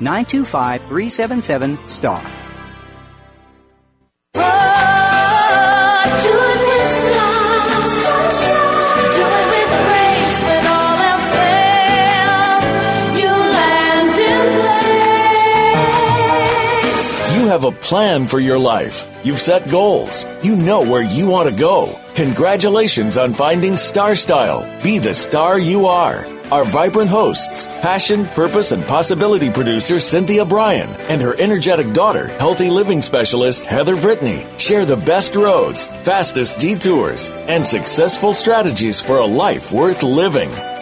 925 0.00 0.82
377 0.82 1.78
STAR. 1.88 2.22
You 17.46 17.52
have 17.52 17.64
a 17.64 17.70
plan 17.70 18.26
for 18.26 18.40
your 18.40 18.58
life. 18.58 19.20
You've 19.24 19.38
set 19.38 19.70
goals. 19.70 20.24
You 20.42 20.56
know 20.56 20.82
where 20.82 21.02
you 21.02 21.28
want 21.28 21.48
to 21.48 21.56
go. 21.56 21.86
Congratulations 22.16 23.18
on 23.18 23.34
finding 23.34 23.76
Star 23.76 24.16
Style. 24.16 24.64
Be 24.82 24.98
the 24.98 25.12
star 25.12 25.58
you 25.58 25.84
are. 25.84 26.24
Our 26.50 26.64
vibrant 26.64 27.10
hosts, 27.10 27.66
passion, 27.82 28.24
purpose, 28.28 28.72
and 28.72 28.82
possibility 28.86 29.50
producer 29.50 30.00
Cynthia 30.00 30.46
Brian 30.46 30.88
and 31.10 31.20
her 31.20 31.38
energetic 31.38 31.92
daughter, 31.92 32.28
healthy 32.38 32.70
living 32.70 33.02
specialist 33.02 33.66
Heather 33.66 34.00
Brittany, 34.00 34.46
share 34.56 34.86
the 34.86 34.96
best 34.96 35.36
roads, 35.36 35.88
fastest 36.04 36.58
detours, 36.58 37.28
and 37.48 37.66
successful 37.66 38.32
strategies 38.32 39.02
for 39.02 39.18
a 39.18 39.26
life 39.26 39.70
worth 39.70 40.02
living. 40.02 40.48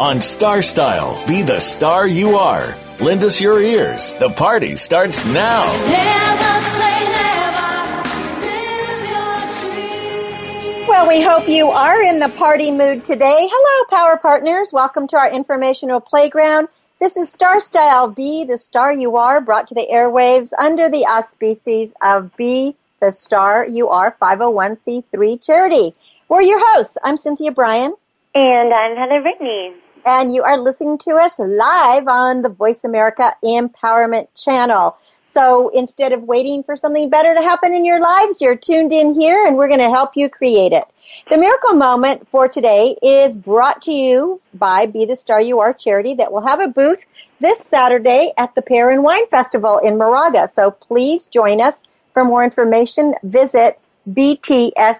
On 0.00 0.18
Star 0.18 0.62
Style, 0.62 1.22
be 1.28 1.42
the 1.42 1.60
star 1.60 2.06
you 2.06 2.38
are. 2.38 2.74
Lend 3.02 3.22
us 3.22 3.38
your 3.38 3.60
ears. 3.60 4.12
The 4.12 4.30
party 4.30 4.74
starts 4.74 5.26
now. 5.26 5.66
Never 5.90 6.60
say 6.72 7.04
never. 7.12 8.00
Live 8.40 9.04
your 9.12 9.74
dream. 9.74 10.88
Well, 10.88 11.06
we 11.06 11.20
hope 11.20 11.46
you 11.50 11.68
are 11.68 12.02
in 12.02 12.18
the 12.18 12.30
party 12.30 12.70
mood 12.70 13.04
today. 13.04 13.46
Hello, 13.52 13.86
Power 13.90 14.16
Partners. 14.16 14.72
Welcome 14.72 15.06
to 15.08 15.18
our 15.18 15.30
informational 15.30 16.00
playground. 16.00 16.68
This 16.98 17.18
is 17.18 17.30
Star 17.30 17.60
Style 17.60 18.08
Be 18.08 18.44
the 18.44 18.56
Star 18.56 18.94
You 18.94 19.18
Are, 19.18 19.38
brought 19.38 19.68
to 19.68 19.74
the 19.74 19.86
airwaves 19.92 20.52
under 20.58 20.88
the 20.88 21.04
auspices 21.04 21.92
of 22.00 22.34
Be 22.38 22.74
the 23.00 23.12
Star 23.12 23.66
You 23.66 23.88
Are 23.88 24.16
501c3 24.22 25.44
charity. 25.44 25.94
We're 26.30 26.40
your 26.40 26.60
hosts. 26.72 26.96
I'm 27.04 27.18
Cynthia 27.18 27.52
Brian, 27.52 27.92
And 28.34 28.72
I'm 28.72 28.96
Heather 28.96 29.20
Brittany. 29.20 29.74
And 30.04 30.34
you 30.34 30.42
are 30.42 30.58
listening 30.58 30.98
to 30.98 31.12
us 31.12 31.38
live 31.38 32.08
on 32.08 32.42
the 32.42 32.48
Voice 32.48 32.84
America 32.84 33.34
Empowerment 33.44 34.28
Channel. 34.34 34.96
So 35.26 35.68
instead 35.68 36.12
of 36.12 36.24
waiting 36.24 36.62
for 36.64 36.76
something 36.76 37.08
better 37.08 37.34
to 37.34 37.42
happen 37.42 37.72
in 37.72 37.84
your 37.84 38.00
lives, 38.00 38.40
you're 38.40 38.56
tuned 38.56 38.92
in 38.92 39.14
here 39.14 39.46
and 39.46 39.56
we're 39.56 39.68
going 39.68 39.80
to 39.80 39.90
help 39.90 40.16
you 40.16 40.28
create 40.28 40.72
it. 40.72 40.84
The 41.28 41.36
miracle 41.36 41.74
moment 41.74 42.26
for 42.28 42.48
today 42.48 42.96
is 43.02 43.36
brought 43.36 43.82
to 43.82 43.92
you 43.92 44.40
by 44.54 44.86
Be 44.86 45.04
the 45.04 45.16
Star 45.16 45.40
You 45.40 45.60
Are 45.60 45.72
charity 45.72 46.14
that 46.14 46.32
will 46.32 46.46
have 46.46 46.60
a 46.60 46.68
booth 46.68 47.04
this 47.40 47.60
Saturday 47.60 48.32
at 48.36 48.54
the 48.54 48.62
Pear 48.62 48.90
and 48.90 49.04
Wine 49.04 49.28
Festival 49.28 49.78
in 49.78 49.98
Moraga. 49.98 50.48
So 50.48 50.72
please 50.72 51.26
join 51.26 51.60
us. 51.60 51.84
For 52.12 52.24
more 52.24 52.42
information, 52.42 53.14
visit 53.22 53.78
btsya.org 54.08 54.90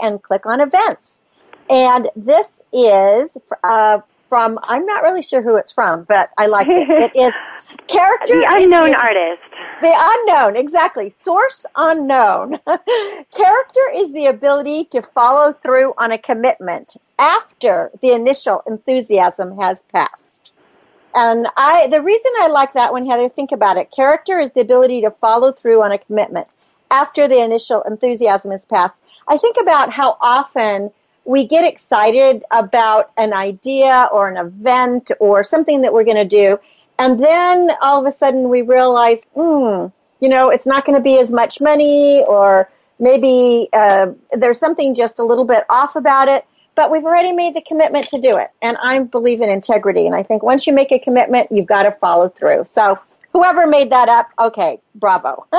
and 0.00 0.22
click 0.22 0.46
on 0.46 0.60
events. 0.62 1.20
And 1.70 2.10
this 2.16 2.62
is 2.72 3.36
uh, 3.62 4.00
from, 4.28 4.58
I'm 4.62 4.84
not 4.84 5.02
really 5.02 5.22
sure 5.22 5.42
who 5.42 5.56
it's 5.56 5.72
from, 5.72 6.04
but 6.04 6.30
I 6.38 6.46
liked 6.46 6.70
it. 6.70 6.88
It 6.88 7.16
is 7.16 7.32
character. 7.88 8.34
The 8.40 8.46
unknown 8.48 8.90
the- 8.90 8.96
artist. 9.00 9.42
the 9.80 9.94
unknown, 9.96 10.56
exactly. 10.56 11.10
Source 11.10 11.64
unknown. 11.76 12.58
Character 12.66 13.80
is 13.94 14.12
the 14.12 14.26
ability 14.26 14.84
to 14.86 15.02
follow 15.02 15.52
through 15.52 15.94
on 15.98 16.12
a 16.12 16.18
commitment 16.18 16.96
after 17.18 17.90
the 18.02 18.12
initial 18.12 18.62
enthusiasm 18.66 19.58
has 19.58 19.78
passed. 19.92 20.52
And 21.14 21.46
I, 21.56 21.86
the 21.86 22.02
reason 22.02 22.32
I 22.40 22.48
like 22.48 22.72
that 22.74 22.92
one, 22.92 23.06
Heather, 23.06 23.28
think 23.28 23.52
about 23.52 23.76
it. 23.76 23.92
Character 23.94 24.40
is 24.40 24.52
the 24.52 24.60
ability 24.60 25.00
to 25.02 25.12
follow 25.12 25.52
through 25.52 25.80
on 25.82 25.92
a 25.92 25.98
commitment 25.98 26.48
after 26.90 27.28
the 27.28 27.40
initial 27.40 27.82
enthusiasm 27.82 28.50
has 28.50 28.66
passed. 28.66 28.98
I 29.28 29.38
think 29.38 29.56
about 29.60 29.92
how 29.92 30.16
often 30.20 30.90
we 31.24 31.46
get 31.46 31.64
excited 31.64 32.44
about 32.50 33.10
an 33.16 33.32
idea 33.32 34.08
or 34.12 34.28
an 34.28 34.36
event 34.36 35.10
or 35.20 35.42
something 35.42 35.82
that 35.82 35.92
we're 35.92 36.04
going 36.04 36.16
to 36.16 36.24
do. 36.24 36.58
And 36.98 37.22
then 37.22 37.70
all 37.82 37.98
of 37.98 38.06
a 38.06 38.12
sudden 38.12 38.48
we 38.48 38.62
realize, 38.62 39.26
hmm, 39.34 39.86
you 40.20 40.28
know, 40.28 40.50
it's 40.50 40.66
not 40.66 40.84
going 40.84 40.96
to 40.96 41.02
be 41.02 41.18
as 41.18 41.32
much 41.32 41.60
money 41.60 42.24
or 42.28 42.68
maybe 42.98 43.68
uh, 43.72 44.08
there's 44.32 44.60
something 44.60 44.94
just 44.94 45.18
a 45.18 45.24
little 45.24 45.44
bit 45.44 45.64
off 45.68 45.96
about 45.96 46.28
it. 46.28 46.46
But 46.76 46.90
we've 46.90 47.04
already 47.04 47.30
made 47.30 47.54
the 47.54 47.62
commitment 47.62 48.08
to 48.08 48.20
do 48.20 48.36
it. 48.36 48.50
And 48.60 48.76
I 48.82 48.98
believe 48.98 49.40
in 49.40 49.48
integrity. 49.48 50.06
And 50.06 50.14
I 50.14 50.24
think 50.24 50.42
once 50.42 50.66
you 50.66 50.72
make 50.72 50.90
a 50.90 50.98
commitment, 50.98 51.52
you've 51.52 51.66
got 51.66 51.84
to 51.84 51.92
follow 51.92 52.28
through. 52.28 52.64
So 52.66 52.98
whoever 53.34 53.66
made 53.66 53.90
that 53.90 54.08
up, 54.08 54.30
okay, 54.38 54.80
bravo. 54.94 55.46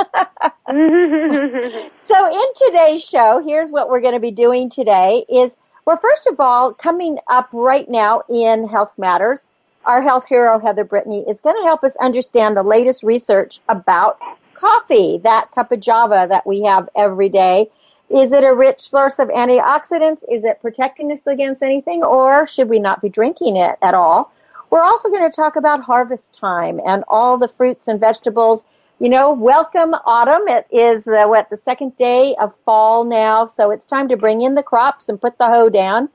So 1.98 2.26
in 2.28 2.70
today's 2.70 3.04
show, 3.04 3.42
here's 3.44 3.70
what 3.70 3.88
we're 3.88 4.00
going 4.00 4.14
to 4.14 4.20
be 4.20 4.32
doing 4.32 4.68
today 4.68 5.24
is 5.28 5.56
we're 5.84 5.96
first 5.96 6.26
of 6.26 6.40
all 6.40 6.74
coming 6.74 7.18
up 7.28 7.48
right 7.52 7.88
now 7.88 8.22
in 8.28 8.68
Health 8.68 8.92
Matters. 8.98 9.46
Our 9.84 10.02
health 10.02 10.24
hero, 10.28 10.58
Heather 10.58 10.84
Brittany, 10.84 11.24
is 11.28 11.40
going 11.40 11.56
to 11.56 11.62
help 11.62 11.84
us 11.84 11.94
understand 11.96 12.56
the 12.56 12.64
latest 12.64 13.04
research 13.04 13.60
about 13.68 14.18
coffee, 14.54 15.18
that 15.22 15.52
cup 15.52 15.70
of 15.70 15.80
java 15.80 16.26
that 16.28 16.46
we 16.46 16.62
have 16.62 16.88
every 16.96 17.28
day. 17.28 17.70
Is 18.10 18.32
it 18.32 18.42
a 18.42 18.54
rich 18.54 18.80
source 18.80 19.18
of 19.18 19.28
antioxidants? 19.28 20.22
Is 20.28 20.44
it 20.44 20.60
protecting 20.60 21.12
us 21.12 21.26
against 21.26 21.62
anything? 21.62 22.02
Or 22.02 22.46
should 22.46 22.68
we 22.68 22.80
not 22.80 23.02
be 23.02 23.08
drinking 23.08 23.56
it 23.56 23.76
at 23.82 23.94
all? 23.94 24.32
We're 24.70 24.82
also 24.82 25.08
going 25.08 25.28
to 25.28 25.34
talk 25.34 25.56
about 25.56 25.82
harvest 25.82 26.34
time 26.34 26.80
and 26.86 27.04
all 27.08 27.38
the 27.38 27.48
fruits 27.48 27.88
and 27.88 28.00
vegetables 28.00 28.64
you 28.98 29.10
know, 29.10 29.30
welcome 29.30 29.94
autumn. 30.06 30.48
It 30.48 30.66
is 30.70 31.06
uh, 31.06 31.26
what 31.26 31.50
the 31.50 31.56
second 31.56 31.96
day 31.96 32.34
of 32.40 32.54
fall 32.64 33.04
now, 33.04 33.44
so 33.44 33.70
it's 33.70 33.84
time 33.84 34.08
to 34.08 34.16
bring 34.16 34.40
in 34.40 34.54
the 34.54 34.62
crops 34.62 35.10
and 35.10 35.20
put 35.20 35.36
the 35.36 35.48
hoe 35.48 35.68
down. 35.68 36.08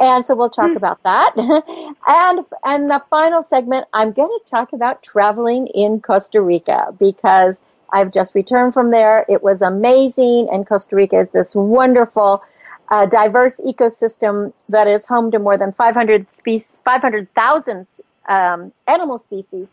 And 0.00 0.26
so 0.26 0.34
we'll 0.34 0.48
talk 0.48 0.74
about 0.74 1.02
that. 1.02 1.34
and 2.06 2.40
and 2.64 2.90
the 2.90 3.02
final 3.10 3.42
segment, 3.42 3.86
I'm 3.92 4.12
going 4.12 4.30
to 4.30 4.50
talk 4.50 4.72
about 4.72 5.02
traveling 5.02 5.66
in 5.68 6.00
Costa 6.00 6.40
Rica 6.40 6.94
because 6.98 7.60
I've 7.92 8.10
just 8.10 8.34
returned 8.34 8.72
from 8.72 8.90
there. 8.90 9.26
It 9.28 9.42
was 9.42 9.60
amazing, 9.60 10.48
and 10.50 10.66
Costa 10.66 10.96
Rica 10.96 11.16
is 11.16 11.28
this 11.32 11.54
wonderful, 11.54 12.42
uh, 12.92 13.06
diverse 13.06 13.58
ecosystem 13.60 14.52
that 14.68 14.86
is 14.86 15.06
home 15.06 15.30
to 15.30 15.38
more 15.38 15.56
than 15.56 15.72
500 15.72 16.30
species, 16.30 16.78
500,000 16.84 17.86
um, 18.28 18.70
animal 18.86 19.16
species. 19.16 19.68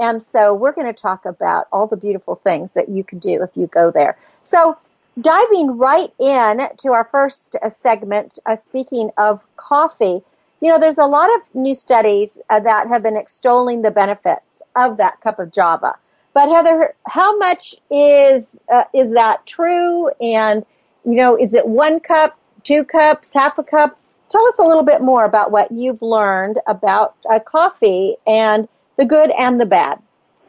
And 0.00 0.24
so 0.24 0.54
we're 0.54 0.72
going 0.72 0.86
to 0.86 0.98
talk 0.98 1.26
about 1.26 1.68
all 1.70 1.86
the 1.86 1.98
beautiful 1.98 2.36
things 2.36 2.72
that 2.72 2.88
you 2.88 3.04
can 3.04 3.18
do 3.18 3.42
if 3.42 3.50
you 3.56 3.66
go 3.66 3.90
there. 3.90 4.16
So 4.44 4.78
diving 5.20 5.76
right 5.76 6.14
in 6.18 6.66
to 6.78 6.92
our 6.92 7.04
first 7.04 7.56
uh, 7.62 7.68
segment, 7.68 8.38
uh, 8.46 8.56
speaking 8.56 9.10
of 9.18 9.44
coffee, 9.56 10.22
you 10.62 10.70
know, 10.70 10.78
there's 10.78 10.96
a 10.96 11.04
lot 11.04 11.28
of 11.34 11.42
new 11.54 11.74
studies 11.74 12.40
uh, 12.48 12.58
that 12.60 12.88
have 12.88 13.02
been 13.02 13.18
extolling 13.18 13.82
the 13.82 13.90
benefits 13.90 14.62
of 14.76 14.96
that 14.96 15.20
cup 15.20 15.38
of 15.38 15.52
Java. 15.52 15.96
But 16.32 16.48
Heather, 16.48 16.94
how 17.06 17.36
much 17.36 17.74
is 17.90 18.56
uh, 18.72 18.84
is 18.94 19.12
that 19.12 19.44
true? 19.44 20.08
And 20.22 20.64
you 21.04 21.16
know, 21.16 21.36
is 21.36 21.52
it 21.52 21.66
one 21.66 22.00
cup, 22.00 22.38
two 22.64 22.84
cups, 22.84 23.32
half 23.32 23.58
a 23.58 23.62
cup? 23.62 23.98
Tell 24.28 24.46
us 24.46 24.54
a 24.58 24.62
little 24.62 24.82
bit 24.82 25.02
more 25.02 25.24
about 25.24 25.50
what 25.50 25.70
you've 25.70 26.00
learned 26.00 26.58
about 26.66 27.14
uh, 27.30 27.38
coffee 27.38 28.16
and 28.26 28.66
the 28.96 29.04
good 29.04 29.30
and 29.38 29.60
the 29.60 29.66
bad. 29.66 29.98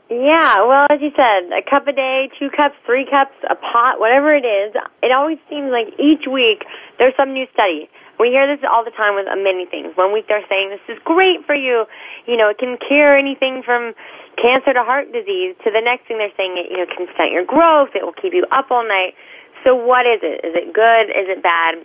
Yeah, 0.10 0.66
well, 0.68 0.86
as 0.90 1.02
you 1.02 1.12
said, 1.16 1.50
a 1.52 1.62
cup 1.68 1.88
a 1.88 1.94
day, 1.94 2.30
two 2.38 2.50
cups, 2.50 2.76
three 2.86 3.06
cups, 3.10 3.34
a 3.50 3.56
pot, 3.56 4.00
whatever 4.00 4.36
it 4.36 4.46
is, 4.46 4.76
it 5.02 5.12
always 5.12 5.40
seems 5.50 5.72
like 5.72 5.88
each 5.98 6.28
week 6.28 6.66
there's 7.00 7.16
some 7.16 7.34
new 7.34 7.48
study. 7.54 7.90
We 8.20 8.30
hear 8.30 8.46
this 8.46 8.64
all 8.70 8.86
the 8.86 8.92
time 8.92 9.16
with 9.16 9.26
many 9.44 9.66
things. 9.66 9.98
One 9.98 10.14
week 10.14 10.28
they're 10.28 10.46
saying 10.48 10.70
this 10.70 10.96
is 10.96 11.02
great 11.04 11.46
for 11.46 11.56
you, 11.56 11.86
you 12.28 12.38
know, 12.38 12.50
it 12.50 12.60
can 12.60 12.78
cure 12.78 13.18
anything 13.18 13.64
from 13.64 13.94
cancer 14.38 14.74
to 14.74 14.84
heart 14.84 15.12
disease. 15.12 15.56
To 15.64 15.72
the 15.72 15.82
next 15.82 16.08
thing 16.08 16.20
they're 16.20 16.36
saying 16.38 16.58
it, 16.58 16.70
you 16.70 16.78
know, 16.78 16.86
can 16.96 17.08
stunt 17.16 17.32
your 17.32 17.46
growth, 17.46 17.90
it 17.96 18.04
will 18.04 18.14
keep 18.14 18.34
you 18.34 18.46
up 18.52 18.70
all 18.70 18.88
night. 18.88 19.16
So 19.64 19.74
what 19.74 20.06
is 20.06 20.20
it? 20.22 20.46
Is 20.46 20.54
it 20.54 20.74
good? 20.74 21.10
Is 21.10 21.28
it 21.32 21.42
bad? 21.42 21.84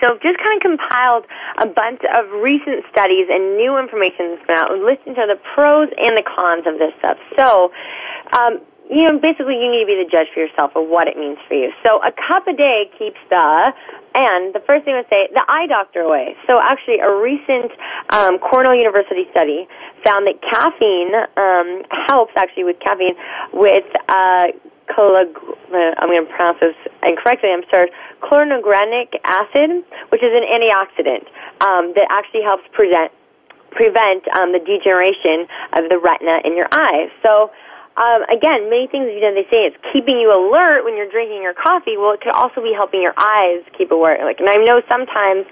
So 0.00 0.18
just 0.22 0.38
kind 0.38 0.56
of 0.56 0.62
compiled 0.62 1.24
a 1.58 1.66
bunch 1.66 2.02
of 2.12 2.28
recent 2.42 2.84
studies 2.90 3.26
and 3.30 3.56
new 3.56 3.78
information 3.78 4.34
that's 4.34 4.46
been 4.46 4.58
out. 4.58 4.70
Listen 4.78 5.14
to 5.14 5.24
the 5.26 5.38
pros 5.54 5.88
and 5.96 6.16
the 6.16 6.24
cons 6.26 6.66
of 6.66 6.78
this 6.78 6.92
stuff. 6.98 7.18
So, 7.38 7.72
um, 8.38 8.60
you 8.88 9.02
know, 9.02 9.18
basically 9.18 9.58
you 9.58 9.70
need 9.70 9.82
to 9.82 9.86
be 9.86 9.98
the 9.98 10.08
judge 10.08 10.28
for 10.32 10.40
yourself 10.40 10.72
of 10.76 10.86
what 10.88 11.08
it 11.08 11.16
means 11.16 11.38
for 11.48 11.54
you. 11.54 11.72
So 11.84 11.98
a 12.02 12.12
cup 12.12 12.46
a 12.46 12.54
day 12.54 12.90
keeps 12.98 13.18
the, 13.30 13.72
and 14.14 14.54
the 14.54 14.62
first 14.66 14.84
thing 14.84 14.94
I 14.94 15.02
would 15.02 15.10
say, 15.10 15.28
the 15.34 15.44
eye 15.48 15.66
doctor 15.66 16.00
away. 16.00 16.36
So 16.46 16.60
actually 16.62 17.00
a 17.00 17.10
recent 17.10 17.72
um, 18.10 18.38
Cornell 18.38 18.74
University 18.74 19.26
study 19.30 19.66
found 20.04 20.26
that 20.26 20.38
caffeine 20.38 21.14
um, 21.36 21.82
helps 22.06 22.32
actually 22.36 22.64
with 22.64 22.78
caffeine 22.78 23.16
with 23.52 23.84
uh, 24.08 24.54
cholag- 24.94 25.34
I'm 25.74 26.08
going 26.08 26.24
to 26.24 26.30
pronounce 26.30 26.60
this 26.60 26.76
incorrectly, 27.02 27.50
I'm 27.50 27.66
sorry, 27.70 27.90
chlorogenic 28.22 29.18
acid, 29.24 29.82
which 30.10 30.22
is 30.22 30.30
an 30.30 30.46
antioxidant 30.46 31.26
um, 31.66 31.92
that 31.98 32.06
actually 32.10 32.42
helps 32.42 32.62
prevent 32.72 33.10
prevent 33.72 34.26
um, 34.28 34.52
the 34.52 34.58
degeneration 34.58 35.44
of 35.74 35.90
the 35.90 35.98
retina 35.98 36.40
in 36.44 36.56
your 36.56 36.68
eyes. 36.72 37.10
So 37.22 37.50
um, 37.96 38.28
again, 38.28 38.68
many 38.68 38.86
things 38.86 39.08
you 39.08 39.24
know 39.24 39.32
they 39.32 39.48
say 39.48 39.64
it's 39.64 39.76
keeping 39.92 40.20
you 40.20 40.28
alert 40.28 40.84
when 40.84 40.96
you're 40.96 41.08
drinking 41.08 41.40
your 41.40 41.54
coffee. 41.54 41.96
Well, 41.96 42.12
it 42.12 42.20
could 42.20 42.36
also 42.36 42.60
be 42.60 42.76
helping 42.76 43.00
your 43.00 43.16
eyes 43.16 43.64
keep 43.72 43.90
alert. 43.90 44.20
Like, 44.20 44.36
and 44.38 44.52
I 44.52 44.60
know 44.60 44.84
sometimes, 44.84 45.48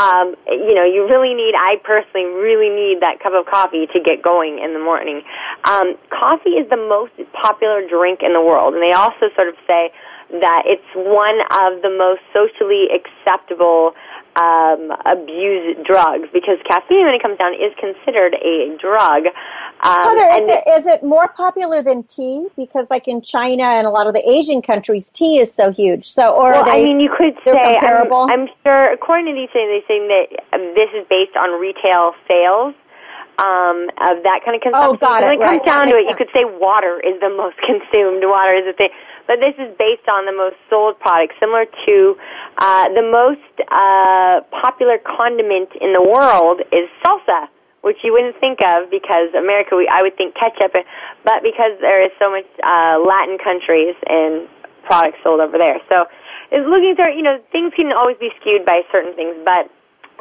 um, 0.00 0.32
you 0.48 0.72
know, 0.72 0.88
you 0.88 1.04
really 1.04 1.36
need. 1.36 1.52
I 1.52 1.76
personally 1.84 2.32
really 2.32 2.72
need 2.72 3.04
that 3.04 3.20
cup 3.20 3.36
of 3.36 3.44
coffee 3.44 3.86
to 3.92 4.00
get 4.00 4.24
going 4.24 4.56
in 4.58 4.72
the 4.72 4.80
morning. 4.80 5.20
Um, 5.68 6.00
coffee 6.08 6.56
is 6.56 6.64
the 6.72 6.80
most 6.80 7.12
popular 7.36 7.84
drink 7.86 8.24
in 8.24 8.32
the 8.32 8.40
world, 8.40 8.72
and 8.72 8.82
they 8.82 8.96
also 8.96 9.28
sort 9.36 9.52
of 9.52 9.54
say 9.68 9.92
that 10.40 10.64
it's 10.64 10.88
one 10.96 11.44
of 11.60 11.84
the 11.84 11.92
most 11.92 12.24
socially 12.32 12.88
acceptable 12.88 13.92
um, 14.36 14.92
abuse 15.04 15.76
drugs 15.84 16.28
because 16.32 16.58
caffeine, 16.66 17.04
when 17.04 17.14
it 17.14 17.22
comes 17.22 17.38
down, 17.38 17.52
is 17.54 17.72
considered 17.78 18.34
a 18.34 18.76
drug. 18.80 19.26
Um, 19.82 20.16
Heather, 20.16 20.28
is 20.40 20.48
it, 20.48 20.62
is 20.68 20.86
it 20.86 21.02
more 21.02 21.28
popular 21.28 21.82
than 21.82 22.04
tea? 22.04 22.48
Because, 22.56 22.86
like 22.88 23.08
in 23.08 23.20
China 23.20 23.64
and 23.64 23.86
a 23.86 23.90
lot 23.90 24.06
of 24.06 24.14
the 24.14 24.22
Asian 24.28 24.62
countries, 24.62 25.10
tea 25.10 25.38
is 25.38 25.52
so 25.52 25.70
huge. 25.70 26.06
So, 26.06 26.32
or 26.32 26.52
well, 26.52 26.64
they? 26.64 26.82
I 26.82 26.84
mean, 26.84 27.00
you 27.00 27.12
could 27.16 27.34
say 27.44 27.52
comparable? 27.52 28.28
I'm, 28.30 28.42
I'm 28.42 28.48
sure. 28.62 28.92
According 28.92 29.26
to 29.26 29.34
these 29.34 29.50
things, 29.52 29.68
they 29.68 29.84
say 29.86 29.98
that 30.00 30.26
um, 30.56 30.74
this 30.74 30.88
is 30.94 31.06
based 31.10 31.36
on 31.36 31.60
retail 31.60 32.14
sales 32.26 32.74
um, 33.38 33.88
of 34.00 34.22
that 34.22 34.44
kind 34.44 34.54
of 34.56 34.62
consumption. 34.62 34.92
Oh, 34.92 34.96
got 34.96 35.24
it, 35.24 35.38
When 35.38 35.40
it 35.40 35.40
comes 35.40 35.50
right, 35.50 35.64
that 35.64 35.72
down 35.72 35.86
to 35.88 35.96
it, 35.96 36.06
makes 36.06 36.10
you 36.10 36.16
could 36.16 36.32
say 36.32 36.44
water 36.44 37.00
is 37.00 37.18
the 37.20 37.32
most 37.32 37.56
consumed. 37.68 38.22
Water 38.24 38.54
is 38.54 38.64
the 38.68 38.76
thing, 38.76 38.92
but 39.26 39.40
this 39.40 39.54
is 39.58 39.70
based 39.78 40.08
on 40.08 40.26
the 40.26 40.32
most 40.32 40.56
sold 40.68 40.98
product, 41.00 41.34
similar 41.40 41.66
to 41.86 42.16
uh, 42.58 42.88
the 42.94 43.02
most 43.02 43.54
uh, 43.70 44.40
popular 44.50 44.98
condiment 44.98 45.70
in 45.80 45.92
the 45.92 46.02
world 46.02 46.60
is 46.72 46.88
salsa. 47.04 47.48
Which 47.82 47.98
you 48.04 48.12
wouldn't 48.12 48.38
think 48.38 48.62
of 48.62 48.94
because 48.94 49.34
America, 49.34 49.74
we, 49.74 49.90
I 49.90 50.02
would 50.02 50.16
think 50.16 50.36
ketchup, 50.38 50.70
but 50.70 51.42
because 51.42 51.74
there 51.82 51.98
is 51.98 52.14
so 52.14 52.30
much 52.30 52.46
uh, 52.62 53.02
Latin 53.02 53.38
countries 53.42 53.98
and 54.06 54.46
products 54.84 55.18
sold 55.24 55.40
over 55.40 55.58
there. 55.58 55.82
So 55.90 56.06
it's 56.52 56.62
looking 56.62 56.94
for, 56.94 57.10
you 57.10 57.22
know, 57.22 57.42
things 57.50 57.72
can 57.74 57.90
always 57.90 58.16
be 58.18 58.30
skewed 58.38 58.64
by 58.64 58.82
certain 58.92 59.14
things, 59.14 59.34
but 59.44 59.66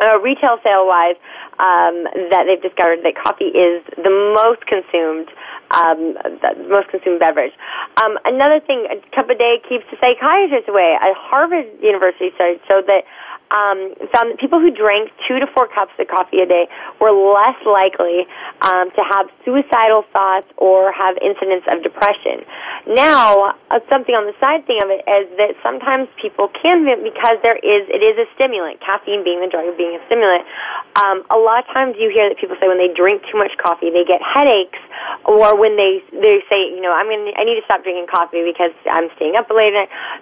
uh, 0.01 0.19
retail 0.19 0.57
sale 0.63 0.87
wise, 0.87 1.15
um, 1.59 2.09
that 2.33 2.49
they've 2.49 2.61
discovered 2.61 3.03
that 3.03 3.13
coffee 3.15 3.53
is 3.53 3.85
the 3.95 4.09
most 4.33 4.65
consumed, 4.65 5.29
um, 5.71 6.17
the 6.41 6.57
most 6.69 6.89
consumed 6.89 7.19
beverage. 7.19 7.53
Um, 8.01 8.17
another 8.25 8.59
thing, 8.59 8.87
a 8.89 8.97
cup 9.15 9.29
a 9.29 9.35
day 9.35 9.61
keeps 9.67 9.85
the 9.91 9.97
psychiatrist 10.01 10.67
away. 10.67 10.97
A 10.97 11.13
Harvard 11.13 11.69
University 11.81 12.31
study 12.35 12.59
showed 12.67 12.87
that 12.87 13.05
um, 13.51 13.93
found 14.15 14.31
that 14.31 14.39
people 14.39 14.59
who 14.59 14.71
drank 14.71 15.11
two 15.27 15.39
to 15.39 15.47
four 15.51 15.67
cups 15.67 15.91
of 15.99 16.07
coffee 16.07 16.39
a 16.39 16.47
day 16.47 16.67
were 16.99 17.11
less 17.11 17.59
likely 17.67 18.23
um, 18.63 18.89
to 18.95 19.03
have 19.03 19.27
suicidal 19.43 20.07
thoughts 20.15 20.47
or 20.57 20.91
have 20.91 21.19
incidents 21.19 21.67
of 21.67 21.83
depression. 21.83 22.47
Now, 22.87 23.53
uh, 23.69 23.79
something 23.91 24.15
on 24.15 24.25
the 24.25 24.35
side 24.39 24.65
thing 24.65 24.79
of 24.81 24.89
it 24.89 25.03
is 25.03 25.27
that 25.37 25.59
sometimes 25.61 26.07
people 26.15 26.47
can 26.49 26.87
because 27.03 27.37
there 27.43 27.59
is 27.59 27.85
it 27.91 28.01
is 28.01 28.17
a 28.17 28.25
stimulant, 28.33 28.79
caffeine 28.79 29.23
being 29.23 29.43
the 29.43 29.51
drug 29.51 29.67
of 29.67 29.77
being 29.77 29.99
a 29.99 30.01
stimulant. 30.07 30.47
Um, 30.95 31.21
a 31.29 31.37
lot 31.37 31.61
of 31.61 31.67
times 31.69 31.95
you 31.99 32.09
hear 32.09 32.27
that 32.31 32.39
people 32.39 32.55
say 32.57 32.67
when 32.71 32.79
they 32.79 32.89
drink 32.89 33.21
too 33.29 33.37
much 33.37 33.51
coffee 33.59 33.91
they 33.91 34.07
get 34.07 34.23
headaches, 34.23 34.79
or 35.27 35.53
when 35.53 35.75
they 35.75 36.01
they 36.09 36.39
say 36.49 36.71
you 36.71 36.81
know 36.81 36.95
I'm 36.95 37.05
gonna 37.11 37.35
I 37.35 37.43
need 37.43 37.59
to 37.59 37.65
stop 37.67 37.83
drinking 37.83 38.07
coffee 38.07 38.41
because 38.47 38.73
I'm 38.87 39.11
staying 39.19 39.35
up 39.35 39.51
late. 39.51 39.75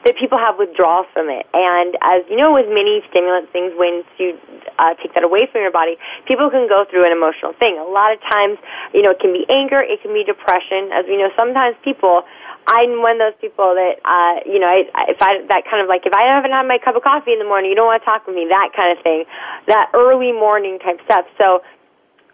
That 0.04 0.18
people 0.18 0.38
have 0.38 0.58
withdrawals 0.58 1.08
from 1.14 1.30
it, 1.30 1.48
and 1.54 1.96
as 2.02 2.26
you 2.28 2.36
know 2.36 2.52
with 2.52 2.68
many 2.68 3.02
stimulant 3.20 3.52
things, 3.52 3.76
when 3.76 4.08
you 4.16 4.40
uh, 4.80 4.96
take 4.96 5.14
that 5.14 5.24
away 5.28 5.44
from 5.52 5.60
your 5.60 5.72
body, 5.72 6.00
people 6.24 6.50
can 6.50 6.68
go 6.72 6.86
through 6.88 7.04
an 7.04 7.12
emotional 7.12 7.52
thing. 7.60 7.76
A 7.78 7.84
lot 7.84 8.16
of 8.16 8.20
times, 8.32 8.58
you 8.94 9.02
know, 9.04 9.12
it 9.12 9.20
can 9.20 9.34
be 9.36 9.44
anger, 9.52 9.84
it 9.84 10.02
can 10.02 10.14
be 10.16 10.24
depression. 10.24 10.88
As 10.96 11.04
we 11.04 11.18
know, 11.18 11.30
sometimes 11.36 11.76
people. 11.84 12.24
I'm 12.68 13.02
one 13.02 13.20
of 13.20 13.34
those 13.34 13.40
people 13.42 13.74
that, 13.74 13.98
uh, 14.06 14.46
you 14.46 14.60
know, 14.60 14.68
I, 14.68 14.86
if 15.10 15.18
I 15.22 15.42
that 15.48 15.66
kind 15.66 15.82
of 15.82 15.90
like 15.90 16.06
if 16.06 16.14
I 16.14 16.30
haven't 16.30 16.52
had 16.52 16.68
my 16.68 16.78
cup 16.78 16.96
of 16.96 17.02
coffee 17.02 17.34
in 17.34 17.40
the 17.40 17.46
morning, 17.46 17.72
you 17.72 17.76
don't 17.76 17.88
want 17.88 18.04
to 18.04 18.06
talk 18.06 18.28
with 18.28 18.36
me, 18.36 18.46
that 18.46 18.70
kind 18.76 18.96
of 18.96 19.02
thing, 19.02 19.26
that 19.66 19.90
early 19.96 20.32
morning 20.32 20.78
type 20.78 21.02
stuff. 21.06 21.26
So 21.40 21.64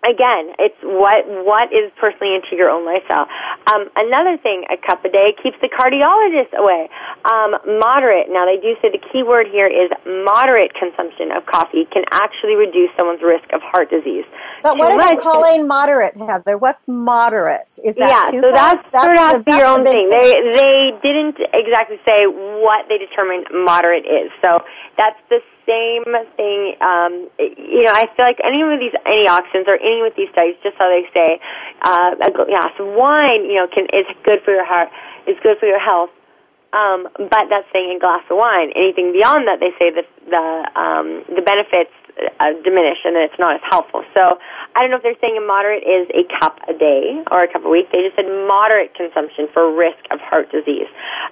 again, 0.06 0.54
it's 0.60 0.78
what 0.84 1.26
what 1.46 1.74
is 1.74 1.92
personally 2.00 2.36
into 2.36 2.56
your 2.56 2.70
own 2.70 2.86
lifestyle. 2.86 3.28
Um, 3.74 3.90
another 3.96 4.38
thing, 4.38 4.64
a 4.70 4.78
cup 4.78 5.04
a 5.06 5.10
day 5.10 5.34
keeps 5.42 5.58
the 5.62 5.70
cardiologist 5.70 6.54
away. 6.58 6.90
Um, 7.26 7.58
moderate. 7.80 8.30
Now 8.30 8.46
they 8.46 8.62
do 8.62 8.76
say 8.82 8.90
the 8.94 9.02
key 9.12 9.24
word 9.24 9.48
here 9.52 9.68
is 9.68 9.90
moderate 10.06 10.74
consumption 10.74 11.32
of 11.32 11.46
coffee 11.46 11.86
can 11.92 12.04
actually 12.12 12.56
reduce 12.56 12.90
someone's 12.98 13.22
risk 13.22 13.46
of 13.54 13.62
heart 13.62 13.90
disease. 13.90 14.26
but 14.64 14.78
what 14.78 14.94
Too 14.94 15.00
are 15.02 15.16
they 15.16 15.22
calling 15.22 15.68
moderate, 15.68 16.16
Heather? 16.18 16.58
What's 16.58 16.88
moderate? 16.88 17.68
Is 17.84 17.96
that 17.96 18.32
yeah, 18.34 18.42
so 18.42 18.52
that's, 18.54 18.90
sort 18.90 19.18
of 19.18 19.46
the- 19.46 19.52
your 19.58 19.66
own 19.66 19.84
the 19.84 19.92
big 19.92 19.96
thing. 19.96 20.10
They 20.10 20.32
they 20.54 20.76
didn't 21.02 21.38
exactly 21.54 22.00
say 22.06 22.26
what 22.28 22.86
they 22.90 22.98
determined 22.98 23.48
moderate 23.52 24.06
is. 24.06 24.32
So 24.42 24.62
that's 24.98 25.18
the 25.30 25.40
same 25.66 26.06
thing. 26.38 26.76
Um, 26.82 27.30
you 27.40 27.84
know, 27.84 27.94
I 27.94 28.08
feel 28.16 28.26
like 28.26 28.40
any 28.44 28.62
of 28.62 28.80
these 28.80 28.94
antioxidants 29.06 29.68
or 29.68 29.78
any 29.78 30.02
of 30.06 30.14
these 30.16 30.30
studies, 30.32 30.56
just 30.64 30.78
so 30.78 30.86
they 30.88 31.06
say, 31.14 31.40
uh, 31.82 32.16
a 32.22 32.32
glass 32.32 32.74
of 32.80 32.88
wine, 32.94 33.46
you 33.46 33.56
know, 33.56 33.68
can 33.68 33.86
is 33.94 34.06
good 34.24 34.42
for 34.44 34.54
your 34.54 34.66
heart, 34.66 34.90
is 35.28 35.36
good 35.44 35.58
for 35.60 35.66
your 35.66 35.80
health. 35.80 36.10
Um, 36.74 37.08
but 37.18 37.48
that's 37.50 37.68
saying 37.72 37.98
a 37.98 38.00
glass 38.00 38.24
of 38.30 38.38
wine. 38.38 38.72
Anything 38.76 39.14
beyond 39.14 39.48
that, 39.48 39.60
they 39.60 39.72
say 39.80 39.92
that 39.96 40.08
the 40.30 40.80
um, 40.80 41.24
the 41.34 41.42
benefits 41.42 41.94
uh, 42.40 42.54
diminish 42.64 43.00
and 43.04 43.16
it's 43.16 43.38
not 43.40 43.56
as 43.56 43.62
helpful. 43.70 44.04
So 44.14 44.40
I 44.76 44.82
don't 44.82 44.92
know 44.92 44.98
if 44.98 45.04
they're 45.04 45.20
saying 45.22 45.36
moderate 45.46 45.84
is 45.84 46.08
a 46.16 46.24
cup 46.40 46.60
a 46.68 46.74
day 46.74 47.24
or 47.32 47.44
a 47.44 47.52
cup 47.52 47.66
a 47.66 47.70
week. 47.70 47.92
They 47.92 48.04
just 48.04 48.16
said 48.16 48.28
moderate 48.48 48.94
consumption 48.96 49.48
for 49.54 49.74
risk 49.74 50.00
of 50.12 50.20
heart 50.20 50.52
disease. 50.52 50.88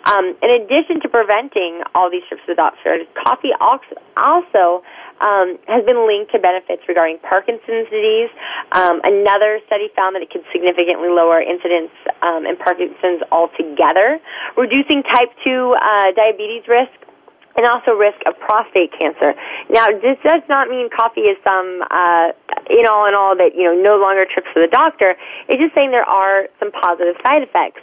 Um, 0.05 0.35
in 0.41 0.49
addition 0.51 0.99
to 1.01 1.09
preventing 1.09 1.81
all 1.95 2.09
these 2.09 2.23
trips 2.27 2.43
the 2.47 2.55
doctor, 2.55 2.99
coffee 3.15 3.51
als- 3.59 3.95
also 4.17 4.83
um, 5.21 5.57
has 5.67 5.85
been 5.85 6.07
linked 6.07 6.31
to 6.33 6.39
benefits 6.39 6.83
regarding 6.87 7.19
Parkinson's 7.19 7.87
disease. 7.87 8.29
Um, 8.71 8.99
another 9.03 9.59
study 9.67 9.87
found 9.95 10.15
that 10.15 10.21
it 10.21 10.29
could 10.29 10.43
significantly 10.51 11.07
lower 11.07 11.39
incidence 11.41 11.91
um, 12.21 12.45
in 12.45 12.57
Parkinson's 12.57 13.23
altogether, 13.31 14.19
reducing 14.57 15.03
type 15.03 15.31
2 15.43 15.75
uh, 15.79 16.11
diabetes 16.11 16.67
risk 16.67 16.91
and 17.55 17.65
also 17.65 17.91
risk 17.91 18.17
of 18.25 18.37
prostate 18.39 18.91
cancer. 18.97 19.33
Now, 19.69 19.87
this 19.87 20.17
does 20.23 20.41
not 20.49 20.69
mean 20.69 20.89
coffee 20.89 21.29
is 21.29 21.37
some, 21.43 21.83
uh, 21.91 22.33
in 22.69 22.85
all 22.87 23.05
in 23.07 23.13
all, 23.13 23.35
that 23.37 23.55
you 23.55 23.63
know 23.63 23.75
no 23.75 23.97
longer 23.97 24.25
trips 24.25 24.47
to 24.53 24.61
the 24.61 24.67
doctor. 24.67 25.15
It's 25.47 25.61
just 25.61 25.75
saying 25.75 25.91
there 25.91 26.07
are 26.07 26.47
some 26.59 26.71
positive 26.71 27.15
side 27.23 27.43
effects. 27.43 27.81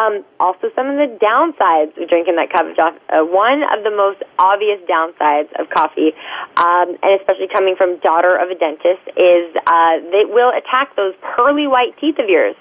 Um, 0.00 0.24
also, 0.40 0.70
some 0.74 0.88
of 0.88 0.96
the 0.96 1.10
downsides 1.20 2.00
of 2.00 2.08
drinking 2.08 2.36
that 2.36 2.50
cup 2.50 2.66
of 2.66 2.76
coffee. 2.76 2.98
Uh, 3.10 3.24
one 3.24 3.62
of 3.62 3.84
the 3.84 3.90
most 3.90 4.22
obvious 4.38 4.80
downsides 4.88 5.52
of 5.58 5.68
coffee, 5.70 6.12
um, 6.56 6.96
and 7.02 7.20
especially 7.20 7.48
coming 7.48 7.76
from 7.76 7.98
daughter 8.00 8.36
of 8.36 8.50
a 8.50 8.54
dentist, 8.54 9.02
is 9.16 9.54
uh, 9.66 9.98
they 10.10 10.24
will 10.24 10.50
attack 10.50 10.96
those 10.96 11.14
pearly 11.22 11.66
white 11.66 11.96
teeth 11.98 12.18
of 12.18 12.28
yours. 12.28 12.56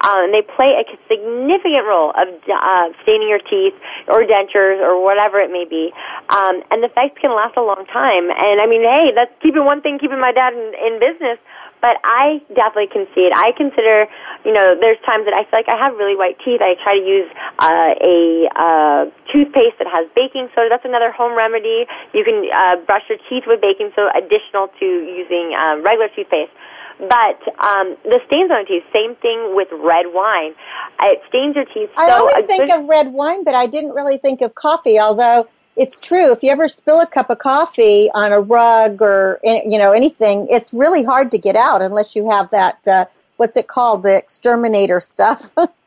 Um, 0.00 0.28
and 0.28 0.34
they 0.34 0.42
play 0.42 0.74
a 0.76 0.84
significant 1.08 1.84
role 1.86 2.10
of 2.16 2.28
uh, 2.48 2.88
staining 3.02 3.28
your 3.28 3.40
teeth 3.40 3.74
or 4.08 4.24
dentures 4.24 4.80
or 4.80 5.02
whatever 5.02 5.40
it 5.40 5.50
may 5.50 5.64
be. 5.64 5.92
Um, 6.30 6.62
and 6.70 6.82
the 6.82 6.88
effects 6.88 7.20
can 7.20 7.34
last 7.34 7.56
a 7.56 7.62
long 7.62 7.86
time. 7.92 8.30
And 8.30 8.60
I 8.60 8.66
mean, 8.66 8.82
hey, 8.82 9.12
that's 9.14 9.32
keeping 9.42 9.64
one 9.64 9.80
thing, 9.80 9.98
keeping 9.98 10.20
my 10.20 10.32
dad 10.32 10.52
in, 10.52 10.72
in 10.74 11.00
business. 11.00 11.38
but 11.84 12.00
I 12.00 12.40
definitely 12.56 12.88
can 12.88 13.04
see 13.14 13.28
it. 13.28 13.32
I 13.36 13.52
consider, 13.52 14.08
you 14.40 14.56
know, 14.56 14.72
there's 14.72 14.96
times 15.04 15.28
that 15.28 15.36
I 15.36 15.44
feel 15.44 15.60
like 15.60 15.68
I 15.68 15.76
have 15.76 15.92
really 16.00 16.16
white 16.16 16.40
teeth. 16.40 16.64
I 16.64 16.80
try 16.80 16.96
to 16.96 17.04
use 17.04 17.28
uh, 17.60 17.92
a 18.00 18.48
uh, 18.56 19.02
toothpaste 19.28 19.76
that 19.84 19.92
has 19.92 20.08
baking 20.16 20.48
soda. 20.56 20.72
That's 20.72 20.88
another 20.88 21.12
home 21.12 21.36
remedy. 21.36 21.84
You 22.16 22.24
can 22.24 22.48
uh, 22.48 22.80
brush 22.88 23.04
your 23.12 23.20
teeth 23.28 23.44
with 23.44 23.60
baking 23.60 23.92
soda, 23.92 24.16
additional 24.16 24.72
to 24.80 24.86
using 24.86 25.52
um, 25.60 25.84
regular 25.84 26.08
toothpaste. 26.08 26.56
But 26.98 27.40
um, 27.58 27.96
the 28.04 28.20
stains 28.26 28.50
on 28.50 28.66
teeth, 28.66 28.84
same 28.92 29.16
thing 29.16 29.54
with 29.54 29.68
red 29.72 30.06
wine. 30.06 30.54
It 31.00 31.20
stains 31.28 31.56
your 31.56 31.64
teeth. 31.66 31.90
I 31.96 32.10
always 32.10 32.44
think 32.46 32.70
good- 32.70 32.80
of 32.80 32.84
red 32.86 33.12
wine, 33.12 33.44
but 33.44 33.54
I 33.54 33.66
didn't 33.66 33.92
really 33.92 34.18
think 34.18 34.40
of 34.40 34.54
coffee. 34.54 34.98
Although 34.98 35.48
it's 35.76 35.98
true, 35.98 36.30
if 36.32 36.42
you 36.42 36.50
ever 36.50 36.68
spill 36.68 37.00
a 37.00 37.06
cup 37.06 37.30
of 37.30 37.38
coffee 37.38 38.10
on 38.14 38.32
a 38.32 38.40
rug 38.40 39.02
or 39.02 39.40
any- 39.44 39.70
you 39.70 39.78
know 39.78 39.92
anything, 39.92 40.46
it's 40.50 40.72
really 40.72 41.02
hard 41.02 41.30
to 41.32 41.38
get 41.38 41.56
out 41.56 41.82
unless 41.82 42.14
you 42.14 42.30
have 42.30 42.50
that. 42.50 42.86
Uh, 42.86 43.06
what's 43.36 43.56
it 43.56 43.66
called? 43.66 44.02
The 44.04 44.14
exterminator 44.14 45.00
stuff. 45.00 45.50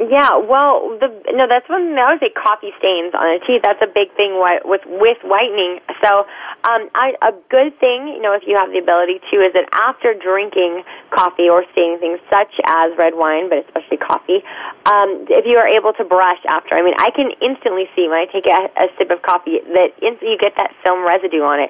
Yeah, 0.00 0.40
well, 0.40 0.96
the 0.96 1.12
no, 1.36 1.44
that's 1.44 1.68
when 1.68 1.92
I 2.00 2.08
would 2.08 2.24
say 2.24 2.32
coffee 2.32 2.72
stains 2.80 3.12
on 3.12 3.36
the 3.36 3.40
teeth. 3.44 3.60
That's 3.60 3.84
a 3.84 3.86
big 3.86 4.08
thing 4.16 4.40
with 4.40 4.88
with 4.88 5.20
whitening. 5.20 5.84
So, 6.00 6.24
um, 6.64 6.88
I, 6.96 7.12
a 7.20 7.36
good 7.52 7.76
thing, 7.76 8.08
you 8.08 8.22
know, 8.24 8.32
if 8.32 8.48
you 8.48 8.56
have 8.56 8.72
the 8.72 8.80
ability 8.80 9.20
to, 9.28 9.44
is 9.44 9.52
that 9.52 9.68
after 9.76 10.16
drinking 10.16 10.88
coffee 11.12 11.52
or 11.52 11.68
seeing 11.76 12.00
things 12.00 12.16
such 12.32 12.48
as 12.64 12.96
red 12.96 13.12
wine, 13.12 13.52
but 13.52 13.60
especially 13.68 14.00
coffee, 14.00 14.40
um, 14.88 15.28
if 15.28 15.44
you 15.44 15.60
are 15.60 15.68
able 15.68 15.92
to 16.00 16.04
brush 16.08 16.40
after, 16.48 16.72
I 16.72 16.80
mean, 16.80 16.96
I 16.96 17.12
can 17.12 17.36
instantly 17.44 17.84
see 17.92 18.08
when 18.08 18.24
I 18.24 18.26
take 18.32 18.48
a, 18.48 18.72
a 18.80 18.88
sip 18.96 19.12
of 19.12 19.20
coffee 19.20 19.60
that 19.76 19.92
inst- 20.00 20.24
you 20.24 20.40
get 20.40 20.56
that 20.56 20.72
film 20.80 21.04
residue 21.04 21.44
on 21.44 21.60
it. 21.60 21.68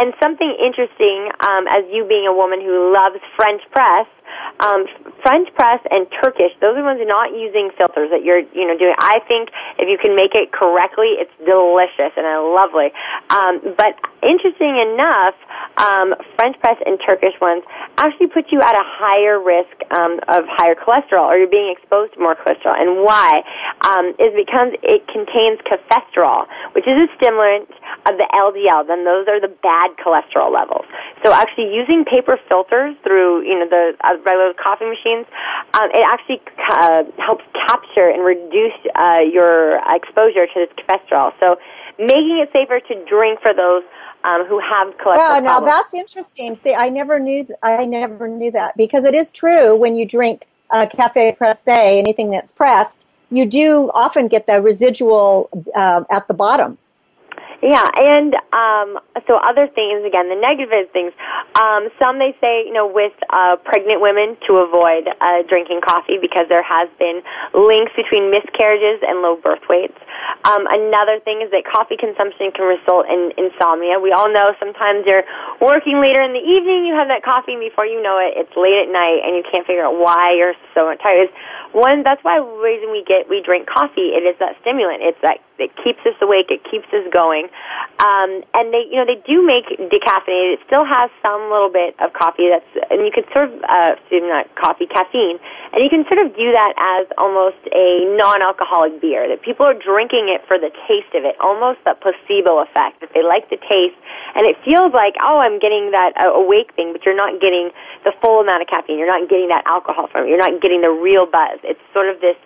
And 0.00 0.16
something 0.16 0.48
interesting, 0.56 1.28
um, 1.44 1.68
as 1.68 1.84
you 1.92 2.08
being 2.08 2.24
a 2.24 2.32
woman 2.32 2.64
who 2.64 2.88
loves 2.88 3.20
French 3.36 3.60
press, 3.68 4.08
um, 4.60 4.86
French 5.22 5.48
press 5.54 5.80
and 5.90 6.06
Turkish, 6.22 6.52
those 6.60 6.76
are 6.76 6.84
ones 6.84 7.00
not 7.04 7.32
using 7.32 7.70
filters 7.76 8.10
that 8.10 8.24
you're, 8.24 8.40
you 8.54 8.66
know, 8.66 8.76
doing. 8.78 8.94
I 8.98 9.20
think 9.28 9.50
if 9.78 9.88
you 9.88 9.98
can 9.98 10.16
make 10.16 10.34
it 10.34 10.52
correctly, 10.52 11.18
it's 11.18 11.32
delicious 11.44 12.12
and 12.16 12.24
lovely. 12.54 12.90
Um, 13.30 13.76
but 13.76 13.98
interesting 14.22 14.78
enough, 14.78 15.34
um, 15.76 16.14
French 16.36 16.58
press 16.60 16.76
and 16.86 16.98
Turkish 17.04 17.34
ones 17.40 17.62
actually 17.98 18.28
put 18.28 18.50
you 18.50 18.60
at 18.60 18.74
a 18.74 18.84
higher 18.84 19.38
risk 19.40 19.76
um, 19.92 20.20
of 20.28 20.44
higher 20.48 20.74
cholesterol, 20.74 21.28
or 21.28 21.36
you're 21.36 21.50
being 21.50 21.72
exposed 21.72 22.14
to 22.14 22.20
more 22.20 22.34
cholesterol. 22.34 22.76
And 22.76 23.04
why? 23.04 23.42
Um, 23.84 24.16
is 24.18 24.32
because 24.32 24.72
it 24.82 25.06
contains 25.08 25.60
cholesterol, 25.68 26.46
which 26.72 26.86
is 26.86 26.96
a 26.96 27.08
stimulant 27.16 27.68
of 28.08 28.16
the 28.16 28.28
LDL. 28.32 28.86
Then 28.86 29.04
those 29.04 29.28
are 29.28 29.40
the 29.40 29.52
bad 29.62 29.92
cholesterol 30.00 30.52
levels. 30.52 30.84
So 31.24 31.32
actually 31.32 31.74
using 31.74 32.04
paper 32.04 32.38
filters 32.48 32.96
through, 33.02 33.42
you 33.42 33.58
know, 33.58 33.68
the 33.68 33.92
uh, 34.16 34.22
regular 34.24 34.54
coffee 34.54 34.86
machines, 34.86 35.26
um, 35.74 35.90
it 35.92 36.04
actually 36.06 36.40
uh, 36.70 37.04
helps 37.18 37.44
capture 37.68 38.08
and 38.08 38.24
reduce 38.24 38.74
uh, 38.94 39.20
your 39.20 39.80
exposure 39.94 40.46
to 40.46 40.66
this 40.66 40.70
cholesterol. 40.84 41.32
So 41.40 41.56
making 41.98 42.38
it 42.42 42.50
safer 42.52 42.80
to 42.80 43.04
drink 43.04 43.40
for 43.40 43.54
those 43.54 43.82
um, 44.24 44.44
who 44.46 44.60
have 44.60 44.88
cholesterol 44.98 45.16
Well, 45.16 45.42
now 45.42 45.58
problems. 45.58 45.72
that's 45.72 45.94
interesting. 45.94 46.54
See, 46.54 46.74
I 46.74 46.88
never 46.88 47.18
knew 47.18 47.46
I 47.62 47.84
never 47.84 48.28
knew 48.28 48.50
that 48.52 48.76
because 48.76 49.04
it 49.04 49.14
is 49.14 49.30
true 49.30 49.76
when 49.76 49.96
you 49.96 50.06
drink 50.06 50.46
uh, 50.70 50.86
cafe 50.86 51.32
presse, 51.32 51.62
anything 51.66 52.30
that's 52.30 52.52
pressed, 52.52 53.06
you 53.30 53.46
do 53.46 53.90
often 53.94 54.28
get 54.28 54.46
the 54.46 54.60
residual 54.60 55.48
uh, 55.74 56.04
at 56.10 56.26
the 56.28 56.34
bottom. 56.34 56.78
Yeah, 57.62 57.88
and 57.96 58.36
um, 58.52 59.00
so 59.26 59.40
other 59.40 59.66
things 59.66 60.04
again, 60.04 60.28
the 60.28 60.36
negative 60.36 60.92
things. 60.92 61.12
Um, 61.56 61.88
some 61.98 62.18
they 62.18 62.36
say, 62.40 62.66
you 62.66 62.72
know, 62.72 62.86
with 62.86 63.16
uh, 63.30 63.56
pregnant 63.64 64.00
women 64.00 64.36
to 64.46 64.60
avoid 64.60 65.08
uh, 65.08 65.42
drinking 65.48 65.80
coffee 65.80 66.18
because 66.20 66.46
there 66.48 66.62
has 66.62 66.88
been 66.98 67.22
links 67.54 67.92
between 67.96 68.30
miscarriages 68.30 69.00
and 69.08 69.22
low 69.22 69.36
birth 69.36 69.64
weights. 69.68 69.96
Um, 70.44 70.68
another 70.68 71.18
thing 71.20 71.40
is 71.40 71.50
that 71.50 71.64
coffee 71.64 71.96
consumption 71.96 72.52
can 72.52 72.68
result 72.68 73.08
in 73.08 73.32
insomnia. 73.40 73.98
We 73.98 74.12
all 74.12 74.28
know 74.28 74.52
sometimes 74.60 75.08
you're 75.08 75.24
working 75.60 76.00
later 76.00 76.20
in 76.20 76.36
the 76.36 76.44
evening, 76.44 76.84
you 76.84 76.94
have 76.94 77.08
that 77.08 77.24
coffee, 77.24 77.56
and 77.56 77.60
before 77.60 77.86
you 77.86 78.02
know 78.02 78.20
it, 78.20 78.36
it's 78.36 78.52
late 78.52 78.84
at 78.84 78.92
night, 78.92 79.24
and 79.24 79.32
you 79.32 79.42
can't 79.48 79.66
figure 79.66 79.84
out 79.84 79.96
why 79.96 80.36
you're 80.36 80.54
so 80.74 80.92
tired. 81.00 81.32
One, 81.72 82.02
that's 82.04 82.22
why 82.22 82.36
the 82.38 82.46
reason 82.60 82.92
we 82.92 83.02
get 83.02 83.28
we 83.28 83.40
drink 83.40 83.66
coffee. 83.66 84.12
It 84.12 84.28
is 84.28 84.36
that 84.40 84.60
stimulant. 84.60 85.00
It's 85.00 85.20
that 85.22 85.40
it 85.58 85.70
keeps 85.82 86.00
us 86.06 86.14
awake. 86.20 86.50
It 86.50 86.62
keeps 86.64 86.86
us 86.92 87.04
going. 87.12 87.48
Um, 87.98 88.42
and 88.54 88.72
they, 88.72 88.84
you 88.90 88.96
know, 88.96 89.06
they 89.06 89.20
do 89.26 89.44
make 89.44 89.66
decaffeinated. 89.66 90.54
It 90.54 90.60
still 90.66 90.84
has 90.84 91.10
some 91.22 91.50
little 91.50 91.70
bit 91.70 91.96
of 92.00 92.12
coffee. 92.12 92.48
That's 92.48 92.66
and 92.90 93.04
you 93.04 93.10
could 93.12 93.24
sort 93.32 93.48
of, 93.48 93.54
uh, 93.68 93.96
not 94.12 94.52
coffee, 94.54 94.86
caffeine, 94.86 95.38
and 95.72 95.82
you 95.82 95.90
can 95.90 96.04
sort 96.08 96.24
of 96.24 96.34
view 96.34 96.52
that 96.52 96.74
as 96.76 97.06
almost 97.16 97.60
a 97.72 98.04
non-alcoholic 98.16 99.00
beer. 99.00 99.28
That 99.28 99.42
people 99.42 99.66
are 99.66 99.74
drinking 99.74 100.28
it 100.28 100.42
for 100.46 100.58
the 100.58 100.70
taste 100.86 101.14
of 101.14 101.24
it, 101.24 101.36
almost 101.40 101.80
that 101.84 102.00
placebo 102.00 102.58
effect. 102.60 103.00
That 103.00 103.10
they 103.14 103.22
like 103.22 103.48
the 103.50 103.56
taste, 103.56 103.96
and 104.34 104.46
it 104.46 104.56
feels 104.64 104.92
like, 104.92 105.16
oh, 105.22 105.38
I'm 105.38 105.58
getting 105.58 105.90
that 105.92 106.12
uh, 106.20 106.32
awake 106.32 106.74
thing, 106.76 106.92
but 106.92 107.04
you're 107.04 107.16
not 107.16 107.40
getting 107.40 107.70
the 108.04 108.12
full 108.22 108.40
amount 108.40 108.62
of 108.62 108.68
caffeine. 108.68 108.98
You're 108.98 109.08
not 109.08 109.28
getting 109.28 109.48
that 109.48 109.64
alcohol 109.66 110.08
from 110.12 110.26
it. 110.26 110.28
You're 110.28 110.38
not 110.38 110.60
getting 110.60 110.82
the 110.82 110.90
real 110.90 111.26
buzz. 111.26 111.58
It's 111.64 111.80
sort 111.92 112.08
of 112.08 112.20
this 112.20 112.36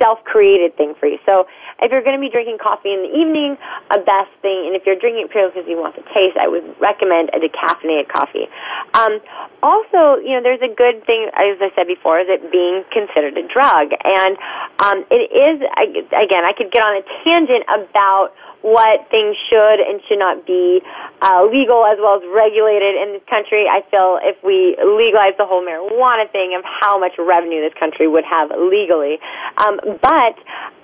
self-created 0.00 0.76
thing 0.76 0.94
for 0.98 1.06
you. 1.06 1.18
So 1.24 1.46
if 1.80 1.90
you're 1.90 2.02
going 2.02 2.16
to 2.16 2.20
be 2.20 2.30
drinking 2.30 2.58
coffee 2.58 2.92
in 2.92 3.02
the 3.02 3.12
evening, 3.14 3.56
a 3.90 3.98
best 3.98 4.30
thing, 4.42 4.66
and 4.66 4.74
if 4.74 4.82
you're 4.86 4.98
drinking 4.98 5.26
it 5.26 5.30
purely 5.30 5.50
because 5.50 5.68
you 5.68 5.78
want 5.78 5.94
the 5.94 6.02
taste, 6.14 6.36
I 6.36 6.48
would 6.48 6.64
recommend 6.80 7.30
a 7.30 7.38
decaffeinated 7.38 8.08
coffee. 8.08 8.46
Um, 8.94 9.20
also, 9.62 10.18
you 10.22 10.34
know, 10.34 10.42
there's 10.42 10.62
a 10.62 10.72
good 10.74 11.06
thing, 11.06 11.30
as 11.34 11.58
I 11.60 11.70
said 11.74 11.86
before, 11.86 12.18
is 12.18 12.26
it 12.28 12.50
being 12.50 12.82
considered 12.90 13.38
a 13.38 13.46
drug. 13.46 13.94
And 14.04 14.36
um, 14.78 15.04
it 15.10 15.30
is, 15.30 15.62
again, 16.10 16.44
I 16.44 16.52
could 16.52 16.70
get 16.70 16.82
on 16.82 16.98
a 16.98 17.04
tangent 17.22 17.64
about 17.70 18.34
what 18.62 19.10
things 19.10 19.36
should 19.50 19.78
and 19.82 20.00
should 20.08 20.18
not 20.18 20.46
be 20.46 20.80
uh, 21.20 21.44
legal 21.44 21.84
as 21.84 21.98
well 22.00 22.16
as 22.16 22.22
regulated 22.30 22.94
in 22.94 23.12
this 23.12 23.26
country. 23.28 23.66
I 23.66 23.82
feel 23.90 24.18
if 24.22 24.38
we 24.42 24.78
legalize 24.78 25.34
the 25.36 25.46
whole 25.46 25.62
marijuana 25.62 26.30
thing 26.30 26.54
of 26.56 26.64
how 26.64 26.98
much 26.98 27.12
revenue 27.18 27.60
this 27.60 27.74
country 27.78 28.06
would 28.06 28.24
have 28.24 28.50
legally. 28.54 29.18
Um, 29.58 29.78
but 30.00 30.34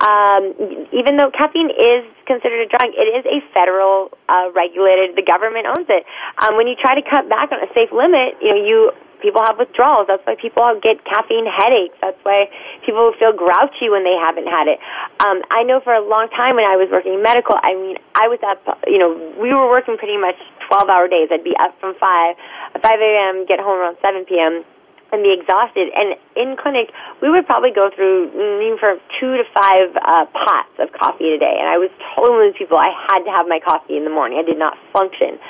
um, 0.03 0.53
even 0.91 1.17
though 1.17 1.31
caffeine 1.31 1.71
is 1.71 2.03
considered 2.27 2.67
a 2.67 2.69
drug, 2.69 2.91
it 2.93 3.07
is 3.09 3.25
a 3.25 3.39
federal 3.53 4.11
uh, 4.27 4.51
regulated. 4.53 5.15
The 5.15 5.23
government 5.23 5.65
owns 5.65 5.87
it. 5.89 6.05
Um, 6.43 6.55
when 6.55 6.67
you 6.67 6.75
try 6.75 6.95
to 6.95 7.03
cut 7.09 7.27
back 7.27 7.51
on 7.51 7.63
a 7.63 7.73
safe 7.73 7.91
limit, 7.91 8.35
you 8.41 8.53
know 8.53 8.63
you 8.63 8.91
people 9.21 9.43
have 9.43 9.57
withdrawals. 9.57 10.07
That's 10.07 10.25
why 10.25 10.35
people 10.35 10.63
get 10.81 11.03
caffeine 11.05 11.45
headaches. 11.45 11.95
That's 12.01 12.19
why 12.23 12.49
people 12.85 13.13
feel 13.19 13.31
grouchy 13.31 13.89
when 13.91 14.03
they 14.03 14.15
haven't 14.15 14.47
had 14.47 14.67
it. 14.67 14.79
Um, 15.19 15.43
I 15.51 15.63
know 15.63 15.79
for 15.79 15.93
a 15.93 16.03
long 16.03 16.29
time 16.29 16.55
when 16.55 16.65
I 16.65 16.75
was 16.75 16.89
working 16.91 17.21
medical, 17.21 17.55
I 17.61 17.75
mean, 17.75 17.97
I 18.15 18.27
was 18.27 18.39
up, 18.43 18.63
you 18.87 18.97
know, 18.97 19.15
we 19.39 19.53
were 19.53 19.69
working 19.69 19.97
pretty 19.97 20.17
much 20.17 20.39
12 20.67 20.89
hour 20.89 21.07
days. 21.07 21.29
I'd 21.31 21.43
be 21.43 21.55
up 21.59 21.75
from 21.79 21.95
5, 21.99 22.01
5 22.01 22.83
a.m., 22.83 23.45
get 23.45 23.59
home 23.59 23.79
around 23.79 23.97
7 24.01 24.25
p.m., 24.25 24.63
and 25.11 25.23
be 25.23 25.33
exhausted. 25.33 25.89
And 25.97 26.13
in 26.37 26.55
clinic, 26.55 26.93
we 27.21 27.29
would 27.29 27.45
probably 27.45 27.71
go 27.73 27.89
through 27.89 28.29
mm, 28.29 28.79
for 28.79 29.01
two 29.19 29.37
to 29.37 29.43
five 29.53 29.89
uh, 29.97 30.25
pots 30.29 30.73
of 30.77 30.93
coffee 30.93 31.33
a 31.33 31.39
day. 31.39 31.57
And 31.57 31.67
I 31.67 31.77
was 31.77 31.89
told 32.13 32.29
one 32.29 32.53
people 32.53 32.77
I 32.77 32.93
had 33.09 33.25
to 33.25 33.31
have 33.31 33.47
my 33.47 33.59
coffee 33.59 33.97
in 33.97 34.03
the 34.05 34.13
morning. 34.13 34.37
I 34.37 34.45
did 34.45 34.57
not 34.57 34.77
function. 34.93 35.41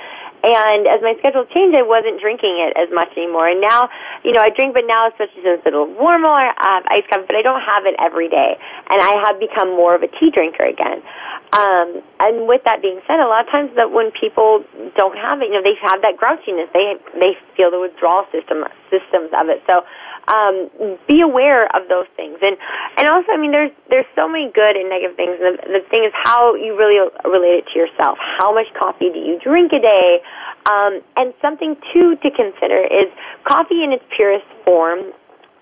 And 0.43 0.88
as 0.88 1.03
my 1.03 1.15
schedule 1.19 1.43
changed, 1.51 1.75
I 1.75 1.84
wasn't 1.84 2.22
drinking 2.22 2.63
it 2.63 2.72
as 2.79 2.88
much 2.96 3.12
anymore. 3.19 3.51
And 3.51 3.60
now, 3.60 3.89
you 4.24 4.31
know, 4.31 4.39
I 4.39 4.50
drink, 4.50 4.74
but 4.74 4.88
now, 4.88 5.12
especially 5.12 5.43
since 5.43 5.60
it's 5.60 5.67
a 5.67 5.75
little 5.75 5.91
warmer, 6.00 6.31
I 6.31 6.79
have 6.79 6.86
iced 6.88 7.12
coffee, 7.12 7.27
but 7.27 7.36
I 7.36 7.43
don't 7.43 7.60
have 7.60 7.84
it 7.84 7.96
every 8.00 8.31
day. 8.31 8.55
And 8.88 9.03
I 9.03 9.19
have 9.27 9.39
become 9.39 9.75
more 9.75 9.96
of 9.96 10.01
a 10.03 10.08
tea 10.08 10.31
drinker 10.31 10.63
again. 10.63 11.03
Um, 11.51 12.00
and 12.24 12.48
with 12.48 12.63
that 12.63 12.81
being 12.81 13.01
said, 13.03 13.19
a 13.19 13.27
lot 13.27 13.43
of 13.43 13.51
times 13.51 13.72
that 13.75 13.91
when 13.91 14.12
people 14.15 14.63
don't 14.96 15.17
have 15.17 15.41
it, 15.41 15.50
you 15.50 15.58
know, 15.58 15.65
they 15.65 15.75
have 15.81 16.00
that 16.05 16.15
grouchiness. 16.15 16.72
They 16.72 16.93
they 17.17 17.34
feel 17.58 17.72
the 17.72 17.79
withdrawal 17.81 18.29
system 18.31 18.63
systems 18.93 19.34
of 19.34 19.50
it. 19.50 19.60
So 19.65 19.81
um, 20.29 20.69
be 21.07 21.21
aware 21.21 21.65
of 21.75 21.89
those 21.89 22.07
things. 22.15 22.38
And 22.41 22.55
and 22.98 23.07
also, 23.07 23.31
I 23.33 23.38
mean, 23.38 23.51
there's 23.51 23.71
there's 23.89 24.05
so 24.15 24.29
many 24.29 24.51
good 24.53 24.77
and 24.77 24.89
negative 24.89 25.17
things. 25.17 25.38
The, 25.39 25.57
the 25.65 25.81
thing 25.89 26.05
is 26.05 26.13
how 26.13 26.55
you 26.55 26.77
really 26.77 27.01
relate 27.25 27.65
it 27.65 27.65
to 27.74 27.79
yourself. 27.79 28.17
How 28.21 28.53
much 28.53 28.67
coffee 28.77 29.09
do 29.09 29.19
you 29.19 29.39
drink 29.41 29.74
a 29.74 29.81
day? 29.81 30.21
Um, 30.69 31.01
and 31.17 31.33
something 31.41 31.75
too 31.93 32.15
to 32.21 32.29
consider 32.31 32.86
is 32.86 33.09
coffee 33.43 33.83
in 33.83 33.91
its 33.91 34.03
purest 34.15 34.45
form. 34.63 35.12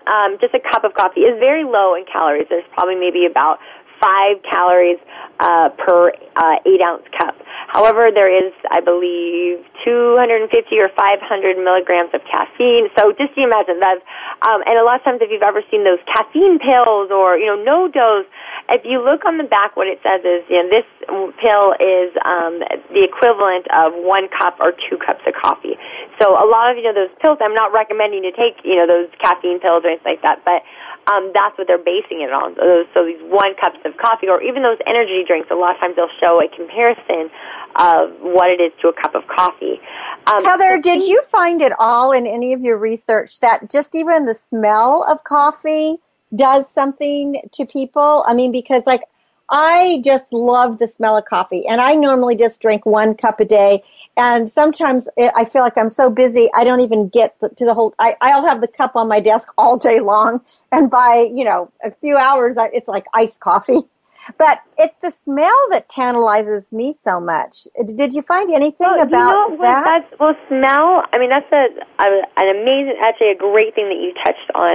Um, 0.08 0.38
just 0.40 0.54
a 0.54 0.60
cup 0.60 0.84
of 0.84 0.94
coffee 0.94 1.20
is 1.28 1.38
very 1.38 1.64
low 1.64 1.94
in 1.94 2.04
calories. 2.10 2.46
There's 2.48 2.64
probably 2.72 2.96
maybe 2.96 3.26
about 3.26 3.58
five 4.00 4.42
calories 4.50 4.98
uh, 5.40 5.70
per 5.78 6.10
uh, 6.36 6.56
eight 6.66 6.80
ounce 6.80 7.04
cup. 7.16 7.34
However, 7.68 8.10
there 8.12 8.32
is, 8.32 8.52
I 8.70 8.80
believe, 8.80 9.60
250 9.84 10.48
or 10.78 10.88
500 10.96 11.20
milligrams 11.58 12.10
of 12.14 12.22
caffeine. 12.24 12.88
So 12.98 13.12
just 13.12 13.36
imagine 13.36 13.78
that. 13.80 14.00
Um, 14.42 14.62
and 14.66 14.78
a 14.78 14.84
lot 14.84 15.00
of 15.00 15.04
times, 15.04 15.20
if 15.20 15.30
you've 15.30 15.44
ever 15.44 15.62
seen 15.70 15.84
those 15.84 16.00
caffeine 16.08 16.58
pills 16.58 17.10
or 17.10 17.36
you 17.36 17.46
know 17.46 17.60
no 17.62 17.88
dose, 17.88 18.26
if 18.70 18.84
you 18.84 19.02
look 19.04 19.24
on 19.24 19.38
the 19.38 19.44
back, 19.44 19.76
what 19.76 19.86
it 19.86 20.00
says 20.02 20.20
is, 20.24 20.44
you 20.48 20.62
know, 20.62 20.68
this 20.68 20.88
pill 21.40 21.72
is 21.80 22.12
um, 22.24 22.60
the 22.92 23.04
equivalent 23.04 23.64
of 23.72 23.92
one 23.96 24.28
cup 24.28 24.56
or 24.60 24.72
two 24.72 24.96
cups 24.96 25.24
of 25.26 25.34
coffee. 25.34 25.76
So 26.20 26.36
a 26.36 26.46
lot 26.46 26.70
of 26.70 26.76
you 26.76 26.84
know 26.84 26.94
those 26.94 27.12
pills. 27.20 27.38
I'm 27.40 27.54
not 27.54 27.72
recommending 27.72 28.22
to 28.22 28.32
take 28.32 28.60
you 28.64 28.76
know 28.76 28.86
those 28.86 29.08
caffeine 29.20 29.60
pills 29.60 29.84
or 29.84 29.92
anything 29.92 30.18
like 30.18 30.22
that, 30.22 30.44
but 30.44 30.62
um, 31.10 31.30
that's 31.32 31.56
what 31.56 31.66
they're 31.66 31.78
basing 31.78 32.20
it 32.20 32.32
on. 32.32 32.54
So, 32.56 32.84
so 32.92 33.06
these 33.06 33.20
one 33.22 33.54
cups 33.56 33.78
of 33.84 33.96
coffee, 33.96 34.28
or 34.28 34.42
even 34.42 34.62
those 34.62 34.78
energy 34.86 35.24
drinks, 35.26 35.48
a 35.50 35.54
lot 35.54 35.74
of 35.74 35.80
times 35.80 35.96
they'll 35.96 36.12
show 36.20 36.40
a 36.40 36.48
comparison 36.54 37.30
of 37.76 38.12
what 38.20 38.50
it 38.50 38.60
is 38.60 38.72
to 38.82 38.88
a 38.88 38.92
cup 38.92 39.14
of 39.14 39.26
coffee. 39.26 39.80
Um, 40.26 40.44
Heather, 40.44 40.80
did 40.80 41.02
you 41.02 41.22
find 41.30 41.62
it 41.62 41.72
all 41.78 42.12
in 42.12 42.26
any 42.26 42.52
of 42.52 42.60
your 42.60 42.76
research 42.76 43.40
that 43.40 43.70
just 43.70 43.94
even 43.94 44.26
the 44.26 44.34
smell 44.34 45.04
of 45.08 45.24
coffee 45.24 45.96
does 46.34 46.70
something 46.70 47.40
to 47.52 47.64
people? 47.64 48.24
I 48.26 48.34
mean, 48.34 48.52
because 48.52 48.82
like 48.86 49.02
I 49.48 50.02
just 50.04 50.32
love 50.32 50.78
the 50.78 50.86
smell 50.86 51.16
of 51.16 51.24
coffee, 51.24 51.66
and 51.66 51.80
I 51.80 51.94
normally 51.94 52.36
just 52.36 52.60
drink 52.60 52.84
one 52.84 53.14
cup 53.14 53.40
a 53.40 53.46
day. 53.46 53.82
And 54.18 54.50
sometimes 54.50 55.08
it, 55.16 55.32
I 55.36 55.44
feel 55.44 55.62
like 55.62 55.78
I'm 55.78 55.88
so 55.88 56.10
busy, 56.10 56.50
I 56.52 56.64
don't 56.64 56.80
even 56.80 57.08
get 57.08 57.36
the, 57.40 57.50
to 57.50 57.64
the 57.64 57.72
whole. 57.72 57.94
I, 58.00 58.16
I'll 58.20 58.46
have 58.46 58.60
the 58.60 58.66
cup 58.66 58.96
on 58.96 59.08
my 59.08 59.20
desk 59.20 59.48
all 59.56 59.78
day 59.78 60.00
long, 60.00 60.40
and 60.72 60.90
by 60.90 61.30
you 61.32 61.44
know 61.44 61.70
a 61.84 61.92
few 61.92 62.16
hours, 62.16 62.58
I, 62.58 62.66
it's 62.74 62.88
like 62.88 63.06
iced 63.14 63.38
coffee. 63.38 63.82
But 64.36 64.60
it's 64.76 64.96
the 65.00 65.10
smell 65.10 65.56
that 65.70 65.88
tantalizes 65.88 66.70
me 66.70 66.92
so 66.92 67.18
much. 67.18 67.66
Did 67.94 68.12
you 68.12 68.20
find 68.20 68.50
anything 68.50 68.76
well, 68.80 69.00
about 69.00 69.50
you 69.50 69.56
know, 69.56 69.62
that? 69.62 69.84
That's, 69.84 70.20
well, 70.20 70.36
smell. 70.48 71.04
I 71.12 71.18
mean, 71.18 71.30
that's 71.30 71.50
a, 71.50 71.68
a 72.02 72.06
an 72.36 72.56
amazing, 72.60 72.98
actually, 73.00 73.30
a 73.30 73.36
great 73.36 73.74
thing 73.74 73.88
that 73.88 73.96
you 73.96 74.12
touched 74.22 74.50
on. 74.54 74.72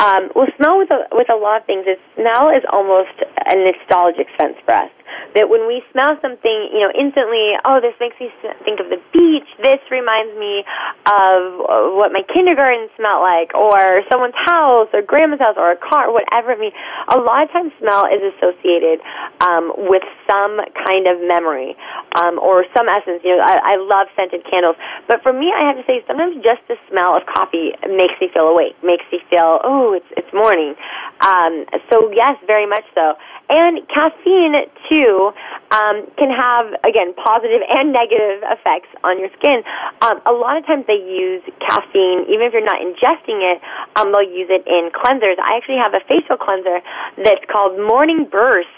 Um, 0.00 0.30
well, 0.34 0.48
smell 0.56 0.78
with 0.78 0.90
a, 0.90 1.06
with 1.12 1.30
a 1.30 1.36
lot 1.36 1.60
of 1.60 1.66
things 1.66 1.86
is 1.86 1.98
smell 2.16 2.50
is 2.50 2.64
almost 2.72 3.14
a 3.46 3.54
nostalgic 3.54 4.26
sense 4.40 4.56
for 4.64 4.74
us. 4.74 4.90
That 5.34 5.48
when 5.48 5.66
we 5.66 5.82
smell 5.92 6.16
something, 6.22 6.68
you 6.72 6.80
know, 6.80 6.92
instantly, 6.96 7.54
oh, 7.64 7.80
this 7.80 7.94
makes 8.00 8.18
me 8.20 8.30
think 8.64 8.80
of 8.80 8.88
the 8.88 9.00
beach. 9.12 9.48
This 9.62 9.80
reminds 9.90 10.32
me 10.38 10.64
of 11.06 11.96
what 11.96 12.12
my 12.12 12.22
kindergarten 12.32 12.88
smelled 12.96 13.22
like, 13.22 13.54
or 13.54 14.02
someone's 14.10 14.36
house, 14.36 14.88
or 14.92 15.02
grandma's 15.02 15.40
house, 15.40 15.56
or 15.56 15.72
a 15.72 15.76
car, 15.76 16.12
whatever 16.12 16.52
it 16.52 16.60
means. 16.60 16.74
A 17.08 17.18
lot 17.18 17.44
of 17.44 17.50
times, 17.50 17.72
smell 17.78 18.06
is 18.06 18.22
associated 18.36 19.00
um, 19.40 19.72
with 19.76 20.02
some 20.26 20.60
kind 20.86 21.06
of 21.06 21.20
memory 21.20 21.76
um, 22.14 22.38
or 22.38 22.64
some 22.76 22.88
essence. 22.88 23.20
You 23.24 23.36
know, 23.36 23.44
I, 23.44 23.74
I 23.74 23.76
love 23.76 24.08
scented 24.16 24.44
candles, 24.48 24.76
but 25.06 25.22
for 25.22 25.32
me, 25.32 25.52
I 25.54 25.66
have 25.66 25.76
to 25.76 25.84
say, 25.86 26.02
sometimes 26.06 26.36
just 26.42 26.62
the 26.68 26.76
smell 26.88 27.16
of 27.16 27.26
coffee 27.26 27.72
makes 27.88 28.14
me 28.20 28.28
feel 28.32 28.48
awake, 28.48 28.74
makes 28.82 29.04
me 29.12 29.20
feel, 29.28 29.60
oh, 29.62 29.92
it's 29.92 30.06
it's 30.16 30.32
morning. 30.32 30.74
Um, 31.20 31.64
so 31.90 32.10
yes, 32.12 32.36
very 32.46 32.66
much 32.66 32.84
so. 32.94 33.14
And 33.48 33.86
caffeine 33.88 34.66
too 34.88 35.30
um, 35.70 36.06
can 36.18 36.30
have 36.30 36.74
again 36.82 37.14
positive 37.14 37.62
and 37.70 37.92
negative 37.92 38.42
effects 38.42 38.88
on 39.04 39.18
your 39.18 39.30
skin. 39.38 39.62
Um, 40.02 40.20
a 40.26 40.32
lot 40.32 40.56
of 40.56 40.66
times 40.66 40.84
they 40.86 40.98
use 40.98 41.42
caffeine, 41.60 42.26
even 42.26 42.46
if 42.46 42.52
you're 42.52 42.64
not 42.64 42.80
ingesting 42.82 43.42
it, 43.46 43.62
um, 43.94 44.10
they'll 44.10 44.26
use 44.26 44.50
it 44.50 44.66
in 44.66 44.90
cleansers. 44.90 45.38
I 45.38 45.56
actually 45.56 45.78
have 45.78 45.94
a 45.94 46.02
facial 46.08 46.36
cleanser 46.36 46.80
that's 47.22 47.44
called 47.50 47.78
Morning 47.78 48.26
Burst 48.30 48.68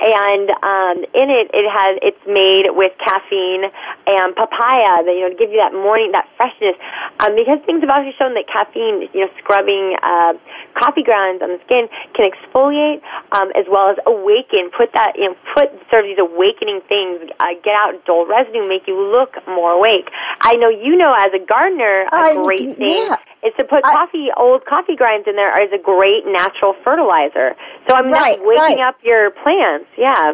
and 0.00 0.50
um, 0.62 0.96
in 1.14 1.30
it 1.30 1.50
it 1.54 1.66
has 1.70 1.98
it's 2.02 2.20
made 2.26 2.66
with 2.74 2.92
caffeine 2.98 3.70
and 4.06 4.34
papaya 4.34 5.04
that 5.04 5.14
you 5.14 5.22
know 5.22 5.30
to 5.30 5.38
give 5.38 5.50
you 5.50 5.58
that 5.58 5.72
morning 5.72 6.12
that 6.12 6.28
freshness 6.36 6.74
um, 7.20 7.34
because 7.36 7.58
things 7.66 7.80
have 7.80 7.90
actually 7.90 8.14
shown 8.18 8.34
that 8.34 8.46
caffeine 8.50 9.08
you 9.14 9.22
know 9.22 9.30
scrubbing 9.38 9.96
uh, 10.02 10.34
coffee 10.74 11.02
grounds 11.02 11.42
on 11.42 11.50
the 11.50 11.60
skin 11.64 11.88
can 12.14 12.26
exfoliate 12.26 13.00
um, 13.32 13.50
as 13.54 13.66
well 13.70 13.90
as 13.90 13.96
awaken 14.06 14.70
put 14.76 14.90
that 14.92 15.14
you 15.16 15.30
know 15.30 15.36
put 15.54 15.70
sort 15.90 16.04
of 16.04 16.10
these 16.10 16.18
awakening 16.18 16.80
things 16.88 17.22
uh, 17.40 17.54
get 17.62 17.74
out 17.78 17.94
dull 18.04 18.26
residue 18.26 18.66
make 18.66 18.86
you 18.86 18.98
look 18.98 19.38
more 19.46 19.72
awake 19.72 20.10
I 20.40 20.56
know 20.56 20.68
you 20.68 20.96
know 20.96 21.14
as 21.16 21.32
a 21.32 21.42
gardener 21.44 22.06
a 22.12 22.34
I- 22.34 22.34
great 22.34 22.76
thing 22.76 23.06
yeah. 23.06 23.16
Is 23.44 23.52
to 23.58 23.64
put 23.64 23.84
I- 23.84 23.92
coffee 23.94 24.28
old 24.36 24.64
coffee 24.66 24.96
grinds 24.96 25.26
in 25.28 25.36
there 25.36 25.52
as 25.52 25.70
a 25.72 25.78
great 25.82 26.24
natural 26.26 26.74
fertilizer 26.84 27.54
so 27.88 27.94
I'm 27.96 28.10
Right, 28.10 28.38
not 28.38 28.46
waking 28.46 28.78
right. 28.78 28.88
up 28.88 28.96
your 29.02 29.30
plants 29.30 29.86
yeah 29.98 30.32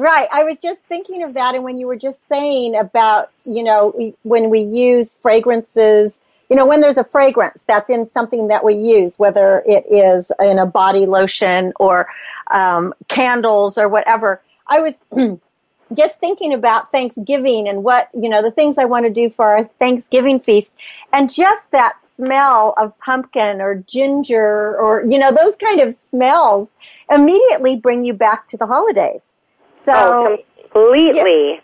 Right. 0.00 0.28
I 0.32 0.44
was 0.44 0.58
just 0.58 0.82
thinking 0.84 1.24
of 1.24 1.34
that. 1.34 1.56
And 1.56 1.64
when 1.64 1.76
you 1.76 1.88
were 1.88 1.96
just 1.96 2.28
saying 2.28 2.76
about, 2.76 3.30
you 3.44 3.64
know, 3.64 3.92
we- 3.98 4.14
when 4.22 4.48
we 4.48 4.60
use 4.60 5.18
fragrances, 5.18 6.20
you 6.48 6.54
know, 6.54 6.64
when 6.66 6.80
there's 6.80 6.96
a 6.98 7.02
fragrance 7.02 7.64
that's 7.66 7.90
in 7.90 8.08
something 8.08 8.46
that 8.46 8.62
we 8.62 8.74
use, 8.74 9.18
whether 9.18 9.60
it 9.66 9.84
is 9.90 10.30
in 10.40 10.60
a 10.60 10.66
body 10.66 11.04
lotion 11.06 11.72
or 11.80 12.06
um, 12.52 12.94
candles 13.08 13.76
or 13.76 13.88
whatever, 13.88 14.40
I 14.68 14.78
was 14.80 15.00
just 15.94 16.18
thinking 16.20 16.52
about 16.52 16.92
Thanksgiving 16.92 17.68
and 17.68 17.82
what, 17.82 18.08
you 18.14 18.28
know, 18.28 18.42
the 18.42 18.50
things 18.50 18.78
I 18.78 18.84
want 18.84 19.06
to 19.06 19.12
do 19.12 19.30
for 19.30 19.46
our 19.46 19.64
Thanksgiving 19.78 20.40
feast. 20.40 20.74
And 21.12 21.32
just 21.32 21.70
that 21.70 22.04
smell 22.04 22.74
of 22.76 22.98
pumpkin 22.98 23.60
or 23.60 23.84
ginger 23.86 24.76
or, 24.78 25.04
you 25.08 25.18
know, 25.18 25.32
those 25.32 25.56
kind 25.56 25.80
of 25.80 25.94
smells 25.94 26.74
immediately 27.10 27.76
bring 27.76 28.04
you 28.04 28.12
back 28.12 28.48
to 28.48 28.56
the 28.56 28.66
holidays. 28.66 29.40
So, 29.72 29.94
oh, 29.94 30.38
completely. 30.62 31.60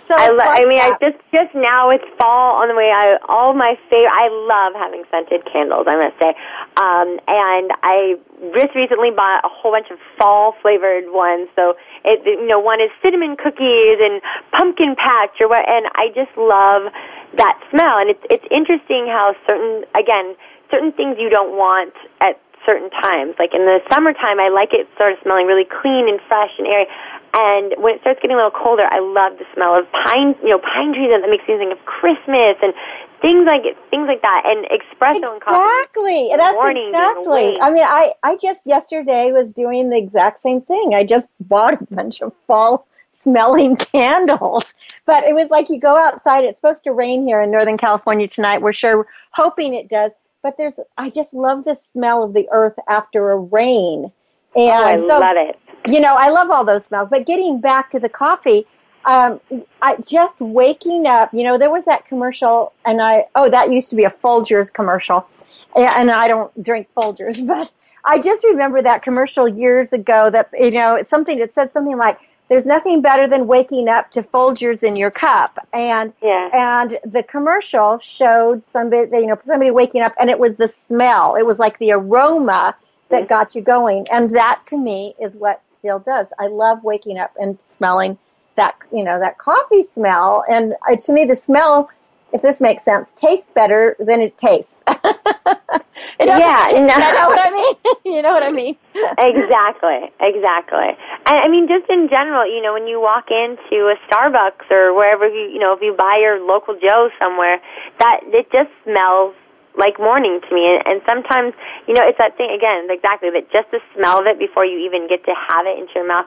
So 0.00 0.14
I, 0.16 0.28
lo- 0.28 0.36
like 0.36 0.62
I 0.62 0.64
mean, 0.64 0.80
I 0.80 0.96
just 1.00 1.18
just 1.32 1.54
now 1.54 1.90
it's 1.90 2.04
fall 2.18 2.56
on 2.62 2.68
the 2.68 2.74
way. 2.74 2.90
I 2.90 3.16
all 3.28 3.54
my 3.54 3.78
favorite. 3.88 4.10
I 4.12 4.28
love 4.28 4.74
having 4.74 5.04
scented 5.10 5.44
candles. 5.50 5.86
I 5.86 5.96
must 5.96 6.18
say, 6.18 6.34
um, 6.76 7.20
and 7.28 7.70
I 7.82 8.16
just 8.54 8.74
recently 8.74 9.10
bought 9.10 9.44
a 9.44 9.48
whole 9.48 9.72
bunch 9.72 9.90
of 9.90 9.98
fall 10.18 10.56
flavored 10.62 11.12
ones. 11.12 11.48
So 11.54 11.76
it 12.04 12.24
you 12.24 12.46
know 12.46 12.58
one 12.58 12.80
is 12.80 12.90
cinnamon 13.02 13.36
cookies 13.36 13.98
and 14.00 14.20
pumpkin 14.52 14.96
patch 14.96 15.40
or 15.40 15.48
what, 15.48 15.68
and 15.68 15.86
I 15.94 16.08
just 16.14 16.32
love 16.36 16.92
that 17.36 17.60
smell. 17.70 17.98
And 17.98 18.10
it's 18.10 18.24
it's 18.30 18.46
interesting 18.50 19.06
how 19.06 19.34
certain 19.46 19.84
again 19.94 20.34
certain 20.70 20.92
things 20.92 21.16
you 21.18 21.28
don't 21.28 21.56
want 21.56 21.94
at 22.20 22.40
certain 22.66 22.90
times. 22.90 23.34
Like 23.38 23.54
in 23.54 23.64
the 23.64 23.80
summertime, 23.90 24.40
I 24.40 24.48
like 24.48 24.72
it 24.72 24.88
sort 24.96 25.12
of 25.12 25.18
smelling 25.22 25.46
really 25.46 25.66
clean 25.66 26.08
and 26.08 26.20
fresh 26.28 26.50
and 26.58 26.66
airy. 26.66 26.86
And 27.32 27.74
when 27.78 27.94
it 27.94 28.00
starts 28.00 28.20
getting 28.20 28.34
a 28.34 28.42
little 28.42 28.50
colder, 28.50 28.84
I 28.90 28.98
love 28.98 29.38
the 29.38 29.46
smell 29.54 29.78
of 29.78 29.86
pine, 29.92 30.34
you 30.42 30.50
know, 30.50 30.58
pine 30.58 30.92
trees, 30.92 31.10
and 31.14 31.22
that 31.22 31.30
makes 31.30 31.46
me 31.46 31.56
think 31.58 31.72
of 31.72 31.78
Christmas 31.86 32.58
and 32.60 32.74
things 33.22 33.46
like 33.46 33.62
things 33.90 34.08
like 34.08 34.22
that. 34.22 34.42
And 34.44 34.66
espresso 34.66 35.30
and 35.30 35.40
coffee. 35.40 35.54
Exactly. 35.54 36.20
in 36.26 36.30
the 36.30 36.36
That's 36.38 36.54
morning 36.54 36.88
exactly. 36.88 37.60
I 37.60 37.70
mean, 37.70 37.84
I, 37.86 38.12
I 38.22 38.36
just 38.36 38.66
yesterday 38.66 39.30
was 39.30 39.52
doing 39.52 39.90
the 39.90 39.96
exact 39.96 40.40
same 40.40 40.60
thing. 40.60 40.94
I 40.94 41.04
just 41.04 41.28
bought 41.40 41.74
a 41.74 41.94
bunch 41.94 42.20
of 42.20 42.32
fall 42.46 42.86
smelling 43.10 43.76
candles. 43.76 44.74
But 45.06 45.24
it 45.24 45.34
was 45.34 45.50
like 45.50 45.68
you 45.68 45.78
go 45.78 45.96
outside. 45.96 46.44
It's 46.44 46.58
supposed 46.58 46.84
to 46.84 46.92
rain 46.92 47.26
here 47.26 47.40
in 47.40 47.50
Northern 47.50 47.76
California 47.76 48.28
tonight. 48.28 48.62
We're 48.62 48.72
sure 48.72 49.06
hoping 49.32 49.74
it 49.74 49.88
does. 49.88 50.12
But 50.42 50.56
there's, 50.56 50.74
I 50.96 51.10
just 51.10 51.34
love 51.34 51.64
the 51.64 51.74
smell 51.74 52.22
of 52.22 52.32
the 52.32 52.48
earth 52.50 52.78
after 52.88 53.30
a 53.30 53.38
rain. 53.38 54.12
And 54.56 54.70
oh, 54.70 54.84
I 54.84 54.98
so, 54.98 55.18
love 55.18 55.36
it. 55.36 55.58
you 55.86 56.00
know, 56.00 56.14
I 56.16 56.30
love 56.30 56.50
all 56.50 56.64
those 56.64 56.86
smells. 56.86 57.08
But 57.10 57.26
getting 57.26 57.60
back 57.60 57.90
to 57.90 58.00
the 58.00 58.08
coffee, 58.08 58.66
um, 59.04 59.40
I 59.80 59.96
just 59.96 60.40
waking 60.40 61.06
up. 61.06 61.32
You 61.32 61.44
know, 61.44 61.58
there 61.58 61.70
was 61.70 61.84
that 61.84 62.06
commercial, 62.06 62.72
and 62.84 63.00
I 63.00 63.26
oh, 63.34 63.48
that 63.50 63.72
used 63.72 63.90
to 63.90 63.96
be 63.96 64.04
a 64.04 64.10
Folgers 64.10 64.72
commercial, 64.72 65.26
and, 65.74 65.86
and 65.86 66.10
I 66.10 66.28
don't 66.28 66.62
drink 66.62 66.88
Folgers, 66.96 67.46
but 67.46 67.70
I 68.04 68.18
just 68.18 68.44
remember 68.44 68.82
that 68.82 69.02
commercial 69.02 69.48
years 69.48 69.92
ago. 69.92 70.30
That 70.30 70.50
you 70.58 70.72
know, 70.72 70.96
it's 70.96 71.10
something 71.10 71.38
that 71.38 71.54
said 71.54 71.72
something 71.72 71.96
like. 71.96 72.18
There's 72.50 72.66
nothing 72.66 73.00
better 73.00 73.28
than 73.28 73.46
waking 73.46 73.88
up 73.88 74.10
to 74.10 74.24
Folgers 74.24 74.82
in 74.82 74.96
your 74.96 75.12
cup, 75.12 75.56
and 75.72 76.12
Yeah. 76.20 76.50
and 76.52 76.98
the 77.04 77.22
commercial 77.22 77.98
showed 78.00 78.66
somebody, 78.66 79.08
you 79.18 79.28
know, 79.28 79.38
somebody 79.46 79.70
waking 79.70 80.02
up, 80.02 80.14
and 80.18 80.28
it 80.28 80.38
was 80.38 80.56
the 80.56 80.66
smell. 80.66 81.36
It 81.36 81.46
was 81.46 81.60
like 81.60 81.78
the 81.78 81.92
aroma 81.92 82.74
that 83.10 83.28
got 83.28 83.54
you 83.54 83.62
going. 83.62 84.06
And 84.10 84.30
that 84.34 84.62
to 84.66 84.76
me 84.76 85.14
is 85.20 85.36
what 85.36 85.62
still 85.68 86.00
does. 86.00 86.26
I 86.40 86.48
love 86.48 86.82
waking 86.82 87.18
up 87.18 87.32
and 87.40 87.60
smelling 87.60 88.18
that, 88.56 88.74
you 88.92 89.04
know, 89.04 89.20
that 89.20 89.38
coffee 89.38 89.82
smell. 89.84 90.44
And 90.50 90.74
uh, 90.90 90.96
to 90.96 91.12
me, 91.12 91.24
the 91.24 91.36
smell, 91.36 91.88
if 92.32 92.42
this 92.42 92.60
makes 92.60 92.84
sense, 92.84 93.12
tastes 93.12 93.50
better 93.54 93.96
than 93.98 94.20
it 94.20 94.38
tastes. 94.38 94.74
it 94.86 96.28
Yeah, 96.28 96.70
you 96.70 96.86
know 96.86 97.28
what 97.28 97.40
I 97.40 97.50
mean? 97.50 97.74
you 98.16 98.22
know 98.22 98.32
what 98.32 98.42
I 98.42 98.50
mean? 98.50 98.76
exactly, 99.18 100.10
exactly. 100.20 100.94
And 101.26 101.36
I 101.38 101.48
mean, 101.48 101.68
just 101.68 101.90
in 101.90 102.08
general, 102.08 102.46
you 102.46 102.62
know, 102.62 102.72
when 102.72 102.86
you 102.86 103.00
walk 103.00 103.30
into 103.30 103.90
a 103.90 103.96
Starbucks 104.08 104.70
or 104.70 104.94
wherever 104.94 105.28
you, 105.28 105.50
you 105.50 105.58
know, 105.58 105.72
if 105.74 105.82
you 105.82 105.94
buy 105.96 106.18
your 106.20 106.40
local 106.40 106.78
Joe 106.80 107.10
somewhere, 107.18 107.60
that 107.98 108.20
it 108.24 108.50
just 108.52 108.70
smells 108.84 109.34
like 109.78 109.98
morning 109.98 110.40
to 110.48 110.50
me. 110.54 110.66
And, 110.66 110.82
and 110.86 110.98
sometimes, 111.06 111.54
you 111.86 111.94
know, 111.94 112.02
it's 112.02 112.18
that 112.18 112.36
thing 112.36 112.50
again, 112.50 112.86
exactly 112.90 113.30
that 113.30 113.50
just 113.52 113.70
the 113.70 113.80
smell 113.94 114.20
of 114.20 114.26
it 114.26 114.38
before 114.38 114.64
you 114.64 114.78
even 114.82 115.06
get 115.06 115.24
to 115.24 115.34
have 115.34 115.66
it 115.66 115.78
into 115.78 115.92
your 115.94 116.06
mouth, 116.06 116.26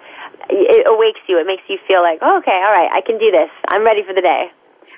it 0.50 0.88
awakes 0.88 1.20
you. 1.28 1.40
It 1.40 1.48
makes 1.48 1.64
you 1.68 1.78
feel 1.88 2.02
like, 2.02 2.20
oh, 2.22 2.40
okay, 2.40 2.60
all 2.64 2.72
right, 2.72 2.90
I 2.92 3.02
can 3.02 3.20
do 3.20 3.32
this. 3.32 3.52
I'm 3.68 3.84
ready 3.84 4.04
for 4.04 4.14
the 4.14 4.22
day. 4.22 4.52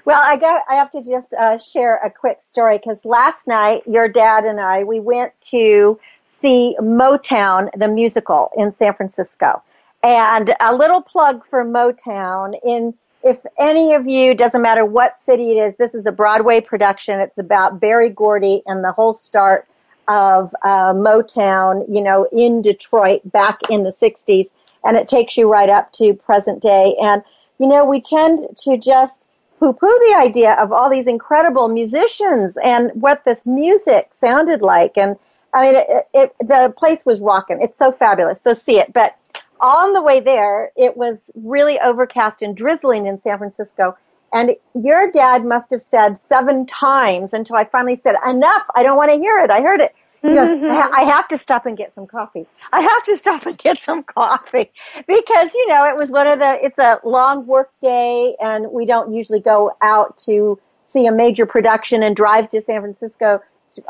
Well, 0.06 0.22
I 0.24 0.38
got. 0.38 0.64
I 0.70 0.76
have 0.76 0.92
to 0.92 1.02
just 1.02 1.34
uh, 1.34 1.58
share 1.58 1.98
a 1.98 2.12
quick 2.12 2.42
story 2.42 2.78
because 2.78 3.06
last 3.06 3.48
night 3.48 3.82
your 3.88 4.08
dad 4.08 4.46
and 4.46 4.62
I 4.62 4.84
we 4.84 5.00
went 5.00 5.34
to 5.50 6.00
see 6.28 6.76
Motown 6.80 7.70
the 7.76 7.88
musical 7.88 8.52
in 8.56 8.72
San 8.72 8.94
Francisco, 8.94 9.64
and 10.04 10.54
a 10.60 10.76
little 10.76 11.02
plug 11.02 11.44
for 11.46 11.66
Motown 11.66 12.54
in 12.64 12.94
if 13.24 13.44
any 13.58 13.96
of 13.96 14.08
you, 14.08 14.36
doesn't 14.36 14.62
matter 14.62 14.86
what 14.86 15.20
city 15.20 15.54
it 15.54 15.56
is, 15.56 15.76
this 15.78 15.96
is 15.96 16.06
a 16.06 16.12
Broadway 16.12 16.62
production. 16.62 17.20
It's 17.20 17.40
about 17.40 17.80
Berry 17.80 18.10
Gordy 18.10 18.62
and 18.68 18.84
the 18.84 18.92
whole 18.92 19.16
start 19.16 19.68
of 20.08 20.56
uh, 20.62 20.94
Motown, 20.94 21.86
you 21.90 22.04
know, 22.04 22.28
in 22.32 22.62
Detroit 22.62 23.22
back 23.32 23.58
in 23.72 23.82
the 23.82 23.92
60s. 23.92 24.50
And 24.84 24.96
it 24.96 25.08
takes 25.08 25.36
you 25.36 25.52
right 25.52 25.70
up 25.70 25.92
to 25.94 26.14
present 26.14 26.62
day. 26.62 26.96
And, 27.02 27.24
you 27.58 27.66
know, 27.66 27.84
we 27.84 28.00
tend 28.00 28.46
to 28.58 28.78
just 28.78 29.25
poo 29.60 29.74
poo 29.74 29.88
the 29.88 30.16
idea 30.18 30.54
of 30.54 30.72
all 30.72 30.90
these 30.90 31.08
incredible 31.08 31.68
musicians 31.68 32.58
and 32.64 32.92
what 32.94 33.24
this 33.26 33.46
music 33.46 34.10
sounded 34.12 34.62
like. 34.62 34.98
And 34.98 35.18
I 35.54 35.66
mean, 35.66 35.76
it, 35.76 36.08
it, 36.14 36.36
the 36.40 36.74
place 36.76 37.06
was 37.06 37.20
rocking. 37.20 37.62
It's 37.62 37.78
so 37.78 37.92
fabulous. 37.92 38.42
So 38.42 38.54
see 38.54 38.78
it. 38.78 38.92
But 38.94 39.18
on 39.62 39.94
the 39.94 40.02
way 40.02 40.20
there, 40.20 40.72
it 40.76 40.98
was 40.98 41.32
really 41.36 41.80
overcast 41.80 42.42
and 42.42 42.56
drizzling 42.56 43.08
in 43.08 43.20
San 43.20 43.38
Francisco. 43.38 43.98
And 44.34 44.56
your 44.74 45.10
dad 45.12 45.46
must 45.46 45.72
have 45.72 45.82
said 45.82 46.22
seven 46.22 46.66
times 46.66 47.34
until 47.34 47.56
I 47.56 47.64
finally 47.64 47.96
said, 47.96 48.16
enough. 48.28 48.64
I 48.76 48.84
don't 48.84 48.98
want 48.98 49.12
to 49.12 49.18
hear 49.18 49.40
it. 49.40 49.50
I 49.50 49.62
heard 49.62 49.80
it. 49.80 49.96
Goes, 50.34 50.50
I 50.94 51.04
have 51.04 51.28
to 51.30 51.38
stop 51.38 51.66
and 51.66 51.78
get 51.78 51.94
some 51.94 52.08
coffee. 52.08 52.46
I 52.74 52.82
have 52.82 53.04
to 53.06 53.18
stop 53.18 53.46
and 53.46 53.58
get 53.58 53.80
some 53.80 54.04
coffee 54.04 54.72
because, 55.08 55.54
you 55.54 55.68
know, 55.68 55.86
it 55.86 55.96
was 55.96 56.10
one 56.10 56.28
of 56.28 56.40
the, 56.40 56.58
it's 56.64 56.78
a 56.78 57.00
long 57.04 57.46
work 57.46 57.70
day 57.82 58.36
and 58.42 58.72
we 58.72 58.86
don't 58.86 59.14
usually 59.14 59.40
go 59.40 59.76
out 59.82 60.18
to 60.20 60.60
see 60.86 61.06
a 61.06 61.12
major 61.12 61.46
production 61.46 62.04
and 62.04 62.16
drive 62.16 62.50
to 62.52 62.62
San 62.62 62.82
Francisco 62.82 63.42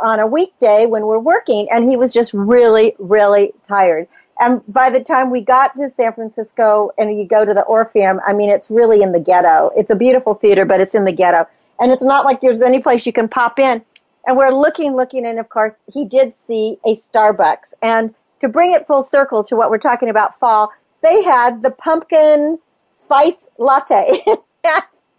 on 0.01 0.19
a 0.19 0.27
weekday 0.27 0.85
when 0.85 1.05
we're 1.05 1.19
working. 1.19 1.67
And 1.71 1.89
he 1.89 1.95
was 1.95 2.13
just 2.13 2.33
really, 2.33 2.95
really 2.99 3.53
tired. 3.67 4.07
And 4.39 4.61
by 4.67 4.89
the 4.89 4.99
time 4.99 5.29
we 5.29 5.41
got 5.41 5.77
to 5.77 5.87
San 5.87 6.13
Francisco 6.13 6.91
and 6.97 7.17
you 7.17 7.25
go 7.25 7.45
to 7.45 7.53
the 7.53 7.61
Orpheum, 7.61 8.19
I 8.25 8.33
mean, 8.33 8.49
it's 8.49 8.69
really 8.69 9.01
in 9.01 9.13
the 9.13 9.19
ghetto. 9.19 9.71
It's 9.77 9.91
a 9.91 9.95
beautiful 9.95 10.33
theater, 10.33 10.65
but 10.65 10.81
it's 10.81 10.93
in 10.93 11.05
the 11.05 11.13
ghetto. 11.13 11.47
And 11.79 11.91
it's 11.91 12.03
not 12.03 12.25
like 12.25 12.41
there's 12.41 12.61
any 12.61 12.81
place 12.81 13.05
you 13.05 13.13
can 13.13 13.27
pop 13.27 13.59
in. 13.59 13.83
And 14.25 14.37
we're 14.37 14.51
looking, 14.51 14.95
looking, 14.95 15.25
and 15.25 15.39
of 15.39 15.49
course, 15.49 15.73
he 15.93 16.05
did 16.05 16.33
see 16.35 16.77
a 16.85 16.95
Starbucks. 16.95 17.73
And 17.81 18.13
to 18.41 18.47
bring 18.47 18.73
it 18.73 18.87
full 18.87 19.03
circle 19.03 19.43
to 19.45 19.55
what 19.55 19.69
we're 19.69 19.77
talking 19.77 20.09
about 20.09 20.39
fall, 20.39 20.71
they 21.01 21.23
had 21.23 21.61
the 21.61 21.71
pumpkin 21.71 22.59
spice 22.95 23.47
latte. 23.57 24.23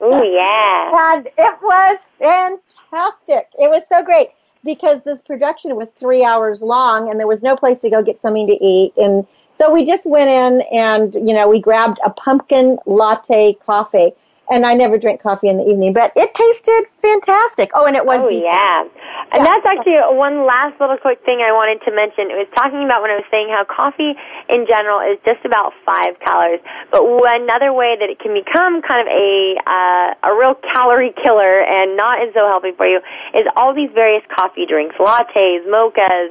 Oh 0.00 0.22
yeah. 0.22 1.14
and 1.16 1.26
it 1.26 1.58
was 1.62 1.98
fantastic. 2.18 3.48
It 3.58 3.70
was 3.70 3.82
so 3.88 4.02
great 4.02 4.30
because 4.64 5.02
this 5.04 5.22
production 5.22 5.76
was 5.76 5.92
three 5.92 6.24
hours 6.24 6.60
long 6.60 7.08
and 7.10 7.18
there 7.18 7.26
was 7.26 7.42
no 7.42 7.56
place 7.56 7.78
to 7.80 7.90
go 7.90 8.02
get 8.02 8.20
something 8.20 8.46
to 8.46 8.52
eat. 8.62 8.92
And 8.96 9.26
so 9.54 9.72
we 9.72 9.86
just 9.86 10.04
went 10.04 10.28
in 10.28 10.62
and, 10.72 11.14
you 11.14 11.34
know, 11.34 11.48
we 11.48 11.60
grabbed 11.60 11.98
a 12.04 12.10
pumpkin 12.10 12.78
latte 12.86 13.54
coffee. 13.64 14.12
And 14.48 14.64
I 14.64 14.74
never 14.74 14.96
drink 14.96 15.20
coffee 15.22 15.48
in 15.48 15.56
the 15.56 15.64
evening, 15.68 15.92
but 15.92 16.12
it 16.14 16.32
tasted 16.32 16.84
fantastic. 17.02 17.70
Oh, 17.74 17.84
and 17.84 17.96
it 17.96 18.06
was. 18.06 18.22
Oh 18.22 18.28
yeah, 18.28 18.84
and 19.32 19.42
Yeah. 19.42 19.44
that's 19.44 19.66
actually 19.66 19.98
one 20.16 20.44
last 20.46 20.80
little 20.80 20.96
quick 20.96 21.20
thing 21.24 21.40
I 21.40 21.52
wanted 21.52 21.82
to 21.82 21.90
mention. 21.90 22.30
It 22.30 22.36
was 22.36 22.48
talking 22.54 22.84
about 22.84 23.02
when 23.02 23.10
I 23.10 23.16
was 23.16 23.24
saying 23.30 23.48
how 23.48 23.64
coffee 23.64 24.16
in 24.48 24.66
general 24.66 25.00
is 25.00 25.18
just 25.24 25.44
about 25.44 25.74
five 25.84 26.18
calories, 26.20 26.60
but 26.90 27.02
another 27.02 27.72
way 27.72 27.96
that 27.98 28.08
it 28.08 28.18
can 28.18 28.34
become 28.34 28.82
kind 28.82 29.06
of 29.06 29.12
a 29.12 29.56
uh, 29.66 30.30
a 30.30 30.34
real 30.34 30.54
calorie 30.72 31.12
killer 31.22 31.62
and 31.62 31.96
not 31.96 32.20
as 32.22 32.32
so 32.34 32.46
healthy 32.46 32.72
for 32.72 32.86
you 32.86 33.00
is 33.34 33.46
all 33.56 33.74
these 33.74 33.90
various 33.92 34.22
coffee 34.28 34.66
drinks, 34.66 34.94
lattes, 34.96 35.64
mochas, 35.66 36.30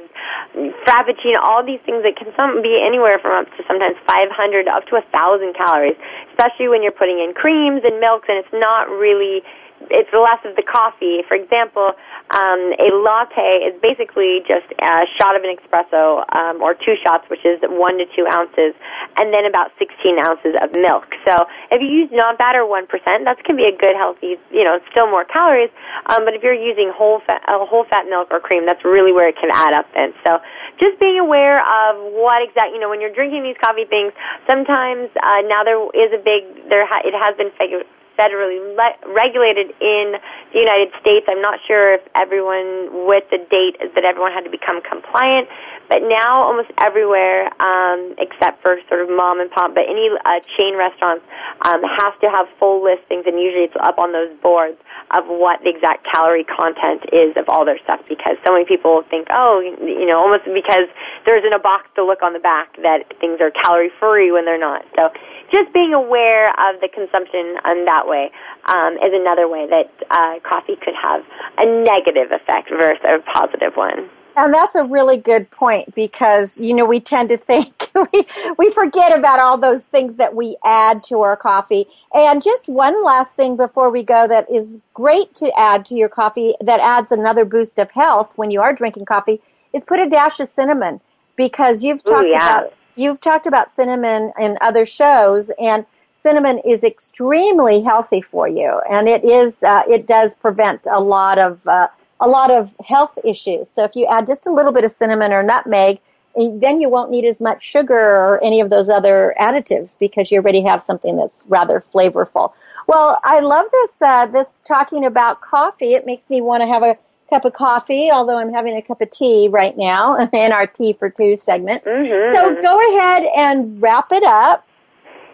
frappuccino, 0.86 1.38
all 1.42 1.64
these 1.64 1.80
things 1.84 2.02
that 2.02 2.16
can 2.16 2.32
some 2.36 2.62
be 2.62 2.80
anywhere 2.80 3.18
from 3.18 3.32
up 3.44 3.56
to 3.56 3.64
sometimes 3.66 3.96
500 4.06 4.68
up 4.68 4.86
to 4.86 4.96
a 4.96 5.02
thousand 5.12 5.54
calories, 5.54 5.96
especially 6.30 6.68
when 6.68 6.82
you're 6.82 6.92
putting 6.92 7.18
in 7.18 7.34
creams 7.34 7.82
and 7.84 8.00
milks, 8.00 8.28
and 8.28 8.38
it's 8.38 8.52
not 8.52 8.88
really 8.88 9.42
it's 9.90 10.10
less 10.12 10.40
of 10.44 10.56
the 10.56 10.62
coffee. 10.62 11.22
For 11.28 11.34
example, 11.34 11.92
um, 12.30 12.74
a 12.80 12.90
latte 12.90 13.62
is 13.62 13.74
basically 13.80 14.42
just 14.48 14.66
a 14.82 15.06
shot 15.18 15.36
of 15.36 15.42
an 15.44 15.54
espresso, 15.54 16.24
um, 16.34 16.62
or 16.62 16.74
two 16.74 16.96
shots, 17.04 17.28
which 17.30 17.44
is 17.44 17.60
one 17.68 17.98
to 17.98 18.06
two 18.16 18.26
ounces, 18.26 18.74
and 19.16 19.32
then 19.32 19.44
about 19.46 19.70
16 19.78 20.18
ounces 20.18 20.54
of 20.60 20.74
milk. 20.74 21.06
So 21.26 21.46
if 21.70 21.80
you 21.80 21.88
use 21.88 22.10
non-fat 22.12 22.56
or 22.56 22.66
1%, 22.66 22.88
that 23.24 23.44
can 23.44 23.56
be 23.56 23.64
a 23.64 23.74
good, 23.76 23.94
healthy, 23.96 24.36
you 24.50 24.64
know, 24.64 24.80
still 24.90 25.06
more 25.06 25.24
calories. 25.24 25.70
Um, 26.06 26.24
but 26.24 26.34
if 26.34 26.42
you're 26.42 26.56
using 26.56 26.90
whole 26.90 27.20
fat, 27.26 27.42
uh, 27.46 27.64
whole 27.64 27.84
fat 27.84 28.06
milk 28.08 28.28
or 28.30 28.40
cream, 28.40 28.66
that's 28.66 28.84
really 28.84 29.12
where 29.12 29.28
it 29.28 29.36
can 29.36 29.50
add 29.52 29.72
up 29.72 29.86
then. 29.94 30.12
So 30.24 30.40
just 30.80 30.98
being 30.98 31.18
aware 31.18 31.60
of 31.60 32.12
what 32.12 32.42
exact, 32.42 32.72
you 32.72 32.80
know, 32.80 32.88
when 32.88 33.00
you're 33.00 33.14
drinking 33.14 33.42
these 33.42 33.56
coffee 33.62 33.84
things, 33.84 34.12
sometimes 34.46 35.10
uh, 35.22 35.42
now 35.46 35.62
there 35.62 35.78
is 35.94 36.12
a 36.12 36.22
big, 36.22 36.68
there 36.68 36.86
ha- 36.86 37.02
it 37.04 37.14
has 37.14 37.36
been 37.36 37.50
figured 37.58 37.86
federally 38.18 38.58
le- 38.76 39.12
regulated 39.12 39.70
in 39.80 40.16
the 40.52 40.60
United 40.60 40.90
States. 41.00 41.26
I'm 41.28 41.42
not 41.42 41.60
sure 41.66 41.94
if 41.94 42.02
everyone 42.14 43.06
with 43.06 43.24
the 43.30 43.38
date 43.38 43.78
that 43.94 44.04
everyone 44.04 44.32
had 44.32 44.44
to 44.44 44.50
become 44.50 44.80
compliant, 44.82 45.48
but 45.88 46.02
now 46.02 46.42
almost 46.42 46.70
everywhere, 46.80 47.46
um, 47.62 48.14
except 48.18 48.62
for 48.62 48.80
sort 48.88 49.00
of 49.00 49.08
mom 49.08 49.40
and 49.40 49.50
pop, 49.50 49.74
but 49.74 49.88
any 49.88 50.10
uh, 50.24 50.40
chain 50.56 50.76
restaurants 50.76 51.24
um, 51.62 51.82
has 51.82 52.12
to 52.20 52.28
have 52.30 52.48
full 52.58 52.82
listings, 52.82 53.24
and 53.26 53.38
usually 53.38 53.64
it's 53.64 53.76
up 53.80 53.98
on 53.98 54.12
those 54.12 54.32
boards 54.42 54.78
of 55.14 55.24
what 55.26 55.62
the 55.62 55.70
exact 55.70 56.06
calorie 56.10 56.44
content 56.44 57.04
is 57.12 57.36
of 57.36 57.48
all 57.48 57.64
their 57.64 57.78
stuff 57.84 58.00
because 58.08 58.36
so 58.44 58.52
many 58.52 58.64
people 58.64 59.02
think, 59.10 59.28
oh, 59.30 59.60
you 59.60 60.06
know, 60.06 60.18
almost 60.18 60.44
because 60.44 60.88
there 61.24 61.38
isn't 61.38 61.54
a 61.54 61.58
box 61.58 61.86
to 61.94 62.04
look 62.04 62.22
on 62.22 62.32
the 62.32 62.40
back 62.40 62.74
that 62.82 63.06
things 63.20 63.40
are 63.40 63.50
calorie 63.50 63.90
free 64.00 64.32
when 64.32 64.44
they're 64.44 64.58
not. 64.58 64.84
So 64.96 65.10
just 65.52 65.72
being 65.72 65.94
aware 65.94 66.48
of 66.50 66.80
the 66.80 66.88
consumption 66.92 67.56
in 67.64 67.84
that 67.84 68.06
way 68.06 68.30
um, 68.66 68.94
is 68.94 69.12
another 69.12 69.48
way 69.48 69.66
that 69.68 69.90
uh, 70.10 70.40
coffee 70.48 70.76
could 70.76 70.94
have 71.00 71.24
a 71.58 71.66
negative 71.84 72.32
effect 72.32 72.70
versus 72.70 73.02
a 73.04 73.18
positive 73.32 73.74
one. 73.76 74.08
And 74.38 74.52
that's 74.52 74.74
a 74.74 74.84
really 74.84 75.16
good 75.16 75.50
point 75.50 75.94
because, 75.94 76.58
you 76.58 76.74
know, 76.74 76.84
we 76.84 77.00
tend 77.00 77.30
to 77.30 77.38
think, 77.38 77.90
we, 78.12 78.26
we 78.58 78.70
forget 78.70 79.18
about 79.18 79.40
all 79.40 79.56
those 79.56 79.84
things 79.84 80.16
that 80.16 80.34
we 80.34 80.58
add 80.62 81.02
to 81.04 81.22
our 81.22 81.38
coffee. 81.38 81.86
And 82.12 82.42
just 82.42 82.68
one 82.68 83.02
last 83.02 83.34
thing 83.34 83.56
before 83.56 83.88
we 83.88 84.02
go 84.02 84.28
that 84.28 84.46
is 84.52 84.74
great 84.92 85.34
to 85.36 85.50
add 85.58 85.86
to 85.86 85.94
your 85.94 86.10
coffee 86.10 86.54
that 86.60 86.80
adds 86.80 87.12
another 87.12 87.46
boost 87.46 87.78
of 87.78 87.90
health 87.92 88.30
when 88.36 88.50
you 88.50 88.60
are 88.60 88.74
drinking 88.74 89.06
coffee 89.06 89.40
is 89.72 89.84
put 89.84 90.00
a 90.00 90.08
dash 90.08 90.38
of 90.38 90.48
cinnamon 90.48 91.00
because 91.36 91.82
you've 91.82 92.02
Ooh, 92.06 92.12
talked 92.12 92.28
yeah. 92.28 92.60
about, 92.60 92.72
you've 92.96 93.20
talked 93.20 93.46
about 93.46 93.72
cinnamon 93.72 94.32
in 94.40 94.58
other 94.60 94.84
shows 94.84 95.50
and 95.60 95.86
cinnamon 96.16 96.58
is 96.60 96.82
extremely 96.82 97.82
healthy 97.82 98.20
for 98.20 98.48
you 98.48 98.80
and 98.90 99.08
it 99.08 99.24
is, 99.24 99.62
uh, 99.62 99.82
it 99.88 100.06
does 100.06 100.34
prevent 100.34 100.86
a 100.90 101.00
lot 101.00 101.38
of, 101.38 101.66
uh, 101.68 101.88
a 102.20 102.28
lot 102.28 102.50
of 102.50 102.74
health 102.84 103.16
issues. 103.24 103.68
So 103.70 103.84
if 103.84 103.94
you 103.94 104.06
add 104.06 104.26
just 104.26 104.46
a 104.46 104.50
little 104.50 104.72
bit 104.72 104.84
of 104.84 104.92
cinnamon 104.92 105.32
or 105.32 105.42
nutmeg, 105.42 106.00
then 106.36 106.80
you 106.80 106.88
won't 106.88 107.10
need 107.10 107.24
as 107.24 107.40
much 107.40 107.62
sugar 107.62 107.94
or 107.94 108.42
any 108.44 108.60
of 108.60 108.68
those 108.68 108.88
other 108.88 109.34
additives 109.40 109.98
because 109.98 110.30
you 110.30 110.38
already 110.38 110.60
have 110.62 110.82
something 110.82 111.16
that's 111.16 111.44
rather 111.48 111.82
flavorful. 111.92 112.52
Well, 112.86 113.18
I 113.24 113.40
love 113.40 113.66
this 113.72 114.02
uh, 114.02 114.26
this 114.26 114.60
talking 114.64 115.04
about 115.04 115.40
coffee. 115.40 115.94
It 115.94 116.04
makes 116.04 116.28
me 116.28 116.42
want 116.42 116.62
to 116.62 116.66
have 116.66 116.82
a 116.82 116.98
cup 117.30 117.44
of 117.44 117.52
coffee, 117.52 118.10
although 118.10 118.38
I'm 118.38 118.52
having 118.52 118.76
a 118.76 118.82
cup 118.82 119.00
of 119.00 119.10
tea 119.10 119.48
right 119.48 119.76
now 119.76 120.16
in 120.32 120.52
our 120.52 120.66
tea 120.66 120.92
for 120.92 121.10
two 121.10 121.36
segment. 121.36 121.84
Mhm. 121.84 122.34
So 122.34 122.60
go 122.60 122.96
ahead 122.96 123.24
and 123.36 123.80
wrap 123.82 124.12
it 124.12 124.22
up. 124.22 124.66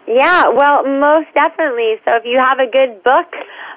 Yeah, 0.05 0.49
well, 0.49 0.83
most 0.85 1.27
definitely. 1.33 1.95
So 2.05 2.15
if 2.15 2.23
you 2.25 2.37
have 2.37 2.59
a 2.59 2.69
good 2.69 3.01
book, 3.03 3.27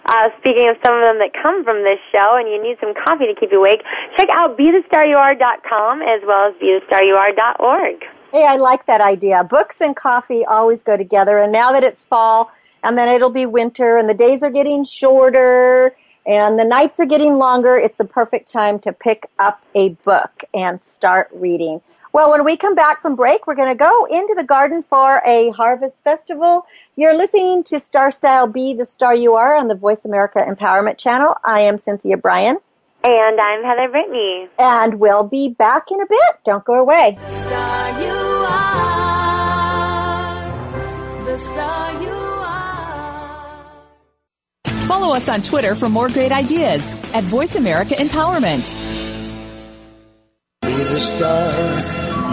uh, 0.07 0.29
speaking 0.41 0.69
of 0.69 0.77
some 0.85 0.95
of 0.95 1.03
them 1.03 1.19
that 1.19 1.31
come 1.41 1.63
from 1.63 1.85
this 1.85 2.01
show, 2.11 2.37
and 2.37 2.49
you 2.49 2.61
need 2.61 2.79
some 2.81 2.95
coffee 2.95 3.27
to 3.27 3.35
keep 3.39 3.53
you 3.53 3.59
awake, 3.61 3.83
check 4.17 4.29
out 4.33 4.59
BeTheStarYouAre.com 4.59 6.03
as 6.03 6.21
well 6.27 6.49
as 6.49 6.55
BeTheStarYouAre.org. 6.61 8.05
Hey, 8.33 8.45
I 8.47 8.57
like 8.57 8.87
that 8.87 9.01
idea. 9.01 9.45
Books 9.45 9.81
and 9.81 9.95
coffee 9.95 10.45
always 10.45 10.83
go 10.83 10.97
together. 10.97 11.39
And 11.39 11.53
now 11.53 11.71
that 11.73 11.85
it's 11.85 12.03
fall, 12.03 12.51
and 12.83 12.99
then 12.99 13.09
it'll 13.09 13.31
be 13.31 13.47
winter, 13.47 13.97
and 13.97 14.09
the 14.09 14.15
days 14.15 14.43
are 14.43 14.51
getting 14.51 14.85
shorter, 14.85 15.97
and 16.27 16.59
the 16.59 16.65
nights 16.65 16.99
are 17.01 17.07
getting 17.07 17.39
longer, 17.39 17.77
it's 17.77 17.97
the 17.99 18.05
perfect 18.05 18.51
time 18.51 18.79
to 18.81 18.93
pick 18.93 19.29
up 19.39 19.63
a 19.75 19.91
book 20.05 20.43
and 20.53 20.83
start 20.83 21.29
reading. 21.33 21.81
Well, 22.13 22.31
when 22.31 22.45
we 22.45 22.57
come 22.57 22.75
back 22.75 23.03
from 23.03 23.15
break, 23.15 23.47
we're 23.47 23.55
going 23.57 23.69
to 23.69 23.75
go 23.79 24.07
into 24.07 24.35
the 24.37 24.43
garden 24.45 24.83
for 24.83 25.21
a 25.27 25.51
harvest 25.51 26.03
festival. 26.03 26.65
You're 26.97 27.15
listening 27.17 27.63
to 27.65 27.79
Star 27.79 28.11
Style 28.11 28.47
Be 28.47 28.73
the 28.73 28.87
Star 28.87 29.15
You 29.15 29.35
Are 29.35 29.55
on 29.55 29.69
the 29.69 29.75
Voice 29.75 30.05
America 30.07 30.39
Empowerment 30.47 30.97
Channel. 30.97 31.35
I 31.45 31.61
am 31.61 31.77
Cynthia 31.77 32.17
Brian, 32.17 32.57
And 33.05 33.39
I'm 33.41 33.63
Heather 33.65 33.89
Brittany. 33.91 34.49
and 34.59 34.99
we'll 34.99 35.25
be 35.25 35.51
back 35.51 35.91
in 35.91 36.01
a 36.01 36.07
bit. 36.07 36.31
Don't 36.45 36.65
go 36.65 36.81
away. 36.81 37.19
The 37.21 37.31
star 37.31 38.01
you 38.03 38.13
are. 39.77 41.25
The 41.27 41.39
star 41.39 41.93
you 42.03 42.06
are. 42.06 42.06
Follow 44.87 45.15
us 45.15 45.29
on 45.29 45.43
Twitter 45.43 45.75
for 45.75 45.89
more 45.89 46.09
great 46.09 46.33
ideas 46.33 46.89
at 47.15 47.25
Voice 47.25 47.57
America 47.57 47.95
Empowerment. 47.95 48.75
Be 50.63 50.73
the 50.73 51.01
star 51.01 51.53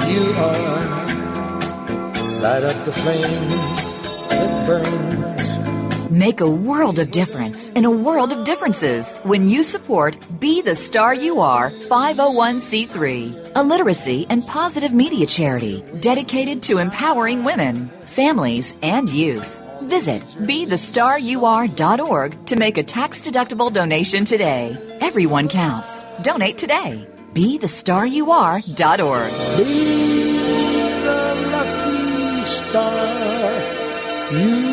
you 0.08 0.34
are. 0.34 1.04
Light 2.42 2.64
up 2.64 2.86
the 2.86 2.94
flame 2.94 3.50
that 4.30 4.68
burns 4.68 5.24
make 6.14 6.42
a 6.42 6.50
world 6.50 7.00
of 7.00 7.10
difference 7.10 7.70
in 7.70 7.86
a 7.86 7.92
world 7.92 8.32
of 8.32 8.44
differences 8.44 9.18
when 9.24 9.50
you 9.50 9.64
support 9.64 10.16
Be 10.40 10.62
the 10.62 10.76
Star 10.76 11.12
You 11.14 11.40
Are 11.40 11.72
501c3, 11.72 13.54
a 13.56 13.64
literacy 13.64 14.28
and 14.30 14.46
positive 14.46 14.94
media 14.94 15.26
charity 15.26 15.84
dedicated 16.02 16.62
to 16.64 16.78
empowering 16.78 17.44
women, 17.44 17.90
families, 18.06 18.76
and 18.84 19.10
youth. 19.10 19.63
Visit 19.84 20.24
BeTheStarYouAre.org 20.24 22.46
to 22.46 22.56
make 22.56 22.78
a 22.78 22.84
tax-deductible 22.84 23.74
donation 23.74 24.24
today. 24.26 24.78
Everyone 25.02 25.50
counts. 25.50 26.06
Donate 26.22 26.58
today. 26.58 27.06
BeTheStarYouAre.org. 27.34 29.58
Be 29.58 30.38
the 31.04 31.36
lucky 31.52 32.46
star 32.46 33.52
you 34.32 34.73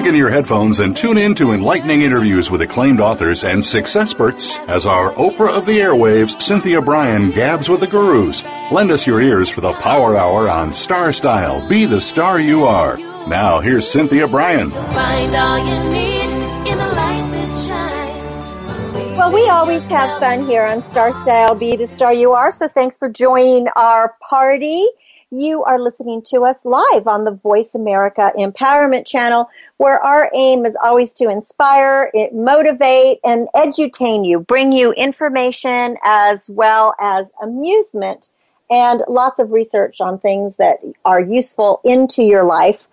Plug 0.00 0.08
in 0.08 0.14
your 0.14 0.30
headphones 0.30 0.80
and 0.80 0.96
tune 0.96 1.18
in 1.18 1.34
to 1.34 1.52
enlightening 1.52 2.00
interviews 2.00 2.50
with 2.50 2.62
acclaimed 2.62 3.00
authors 3.00 3.44
and 3.44 3.62
six 3.62 3.94
experts 3.94 4.58
as 4.60 4.86
our 4.86 5.12
Oprah 5.12 5.54
of 5.54 5.66
the 5.66 5.78
airwaves, 5.78 6.40
Cynthia 6.40 6.80
Brian, 6.80 7.30
gabs 7.30 7.68
with 7.68 7.80
the 7.80 7.86
gurus. 7.86 8.42
Lend 8.72 8.90
us 8.90 9.06
your 9.06 9.20
ears 9.20 9.50
for 9.50 9.60
the 9.60 9.74
Power 9.74 10.16
Hour 10.16 10.48
on 10.48 10.72
Star 10.72 11.12
Style. 11.12 11.68
Be 11.68 11.84
the 11.84 12.00
star 12.00 12.40
you 12.40 12.64
are. 12.64 12.96
Now, 13.28 13.60
here's 13.60 13.90
Cynthia 13.90 14.26
Brian. 14.26 14.70
Find 14.70 15.36
all 15.36 15.58
you 15.58 15.90
need 15.90 16.30
in 16.66 16.78
a 16.78 16.88
light 16.92 17.30
that 17.32 17.66
shines. 17.68 19.18
Well, 19.18 19.30
we 19.30 19.50
always 19.50 19.86
have 19.90 20.18
fun 20.18 20.46
here 20.46 20.64
on 20.64 20.82
Star 20.82 21.12
Style 21.12 21.54
Be 21.54 21.76
the 21.76 21.86
Star 21.86 22.14
You 22.14 22.32
Are. 22.32 22.50
So 22.50 22.68
thanks 22.68 22.96
for 22.96 23.10
joining 23.10 23.68
our 23.76 24.16
party. 24.26 24.88
You 25.32 25.62
are 25.62 25.78
listening 25.78 26.22
to 26.30 26.44
us 26.44 26.64
live 26.64 27.06
on 27.06 27.22
the 27.22 27.30
Voice 27.30 27.76
America 27.76 28.32
Empowerment 28.36 29.06
Channel, 29.06 29.48
where 29.76 30.00
our 30.00 30.28
aim 30.34 30.66
is 30.66 30.74
always 30.82 31.14
to 31.14 31.30
inspire, 31.30 32.10
motivate, 32.32 33.20
and 33.22 33.46
edutain 33.54 34.26
you, 34.26 34.40
bring 34.40 34.72
you 34.72 34.90
information 34.94 35.96
as 36.02 36.50
well 36.50 36.96
as 37.00 37.28
amusement 37.40 38.30
and 38.70 39.04
lots 39.06 39.38
of 39.38 39.52
research 39.52 40.00
on 40.00 40.18
things 40.18 40.56
that 40.56 40.78
are 41.04 41.20
useful 41.20 41.80
into 41.84 42.24
your 42.24 42.42
life. 42.42 42.88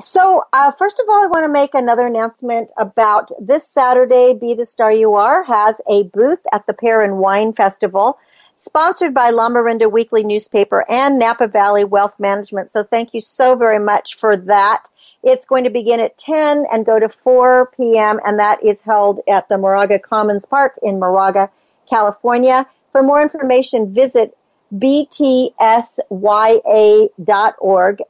So, 0.00 0.44
uh, 0.52 0.70
first 0.70 1.00
of 1.00 1.06
all, 1.08 1.24
I 1.24 1.26
want 1.26 1.44
to 1.44 1.52
make 1.52 1.74
another 1.74 2.06
announcement 2.06 2.70
about 2.76 3.32
this 3.40 3.66
Saturday. 3.66 4.34
Be 4.34 4.54
the 4.54 4.66
Star 4.66 4.92
You 4.92 5.14
Are 5.14 5.42
has 5.42 5.80
a 5.88 6.04
booth 6.04 6.40
at 6.52 6.64
the 6.68 6.74
Pear 6.74 7.02
and 7.02 7.18
Wine 7.18 7.52
Festival, 7.52 8.18
sponsored 8.54 9.14
by 9.14 9.30
Lamorinda 9.30 9.90
Weekly 9.90 10.22
Newspaper 10.24 10.84
and 10.90 11.18
Napa 11.18 11.46
Valley 11.46 11.84
Wealth 11.84 12.14
Management. 12.18 12.72
So, 12.72 12.84
thank 12.84 13.14
you 13.14 13.20
so 13.20 13.54
very 13.54 13.78
much 13.78 14.16
for 14.16 14.36
that. 14.36 14.84
It's 15.22 15.46
going 15.46 15.64
to 15.64 15.70
begin 15.70 16.00
at 16.00 16.18
10 16.18 16.64
and 16.72 16.84
go 16.84 16.98
to 16.98 17.08
4 17.08 17.70
p.m., 17.76 18.18
and 18.24 18.38
that 18.38 18.64
is 18.64 18.80
held 18.80 19.20
at 19.28 19.48
the 19.48 19.56
Moraga 19.56 19.98
Commons 19.98 20.46
Park 20.46 20.78
in 20.82 20.98
Moraga, 20.98 21.50
California. 21.88 22.66
For 22.90 23.02
more 23.02 23.22
information, 23.22 23.94
visit 23.94 24.36
btsya.org 24.74 25.58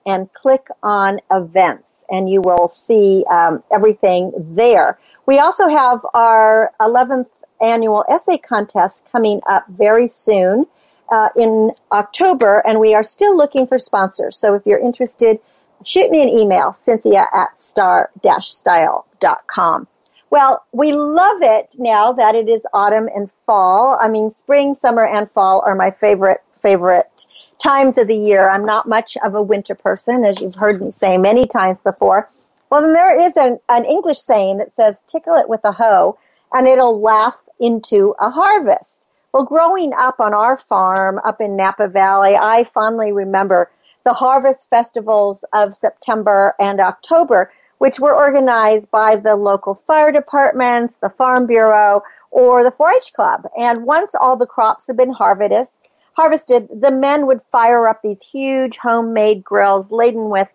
and 0.06 0.32
click 0.32 0.68
on 0.82 1.18
events, 1.30 2.04
and 2.08 2.30
you 2.30 2.40
will 2.40 2.68
see 2.68 3.24
um, 3.30 3.62
everything 3.72 4.32
there. 4.36 4.98
We 5.26 5.38
also 5.38 5.68
have 5.68 6.00
our 6.14 6.72
11th 6.80 7.26
annual 7.62 8.04
essay 8.08 8.38
contest 8.38 9.04
coming 9.10 9.40
up 9.46 9.66
very 9.68 10.08
soon 10.08 10.66
uh, 11.10 11.28
in 11.36 11.72
October, 11.92 12.62
and 12.66 12.80
we 12.80 12.94
are 12.94 13.04
still 13.04 13.36
looking 13.36 13.66
for 13.66 13.78
sponsors. 13.78 14.36
So 14.36 14.54
if 14.54 14.66
you're 14.66 14.78
interested, 14.78 15.38
shoot 15.84 16.10
me 16.10 16.22
an 16.22 16.28
email, 16.28 16.72
cynthia 16.72 17.26
at 17.32 17.60
star-style.com. 17.60 19.88
Well, 20.30 20.64
we 20.72 20.92
love 20.92 21.42
it 21.42 21.74
now 21.78 22.12
that 22.12 22.34
it 22.34 22.48
is 22.48 22.62
autumn 22.72 23.10
and 23.14 23.30
fall. 23.44 23.98
I 24.00 24.08
mean, 24.08 24.30
spring, 24.30 24.72
summer, 24.74 25.06
and 25.06 25.30
fall 25.32 25.62
are 25.66 25.74
my 25.74 25.90
favorite, 25.90 26.42
favorite 26.62 27.26
times 27.62 27.98
of 27.98 28.08
the 28.08 28.16
year. 28.16 28.48
I'm 28.48 28.64
not 28.64 28.88
much 28.88 29.18
of 29.22 29.34
a 29.34 29.42
winter 29.42 29.74
person, 29.74 30.24
as 30.24 30.40
you've 30.40 30.54
heard 30.54 30.80
me 30.80 30.92
say 30.92 31.18
many 31.18 31.46
times 31.46 31.82
before. 31.82 32.30
Well, 32.70 32.80
then 32.80 32.94
there 32.94 33.26
is 33.26 33.36
an, 33.36 33.58
an 33.68 33.84
English 33.84 34.20
saying 34.20 34.56
that 34.56 34.74
says, 34.74 35.04
tickle 35.06 35.34
it 35.34 35.50
with 35.50 35.60
a 35.64 35.72
hoe 35.72 36.16
and 36.52 36.66
it'll 36.66 37.00
laugh 37.00 37.42
into 37.62 38.14
a 38.20 38.28
harvest. 38.30 39.08
Well, 39.32 39.44
growing 39.44 39.94
up 39.94 40.20
on 40.20 40.34
our 40.34 40.58
farm 40.58 41.18
up 41.24 41.40
in 41.40 41.56
Napa 41.56 41.88
Valley, 41.88 42.36
I 42.36 42.64
fondly 42.64 43.12
remember 43.12 43.70
the 44.04 44.12
harvest 44.12 44.68
festivals 44.68 45.44
of 45.54 45.74
September 45.74 46.54
and 46.60 46.80
October, 46.80 47.50
which 47.78 47.98
were 47.98 48.14
organized 48.14 48.90
by 48.90 49.16
the 49.16 49.36
local 49.36 49.74
fire 49.74 50.12
departments, 50.12 50.96
the 50.96 51.08
Farm 51.08 51.46
Bureau, 51.46 52.02
or 52.30 52.62
the 52.62 52.70
4-H 52.70 53.12
Club. 53.14 53.46
And 53.58 53.86
once 53.86 54.14
all 54.14 54.36
the 54.36 54.44
crops 54.44 54.88
had 54.88 54.96
been 54.96 55.12
harvested, 55.12 55.68
harvested, 56.14 56.68
the 56.78 56.90
men 56.90 57.26
would 57.26 57.40
fire 57.40 57.86
up 57.88 58.02
these 58.02 58.22
huge 58.22 58.76
homemade 58.78 59.42
grills 59.42 59.90
laden 59.90 60.28
with 60.28 60.48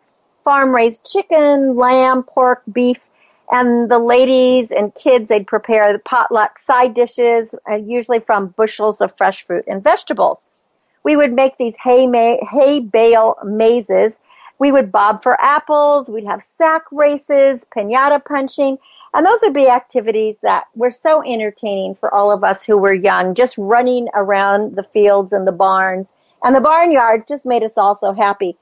farm-raised 0.43 1.09
chicken, 1.09 1.75
lamb, 1.75 2.23
pork, 2.23 2.61
beef, 2.71 3.06
and 3.51 3.89
the 3.89 3.99
ladies 3.99 4.71
and 4.71 4.93
kids 4.95 5.29
they'd 5.29 5.47
prepare 5.47 5.93
the 5.93 5.99
potluck 5.99 6.59
side 6.59 6.93
dishes, 6.93 7.55
uh, 7.69 7.75
usually 7.75 8.19
from 8.19 8.47
bushels 8.47 9.01
of 9.01 9.15
fresh 9.17 9.45
fruit 9.45 9.63
and 9.67 9.83
vegetables. 9.83 10.45
We 11.03 11.15
would 11.15 11.33
make 11.33 11.57
these 11.57 11.77
hay, 11.83 12.07
ma- 12.07 12.45
hay 12.51 12.81
bale 12.81 13.37
mazes. 13.43 14.19
We 14.59 14.71
would 14.71 14.91
bob 14.91 15.23
for 15.23 15.39
apples. 15.39 16.09
We'd 16.09 16.25
have 16.25 16.43
sack 16.43 16.83
races, 16.91 17.65
pinata 17.75 18.23
punching, 18.25 18.77
and 19.13 19.25
those 19.25 19.39
would 19.41 19.53
be 19.53 19.69
activities 19.69 20.39
that 20.39 20.65
were 20.75 20.91
so 20.91 21.23
entertaining 21.23 21.95
for 21.95 22.13
all 22.13 22.31
of 22.31 22.43
us 22.43 22.63
who 22.63 22.77
were 22.77 22.93
young, 22.93 23.33
just 23.33 23.57
running 23.57 24.09
around 24.13 24.75
the 24.75 24.83
fields 24.83 25.31
and 25.31 25.47
the 25.47 25.51
barns. 25.51 26.11
And 26.43 26.55
the 26.55 26.61
barnyards 26.61 27.25
just 27.25 27.45
made 27.45 27.63
us 27.63 27.77
all 27.77 27.95
so 27.95 28.13
happy. 28.13 28.57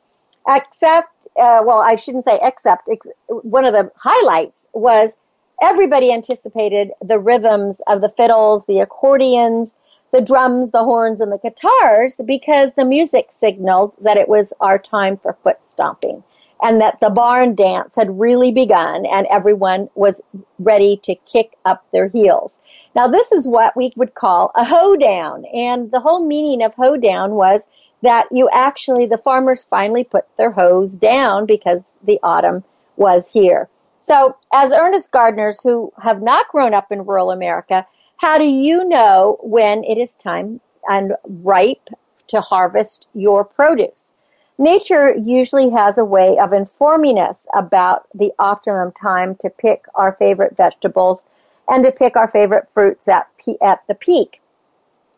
Except, 0.47 1.27
uh, 1.39 1.61
well, 1.63 1.79
I 1.79 1.95
shouldn't 1.95 2.25
say 2.25 2.39
except, 2.41 2.89
ex- 2.89 3.07
one 3.27 3.65
of 3.65 3.73
the 3.73 3.91
highlights 3.97 4.67
was 4.73 5.17
everybody 5.61 6.11
anticipated 6.11 6.91
the 7.01 7.19
rhythms 7.19 7.81
of 7.87 8.01
the 8.01 8.09
fiddles, 8.09 8.65
the 8.65 8.79
accordions, 8.79 9.75
the 10.11 10.21
drums, 10.21 10.71
the 10.71 10.83
horns, 10.83 11.19
and 11.19 11.31
the 11.31 11.37
guitars 11.37 12.21
because 12.25 12.73
the 12.75 12.85
music 12.85 13.27
signaled 13.31 13.93
that 13.99 14.17
it 14.17 14.29
was 14.29 14.53
our 14.59 14.77
time 14.77 15.17
for 15.17 15.37
foot 15.43 15.65
stomping 15.65 16.23
and 16.61 16.79
that 16.79 16.99
the 17.01 17.09
barn 17.09 17.53
dance 17.53 17.95
had 17.95 18.19
really 18.19 18.51
begun 18.51 19.05
and 19.05 19.27
everyone 19.27 19.89
was 19.95 20.21
ready 20.57 20.97
to 21.03 21.15
kick 21.31 21.57
up 21.65 21.85
their 21.91 22.07
heels. 22.07 22.59
Now, 22.95 23.07
this 23.07 23.31
is 23.31 23.47
what 23.47 23.75
we 23.75 23.91
would 23.97 24.13
call 24.13 24.51
a 24.55 24.63
hoedown. 24.63 25.43
And 25.53 25.91
the 25.91 25.99
whole 25.99 26.25
meaning 26.25 26.63
of 26.63 26.73
hoedown 26.75 27.31
was 27.31 27.67
that 28.01 28.27
you 28.31 28.49
actually, 28.51 29.05
the 29.05 29.17
farmers 29.17 29.63
finally 29.63 30.03
put 30.03 30.25
their 30.37 30.51
hoes 30.51 30.97
down 30.97 31.45
because 31.45 31.81
the 32.03 32.19
autumn 32.21 32.63
was 32.97 33.31
here. 33.31 33.69
So, 33.99 34.37
as 34.53 34.71
earnest 34.71 35.11
gardeners 35.11 35.61
who 35.63 35.91
have 36.01 36.21
not 36.21 36.47
grown 36.49 36.73
up 36.73 36.91
in 36.91 37.05
rural 37.05 37.31
America, 37.31 37.87
how 38.17 38.37
do 38.37 38.45
you 38.45 38.87
know 38.87 39.39
when 39.41 39.83
it 39.83 39.97
is 39.97 40.15
time 40.15 40.61
and 40.87 41.13
ripe 41.23 41.89
to 42.27 42.41
harvest 42.41 43.07
your 43.13 43.43
produce? 43.43 44.11
Nature 44.57 45.15
usually 45.15 45.69
has 45.71 45.97
a 45.97 46.05
way 46.05 46.37
of 46.37 46.53
informing 46.53 47.19
us 47.19 47.45
about 47.53 48.07
the 48.13 48.31
optimum 48.39 48.93
time 49.01 49.35
to 49.35 49.49
pick 49.49 49.85
our 49.95 50.13
favorite 50.13 50.55
vegetables 50.55 51.27
and 51.67 51.83
to 51.83 51.91
pick 51.91 52.15
our 52.15 52.27
favorite 52.27 52.69
fruits 52.71 53.07
at, 53.07 53.27
at 53.61 53.81
the 53.87 53.95
peak. 53.95 54.41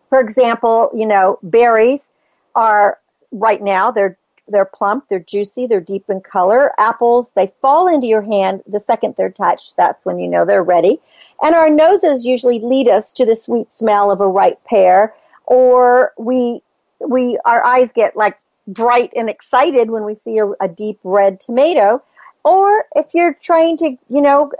For 0.09 0.19
example, 0.19 0.89
you 0.95 1.05
know, 1.05 1.37
berries 1.43 2.11
are 2.57 2.99
right 3.31 3.61
now, 3.61 3.91
they're 3.91 4.17
they're 4.49 4.65
plump, 4.65 5.09
they're 5.09 5.19
juicy, 5.19 5.67
they're 5.67 5.81
deep 5.81 6.05
in 6.09 6.21
color. 6.21 6.71
Apples, 6.79 7.33
they 7.35 7.51
fall 7.61 7.87
into 7.87 8.07
your 8.07 8.21
hand 8.21 8.63
the 8.65 8.79
second 8.79 9.15
they're 9.17 9.29
touched. 9.29 9.75
That's 9.75 10.05
when 10.05 10.19
you 10.19 10.27
know 10.29 10.45
they're 10.45 10.63
ready. 10.63 10.99
And 11.41 11.53
our 11.53 11.69
noses 11.69 12.25
usually 12.25 12.59
lead 12.59 12.87
us 12.87 13.11
to 13.13 13.25
the 13.25 13.35
sweet 13.35 13.73
smell 13.73 14.09
of 14.09 14.21
a 14.21 14.27
ripe 14.27 14.63
pear, 14.63 15.13
or 15.45 16.13
we 16.17 16.61
we 16.99 17.37
our 17.45 17.63
eyes 17.63 17.91
get 17.93 18.15
like 18.15 18.39
bright 18.67 19.13
and 19.15 19.29
excited 19.29 19.89
when 19.89 20.03
we 20.03 20.15
see 20.15 20.37
a, 20.37 20.47
a 20.59 20.67
deep 20.67 20.99
red 21.03 21.39
tomato. 21.39 22.01
Or 22.43 22.85
if 22.95 23.13
you're 23.13 23.33
trying 23.33 23.75
to, 23.77 23.97
you 24.09 24.21
know, 24.21 24.51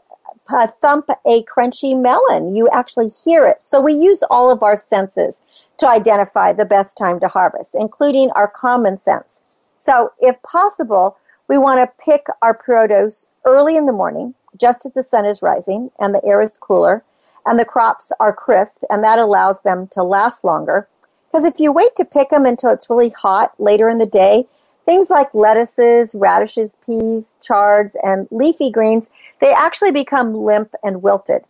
uh, 0.49 0.67
thump 0.81 1.10
a 1.25 1.43
crunchy 1.43 1.99
melon, 1.99 2.55
you 2.55 2.67
actually 2.69 3.10
hear 3.10 3.47
it. 3.47 3.63
So 3.63 3.79
we 3.81 3.93
use 3.93 4.23
all 4.29 4.51
of 4.51 4.63
our 4.63 4.77
senses 4.77 5.41
to 5.78 5.88
identify 5.88 6.54
the 6.54 6.66
best 6.66 6.98
time 6.98 7.20
to 7.20 7.28
harvest, 7.28 7.76
including 7.76 8.32
our 8.32 8.48
common 8.48 8.98
sense. 8.98 9.42
So, 9.78 10.12
if 10.20 10.42
possible, 10.42 11.18
we 11.48 11.58
want 11.58 11.80
to 11.80 12.04
pick 12.04 12.28
our 12.42 12.54
produce 12.54 13.28
early 13.46 13.78
in 13.78 13.86
the 13.86 13.94
morning, 13.94 14.34
just 14.60 14.86
as 14.86 14.94
the 14.94 15.04
sun 15.04 15.26
is 15.26 15.42
rising 15.42 15.92
and 16.00 16.13
the 16.13 16.26
air 16.26 16.42
is 16.42 16.58
cooler 16.58 17.04
and 17.48 17.58
the 17.58 17.66
crops 17.66 18.12
are 18.20 18.34
crisp, 18.34 18.84
and 18.90 19.02
that 19.04 19.20
allows 19.20 19.62
them 19.62 19.88
to 19.88 20.04
last 20.04 20.44
longer. 20.44 20.88
Because 21.32 21.46
if 21.46 21.60
you 21.60 21.72
wait 21.72 21.96
to 21.96 22.04
pick 22.04 22.30
them 22.30 22.46
until 22.46 22.72
it's 22.72 22.90
really 22.90 23.10
hot 23.10 23.54
later 23.58 23.90
in 23.90 24.00
the 24.00 24.06
day, 24.06 24.46
things 24.86 25.10
like 25.10 25.34
lettuces, 25.34 26.13
radishes, 26.13 26.78
peas, 26.86 27.38
chards, 27.42 27.96
and 28.04 28.28
leafy 28.32 28.70
greens, 28.70 29.10
they 29.40 29.54
actually 29.54 29.92
become 29.92 30.34
limp 30.34 30.74
and 30.84 31.02
wilted. 31.02 31.44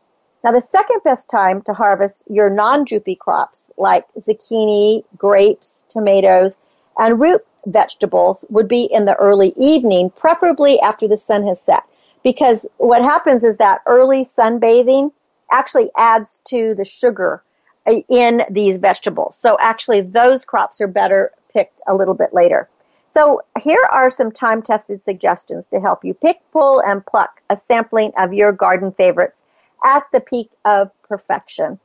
Now, 0.47 0.53
the 0.53 0.61
second 0.61 1.03
best 1.03 1.29
time 1.29 1.61
to 1.63 1.73
harvest 1.73 2.23
your 2.29 2.49
non 2.49 2.85
droopy 2.85 3.15
crops 3.15 3.69
like 3.75 4.05
zucchini, 4.17 5.03
grapes, 5.17 5.85
tomatoes, 5.89 6.57
and 6.97 7.19
root 7.19 7.45
vegetables 7.65 8.45
would 8.47 8.69
be 8.69 8.83
in 8.83 9.03
the 9.03 9.15
early 9.15 9.53
evening, 9.57 10.09
preferably 10.11 10.79
after 10.79 11.05
the 11.05 11.17
sun 11.17 11.45
has 11.47 11.61
set. 11.61 11.83
Because 12.23 12.65
what 12.77 13.01
happens 13.01 13.43
is 13.43 13.57
that 13.57 13.81
early 13.87 14.23
sunbathing 14.23 15.11
actually 15.51 15.89
adds 15.97 16.41
to 16.45 16.73
the 16.75 16.85
sugar 16.85 17.43
uh, 17.85 17.95
in 18.07 18.43
these 18.49 18.77
vegetables. 18.77 19.35
So 19.35 19.57
actually, 19.59 19.99
those 19.99 20.45
crops 20.45 20.79
are 20.79 20.87
better 20.87 21.31
picked 21.51 21.81
a 21.87 21.93
little 21.93 22.13
bit 22.13 22.33
later. 22.33 22.69
So 23.09 23.41
here 23.59 23.85
are 23.91 24.09
some 24.09 24.31
time 24.31 24.61
tested 24.61 25.03
suggestions 25.03 25.67
to 25.67 25.81
help 25.81 26.05
you 26.05 26.13
pick, 26.13 26.39
pull, 26.53 26.81
and 26.87 27.05
pluck 27.05 27.41
a 27.49 27.57
sampling 27.57 28.13
of 28.17 28.31
your 28.33 28.53
garden 28.53 28.93
favorites 28.93 29.43
at 29.83 30.03
the 30.11 30.19
peak 30.19 30.49
of 30.65 30.91
perfection. 31.03 31.79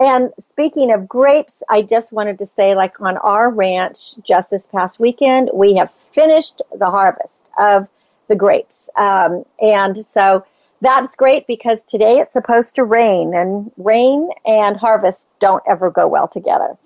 And 0.00 0.30
speaking 0.38 0.92
of 0.92 1.08
grapes, 1.08 1.62
I 1.68 1.82
just 1.82 2.12
wanted 2.12 2.38
to 2.38 2.46
say, 2.46 2.74
like 2.74 3.00
on 3.00 3.16
our 3.18 3.50
ranch 3.50 4.14
just 4.22 4.50
this 4.50 4.66
past 4.66 5.00
weekend, 5.00 5.50
we 5.52 5.74
have 5.74 5.90
finished 6.12 6.62
the 6.76 6.90
harvest 6.90 7.48
of 7.58 7.88
the 8.28 8.36
grapes. 8.36 8.88
Um, 8.96 9.44
and 9.60 10.04
so 10.04 10.44
that's 10.80 11.16
great 11.16 11.46
because 11.48 11.82
today 11.82 12.18
it's 12.18 12.32
supposed 12.32 12.76
to 12.76 12.84
rain, 12.84 13.34
and 13.34 13.72
rain 13.76 14.30
and 14.46 14.76
harvest 14.76 15.28
don't 15.40 15.62
ever 15.66 15.90
go 15.90 16.06
well 16.06 16.28
together. 16.28 16.76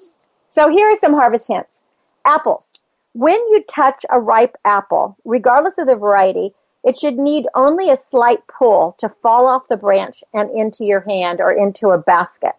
So 0.48 0.70
here 0.70 0.88
are 0.88 0.96
some 0.96 1.12
harvest 1.12 1.48
hints 1.48 1.84
apples. 2.24 2.78
When 3.14 3.34
you 3.50 3.62
touch 3.68 4.06
a 4.08 4.20
ripe 4.20 4.56
apple, 4.64 5.18
regardless 5.24 5.76
of 5.76 5.86
the 5.86 5.96
variety, 5.96 6.54
it 6.84 6.98
should 6.98 7.16
need 7.16 7.46
only 7.54 7.90
a 7.90 7.96
slight 7.96 8.46
pull 8.46 8.96
to 8.98 9.08
fall 9.08 9.46
off 9.46 9.68
the 9.68 9.76
branch 9.76 10.24
and 10.34 10.50
into 10.50 10.84
your 10.84 11.00
hand 11.00 11.40
or 11.40 11.52
into 11.52 11.88
a 11.88 11.98
basket. 11.98 12.52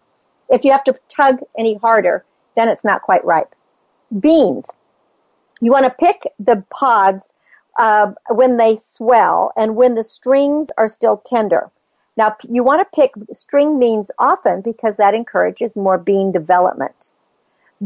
If 0.48 0.64
you 0.64 0.72
have 0.72 0.84
to 0.84 0.98
tug 1.08 1.40
any 1.58 1.74
harder, 1.74 2.24
then 2.56 2.68
it's 2.68 2.84
not 2.84 3.02
quite 3.02 3.24
ripe. 3.24 3.54
Beans. 4.18 4.76
You 5.60 5.70
want 5.70 5.84
to 5.84 5.90
pick 5.90 6.26
the 6.38 6.64
pods 6.70 7.34
uh, 7.78 8.12
when 8.30 8.56
they 8.56 8.76
swell 8.76 9.52
and 9.56 9.76
when 9.76 9.94
the 9.94 10.04
strings 10.04 10.70
are 10.78 10.88
still 10.88 11.16
tender. 11.16 11.70
Now, 12.16 12.36
you 12.48 12.62
want 12.62 12.80
to 12.80 12.96
pick 12.96 13.12
string 13.32 13.78
beans 13.80 14.10
often 14.18 14.60
because 14.60 14.96
that 14.98 15.14
encourages 15.14 15.76
more 15.76 15.98
bean 15.98 16.30
development. 16.30 17.10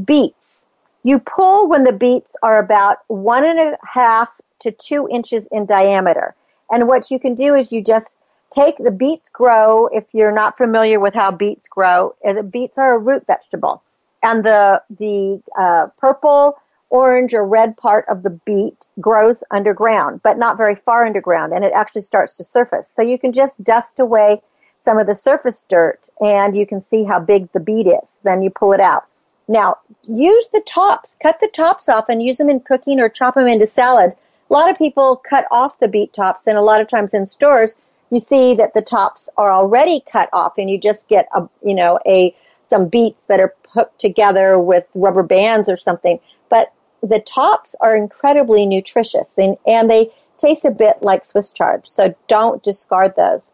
Beets. 0.05 0.65
You 1.03 1.19
pull 1.19 1.69
when 1.69 1.85
the 1.85 1.93
beets 1.93 2.37
are 2.43 2.59
about 2.59 2.99
one 3.07 3.47
and 3.47 3.59
a 3.59 3.79
half 3.95 4.41
to 4.61 4.71
two 4.71 5.09
inches 5.11 5.47
in 5.51 5.67
diameter. 5.67 6.35
And 6.71 6.89
what 6.89 7.11
you 7.11 7.19
can 7.19 7.35
do 7.35 7.55
is 7.55 7.73
you 7.73 7.83
just 7.83 8.21
take 8.51 8.77
the 8.79 8.91
beets 8.91 9.31
grow. 9.31 9.87
If 9.89 10.07
you're 10.13 10.33
not 10.33 10.57
familiar 10.57 11.01
with 11.01 11.15
how 11.15 11.31
beets 11.31 11.69
grow, 11.69 12.15
uh, 12.27 12.35
the 12.35 12.43
beets 12.43 12.79
are 12.79 12.95
a 12.95 12.99
root 12.99 13.27
vegetable, 13.27 13.83
and 14.23 14.45
the 14.45 14.83
the 14.99 15.43
uh, 15.59 15.89
purple, 15.99 16.59
orange, 16.91 17.35
or 17.35 17.47
red 17.47 17.77
part 17.77 18.05
of 18.09 18.23
the 18.23 18.31
beet 18.31 18.87
grows 19.01 19.43
underground, 19.51 20.23
but 20.23 20.39
not 20.39 20.57
very 20.57 20.75
far 20.75 21.07
underground, 21.07 21.53
and 21.53 21.65
it 21.65 21.73
actually 21.75 22.03
starts 22.03 22.37
to 22.37 22.45
surface. 22.45 22.89
So 22.89 23.03
you 23.03 23.19
can 23.19 23.33
just 23.33 23.63
dust 23.63 24.01
away 24.01 24.43
some 24.79 24.99
of 24.99 25.07
the 25.07 25.15
surface 25.15 25.65
dirt, 25.69 26.09
and 26.21 26.55
you 26.55 26.67
can 26.67 26.81
see 26.81 27.05
how 27.05 27.19
big 27.19 27.51
the 27.53 27.61
beet 27.61 27.87
is. 27.87 28.21
Then 28.25 28.43
you 28.43 28.51
pull 28.51 28.73
it 28.73 28.81
out. 28.81 29.05
Now, 29.49 29.79
use 30.07 30.49
the 30.53 30.63
tops, 30.67 31.17
cut 31.23 31.41
the 31.41 31.49
tops 31.49 31.89
off, 31.89 32.09
and 32.09 32.23
use 32.23 32.37
them 32.37 32.51
in 32.51 32.61
cooking 32.61 33.01
or 33.01 33.09
chop 33.09 33.35
them 33.35 33.49
into 33.49 33.67
salad. 33.67 34.15
A 34.51 34.53
lot 34.53 34.71
of 34.71 34.79
people 34.79 35.17
cut 35.17 35.47
off 35.51 35.79
the 35.79 35.89
beet 35.89 36.13
tops, 36.13 36.47
and 36.47 36.57
a 36.57 36.63
lot 36.63 36.81
of 36.81 36.89
times 36.89 37.13
in 37.13 37.27
stores, 37.27 37.77
you 38.11 38.19
see 38.19 38.55
that 38.55 38.73
the 38.73 38.81
tops 38.81 39.29
are 39.37 39.53
already 39.53 40.03
cut 40.11 40.31
off 40.33 40.57
and 40.57 40.71
you 40.71 40.79
just 40.79 41.09
get 41.09 41.29
a 41.35 41.47
you 41.63 41.75
know 41.75 41.99
a 42.07 42.35
some 42.65 42.89
beets 42.89 43.25
that 43.25 43.41
are 43.41 43.55
hooked 43.73 43.99
together 43.99 44.59
with 44.59 44.85
rubber 44.95 45.23
bands 45.23 45.69
or 45.69 45.77
something. 45.77 46.19
But 46.49 46.73
the 47.03 47.21
tops 47.21 47.75
are 47.81 47.97
incredibly 47.97 48.67
nutritious 48.67 49.39
and, 49.39 49.57
and 49.67 49.91
they 49.91 50.11
taste 50.39 50.65
a 50.65 50.71
bit 50.71 51.03
like 51.03 51.25
swiss 51.25 51.53
chard 51.53 51.87
so 51.87 52.15
don't 52.29 52.63
discard 52.63 53.15
those. 53.17 53.53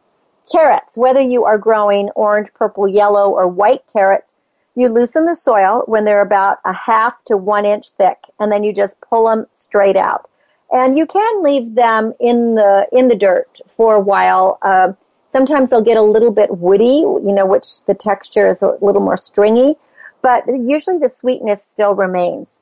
Carrots 0.51 0.97
whether 0.97 1.21
you 1.21 1.45
are 1.45 1.59
growing 1.59 2.11
orange 2.11 2.53
purple 2.55 2.87
yellow 2.87 3.31
or 3.31 3.49
white 3.49 3.83
carrots 3.93 4.37
you 4.77 4.89
loosen 4.89 5.25
the 5.25 5.35
soil 5.35 5.83
when 5.87 6.05
they're 6.05 6.21
about 6.21 6.59
a 6.65 6.73
half 6.73 7.23
to 7.25 7.37
one 7.37 7.65
inch 7.65 7.89
thick 7.91 8.19
and 8.39 8.53
then 8.53 8.63
you 8.63 8.73
just 8.73 9.01
pull 9.01 9.29
them 9.29 9.47
straight 9.53 9.97
out 9.97 10.29
and 10.75 10.99
you 10.99 11.07
can 11.07 11.43
leave 11.43 11.77
them 11.77 12.13
in 12.21 12.57
the 12.57 12.87
in 12.93 13.09
the 13.09 13.15
dirt 13.15 13.61
for 13.77 13.95
a 13.95 14.01
while. 14.01 14.59
Uh, 14.61 14.93
sometimes 15.29 15.71
they'll 15.71 15.81
get 15.81 15.97
a 15.97 16.03
little 16.03 16.33
bit 16.33 16.59
woody, 16.59 16.99
you 17.29 17.33
know, 17.33 17.47
which 17.47 17.85
the 17.87 17.95
texture 17.95 18.49
is 18.49 18.61
a 18.61 18.77
little 18.83 19.01
more 19.01 19.17
stringy, 19.17 19.77
but 20.21 20.43
usually 20.49 20.99
the 20.99 21.09
sweetness 21.09 21.65
still 21.65 21.95
remains. 21.95 22.61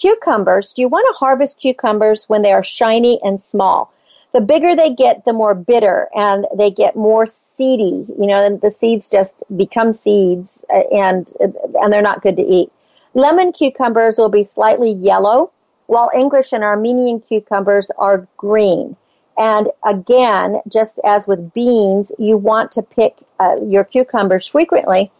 Cucumbers, 0.00 0.72
you 0.78 0.88
want 0.88 1.06
to 1.10 1.18
harvest 1.18 1.58
cucumbers 1.60 2.24
when 2.28 2.40
they 2.40 2.50
are 2.50 2.64
shiny 2.64 3.20
and 3.22 3.42
small. 3.42 3.92
The 4.32 4.40
bigger 4.40 4.74
they 4.74 4.94
get, 4.94 5.24
the 5.26 5.32
more 5.32 5.54
bitter 5.54 6.08
and 6.14 6.46
they 6.56 6.70
get 6.70 6.96
more 6.96 7.26
seedy, 7.26 8.06
you 8.18 8.26
know, 8.26 8.42
and 8.42 8.60
the 8.60 8.70
seeds 8.70 9.10
just 9.10 9.42
become 9.56 9.92
seeds 9.92 10.64
uh, 10.72 10.84
and, 10.92 11.30
and 11.40 11.92
they're 11.92 12.00
not 12.00 12.22
good 12.22 12.36
to 12.36 12.42
eat. 12.42 12.70
Lemon 13.12 13.52
cucumbers 13.52 14.16
will 14.16 14.28
be 14.30 14.44
slightly 14.44 14.92
yellow 14.92 15.52
while 15.90 16.08
English 16.14 16.52
and 16.52 16.62
Armenian 16.62 17.18
cucumbers 17.18 17.90
are 17.98 18.28
green. 18.36 18.96
And 19.36 19.70
again, 19.84 20.60
just 20.68 21.00
as 21.04 21.26
with 21.26 21.52
beans, 21.52 22.12
you 22.16 22.36
want 22.36 22.70
to 22.72 22.82
pick 22.82 23.16
uh, 23.40 23.56
your 23.64 23.82
cucumbers 23.82 24.46
frequently 24.46 25.10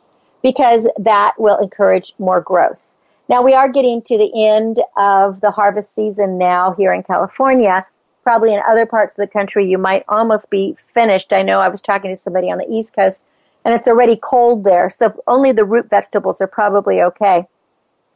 because 0.44 0.87
that 0.96 1.35
will 1.38 1.59
encourage 1.59 2.12
more 2.20 2.40
growth. 2.40 2.94
Now, 3.28 3.42
we 3.42 3.52
are 3.52 3.68
getting 3.68 4.00
to 4.02 4.16
the 4.16 4.30
end 4.46 4.78
of 4.96 5.40
the 5.40 5.50
harvest 5.50 5.92
season 5.92 6.38
now 6.38 6.72
here 6.78 6.92
in 6.92 7.03
California. 7.03 7.84
Probably 8.22 8.55
in 8.55 8.62
other 8.68 8.86
parts 8.86 9.18
of 9.18 9.26
the 9.26 9.32
country, 9.32 9.68
you 9.68 9.76
might 9.76 10.05
almost 10.09 10.51
be 10.51 10.76
finished. 10.95 11.32
I 11.32 11.42
know 11.42 11.59
I 11.59 11.68
was 11.68 11.80
talking 11.80 12.12
to 12.12 12.16
somebody 12.16 12.49
on 12.49 12.59
the 12.59 12.70
East 12.70 12.95
Coast, 12.95 13.24
and 13.64 13.74
it's 13.74 13.88
already 13.88 14.16
cold 14.16 14.62
there, 14.62 14.88
so 14.88 15.20
only 15.26 15.51
the 15.51 15.64
root 15.64 15.90
vegetables 15.90 16.40
are 16.40 16.47
probably 16.47 17.03
okay. 17.03 17.47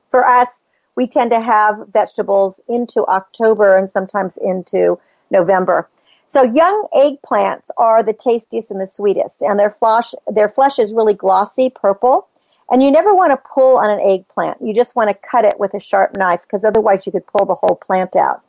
For 0.08 0.24
us, 0.24 0.62
we 0.96 1.06
tend 1.06 1.30
to 1.30 1.40
have 1.40 1.88
vegetables 1.92 2.60
into 2.68 3.04
October 3.06 3.76
and 3.76 3.90
sometimes 3.90 4.36
into 4.36 4.98
November. 5.30 5.88
So 6.28 6.42
young 6.42 6.86
eggplants 6.94 7.68
are 7.76 8.02
the 8.02 8.12
tastiest 8.12 8.70
and 8.70 8.80
the 8.80 8.86
sweetest, 8.86 9.40
and 9.42 9.58
their 9.58 9.70
flesh 9.70 10.14
their 10.26 10.48
flesh 10.48 10.78
is 10.78 10.92
really 10.92 11.14
glossy 11.14 11.70
purple. 11.70 12.28
And 12.70 12.82
you 12.82 12.90
never 12.90 13.14
want 13.14 13.30
to 13.30 13.48
pull 13.54 13.76
on 13.78 13.90
an 13.90 14.00
eggplant. 14.00 14.56
You 14.62 14.74
just 14.74 14.96
want 14.96 15.10
to 15.10 15.28
cut 15.30 15.44
it 15.44 15.60
with 15.60 15.74
a 15.74 15.80
sharp 15.80 16.16
knife 16.16 16.42
because 16.42 16.64
otherwise 16.64 17.04
you 17.06 17.12
could 17.12 17.26
pull 17.26 17.44
the 17.44 17.54
whole 17.54 17.76
plant 17.76 18.16
out. 18.16 18.42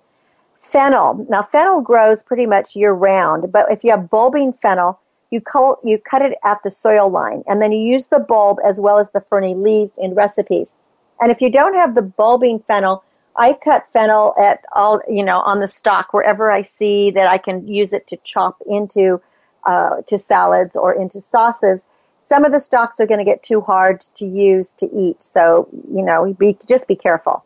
Fennel. 0.55 1.25
Now, 1.29 1.41
fennel 1.41 1.81
grows 1.81 2.23
pretty 2.23 2.45
much 2.45 2.77
year 2.77 2.93
round, 2.93 3.51
but 3.51 3.69
if 3.69 3.83
you 3.83 3.91
have 3.91 4.09
bulbing 4.09 4.53
fennel, 4.53 4.99
you, 5.31 5.41
co- 5.41 5.79
you 5.83 5.97
cut 5.99 6.21
it 6.21 6.37
at 6.45 6.63
the 6.63 6.71
soil 6.71 7.09
line, 7.09 7.43
and 7.45 7.61
then 7.61 7.73
you 7.73 7.79
use 7.79 8.07
the 8.07 8.19
bulb 8.19 8.59
as 8.65 8.79
well 8.79 8.99
as 8.99 9.11
the 9.11 9.19
ferny 9.19 9.53
leaves 9.53 9.91
in 9.97 10.15
recipes. 10.15 10.73
And 11.19 11.31
if 11.31 11.41
you 11.41 11.49
don't 11.49 11.75
have 11.75 11.95
the 11.95 12.01
bulbing 12.01 12.59
fennel, 12.67 13.03
I 13.37 13.53
cut 13.53 13.85
fennel 13.91 14.33
at 14.39 14.63
all, 14.73 15.01
you 15.09 15.23
know, 15.23 15.39
on 15.39 15.59
the 15.59 15.67
stalk 15.67 16.13
wherever 16.13 16.51
I 16.51 16.63
see 16.63 17.11
that 17.11 17.27
I 17.27 17.37
can 17.37 17.67
use 17.67 17.91
it 17.93 18.07
to 18.07 18.17
chop 18.17 18.57
into 18.65 19.21
uh, 19.65 20.01
to 20.07 20.17
salads 20.17 20.75
or 20.75 20.93
into 20.93 21.21
sauces. 21.21 21.85
Some 22.21 22.45
of 22.45 22.51
the 22.51 22.59
stalks 22.59 22.99
are 22.99 23.05
going 23.05 23.19
to 23.19 23.25
get 23.25 23.43
too 23.43 23.61
hard 23.61 24.01
to 24.15 24.25
use 24.25 24.73
to 24.75 24.89
eat, 24.95 25.21
so 25.21 25.67
you 25.91 26.01
know, 26.01 26.33
be, 26.33 26.57
just 26.67 26.87
be 26.87 26.95
careful. 26.95 27.43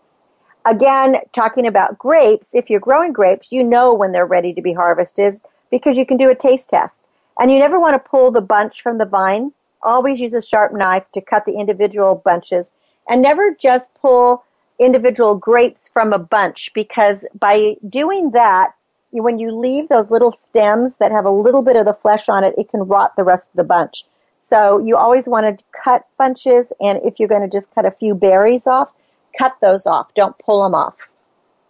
Again, 0.65 1.17
talking 1.33 1.65
about 1.65 1.97
grapes, 1.97 2.53
if 2.53 2.69
you're 2.69 2.79
growing 2.79 3.13
grapes, 3.13 3.51
you 3.51 3.63
know 3.63 3.93
when 3.93 4.11
they're 4.11 4.25
ready 4.25 4.53
to 4.53 4.61
be 4.61 4.73
harvested 4.73 5.33
because 5.71 5.97
you 5.97 6.05
can 6.05 6.17
do 6.17 6.29
a 6.29 6.35
taste 6.35 6.69
test. 6.69 7.05
And 7.39 7.51
you 7.51 7.59
never 7.59 7.79
want 7.79 7.95
to 7.95 8.09
pull 8.09 8.31
the 8.31 8.41
bunch 8.41 8.81
from 8.81 8.97
the 8.97 9.05
vine. 9.05 9.53
Always 9.81 10.19
use 10.19 10.33
a 10.33 10.41
sharp 10.41 10.73
knife 10.73 11.09
to 11.13 11.21
cut 11.21 11.45
the 11.45 11.57
individual 11.57 12.21
bunches 12.23 12.73
and 13.09 13.21
never 13.21 13.53
just 13.53 13.93
pull 13.95 14.45
individual 14.79 15.35
grapes 15.35 15.89
from 15.89 16.13
a 16.13 16.19
bunch 16.19 16.71
because 16.73 17.25
by 17.37 17.75
doing 17.89 18.31
that, 18.31 18.73
when 19.11 19.39
you 19.39 19.51
leave 19.51 19.89
those 19.89 20.11
little 20.11 20.31
stems 20.31 20.97
that 20.97 21.11
have 21.11 21.25
a 21.25 21.31
little 21.31 21.63
bit 21.63 21.75
of 21.75 21.85
the 21.85 21.93
flesh 21.93 22.29
on 22.29 22.43
it, 22.43 22.53
it 22.57 22.69
can 22.69 22.81
rot 22.81 23.15
the 23.15 23.23
rest 23.23 23.51
of 23.51 23.57
the 23.57 23.63
bunch. 23.63 24.05
So 24.37 24.79
you 24.79 24.95
always 24.95 25.27
want 25.27 25.57
to 25.57 25.65
cut 25.83 26.05
bunches, 26.17 26.71
and 26.79 26.99
if 27.03 27.19
you're 27.19 27.27
going 27.27 27.41
to 27.41 27.49
just 27.49 27.73
cut 27.73 27.85
a 27.85 27.91
few 27.91 28.13
berries 28.13 28.67
off, 28.67 28.91
cut 29.37 29.57
those 29.61 29.85
off. 29.85 30.13
Don't 30.13 30.37
pull 30.37 30.63
them 30.63 30.75
off. 30.75 31.09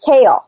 Kale. 0.05 0.45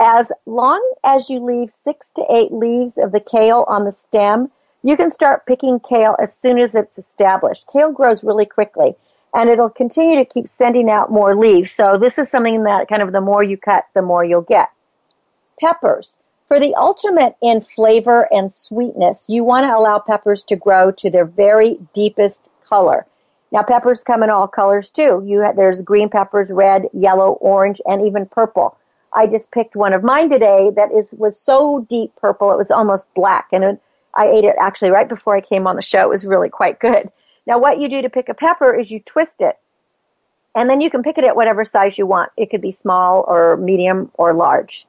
As 0.00 0.32
long 0.46 0.82
as 1.04 1.30
you 1.30 1.38
leave 1.38 1.70
six 1.70 2.10
to 2.12 2.26
eight 2.28 2.52
leaves 2.52 2.98
of 2.98 3.12
the 3.12 3.20
kale 3.20 3.64
on 3.68 3.84
the 3.84 3.92
stem, 3.92 4.50
you 4.82 4.96
can 4.96 5.10
start 5.10 5.46
picking 5.46 5.78
kale 5.78 6.16
as 6.20 6.36
soon 6.36 6.58
as 6.58 6.74
it's 6.74 6.98
established. 6.98 7.68
Kale 7.72 7.92
grows 7.92 8.24
really 8.24 8.46
quickly 8.46 8.96
and 9.34 9.48
it'll 9.48 9.70
continue 9.70 10.16
to 10.16 10.24
keep 10.24 10.48
sending 10.48 10.90
out 10.90 11.10
more 11.10 11.34
leaves. 11.34 11.72
So 11.72 11.96
this 11.98 12.18
is 12.18 12.30
something 12.30 12.64
that 12.64 12.88
kind 12.88 13.02
of 13.02 13.12
the 13.12 13.20
more 13.20 13.42
you 13.42 13.56
cut, 13.56 13.84
the 13.94 14.02
more 14.02 14.24
you'll 14.24 14.42
get. 14.42 14.70
Peppers. 15.60 16.18
For 16.46 16.60
the 16.60 16.74
ultimate 16.74 17.36
in 17.40 17.62
flavor 17.62 18.28
and 18.30 18.52
sweetness, 18.52 19.26
you 19.28 19.42
want 19.42 19.64
to 19.64 19.74
allow 19.74 19.98
peppers 19.98 20.42
to 20.44 20.56
grow 20.56 20.90
to 20.92 21.08
their 21.08 21.24
very 21.24 21.78
deepest 21.94 22.50
color. 22.68 23.06
Now 23.52 23.62
peppers 23.62 24.04
come 24.04 24.22
in 24.22 24.30
all 24.30 24.48
colors 24.48 24.90
too. 24.90 25.22
You 25.24 25.40
have, 25.40 25.56
there's 25.56 25.82
green 25.82 26.08
peppers, 26.08 26.50
red, 26.50 26.88
yellow, 26.92 27.32
orange, 27.34 27.80
and 27.86 28.02
even 28.02 28.26
purple. 28.26 28.76
I 29.14 29.26
just 29.26 29.50
picked 29.50 29.76
one 29.76 29.92
of 29.92 30.02
mine 30.02 30.30
today 30.30 30.70
that 30.74 30.90
is 30.90 31.12
was 31.12 31.38
so 31.38 31.86
deep 31.88 32.12
purple 32.16 32.50
it 32.50 32.56
was 32.56 32.70
almost 32.70 33.12
black, 33.14 33.48
and 33.52 33.62
it, 33.62 33.80
I 34.14 34.28
ate 34.28 34.44
it 34.44 34.56
actually 34.58 34.90
right 34.90 35.08
before 35.08 35.36
I 35.36 35.42
came 35.42 35.66
on 35.66 35.76
the 35.76 35.82
show. 35.82 36.02
It 36.02 36.08
was 36.08 36.24
really 36.24 36.48
quite 36.48 36.80
good. 36.80 37.10
Now, 37.46 37.58
what 37.58 37.80
you 37.80 37.88
do 37.88 38.02
to 38.02 38.10
pick 38.10 38.28
a 38.28 38.34
pepper 38.34 38.74
is 38.74 38.90
you 38.90 39.00
twist 39.00 39.42
it, 39.42 39.58
and 40.54 40.68
then 40.68 40.80
you 40.80 40.90
can 40.90 41.02
pick 41.02 41.18
it 41.18 41.24
at 41.24 41.36
whatever 41.36 41.64
size 41.64 41.98
you 41.98 42.06
want. 42.06 42.30
It 42.36 42.50
could 42.50 42.60
be 42.60 42.72
small 42.72 43.24
or 43.26 43.56
medium 43.56 44.10
or 44.14 44.34
large. 44.34 44.86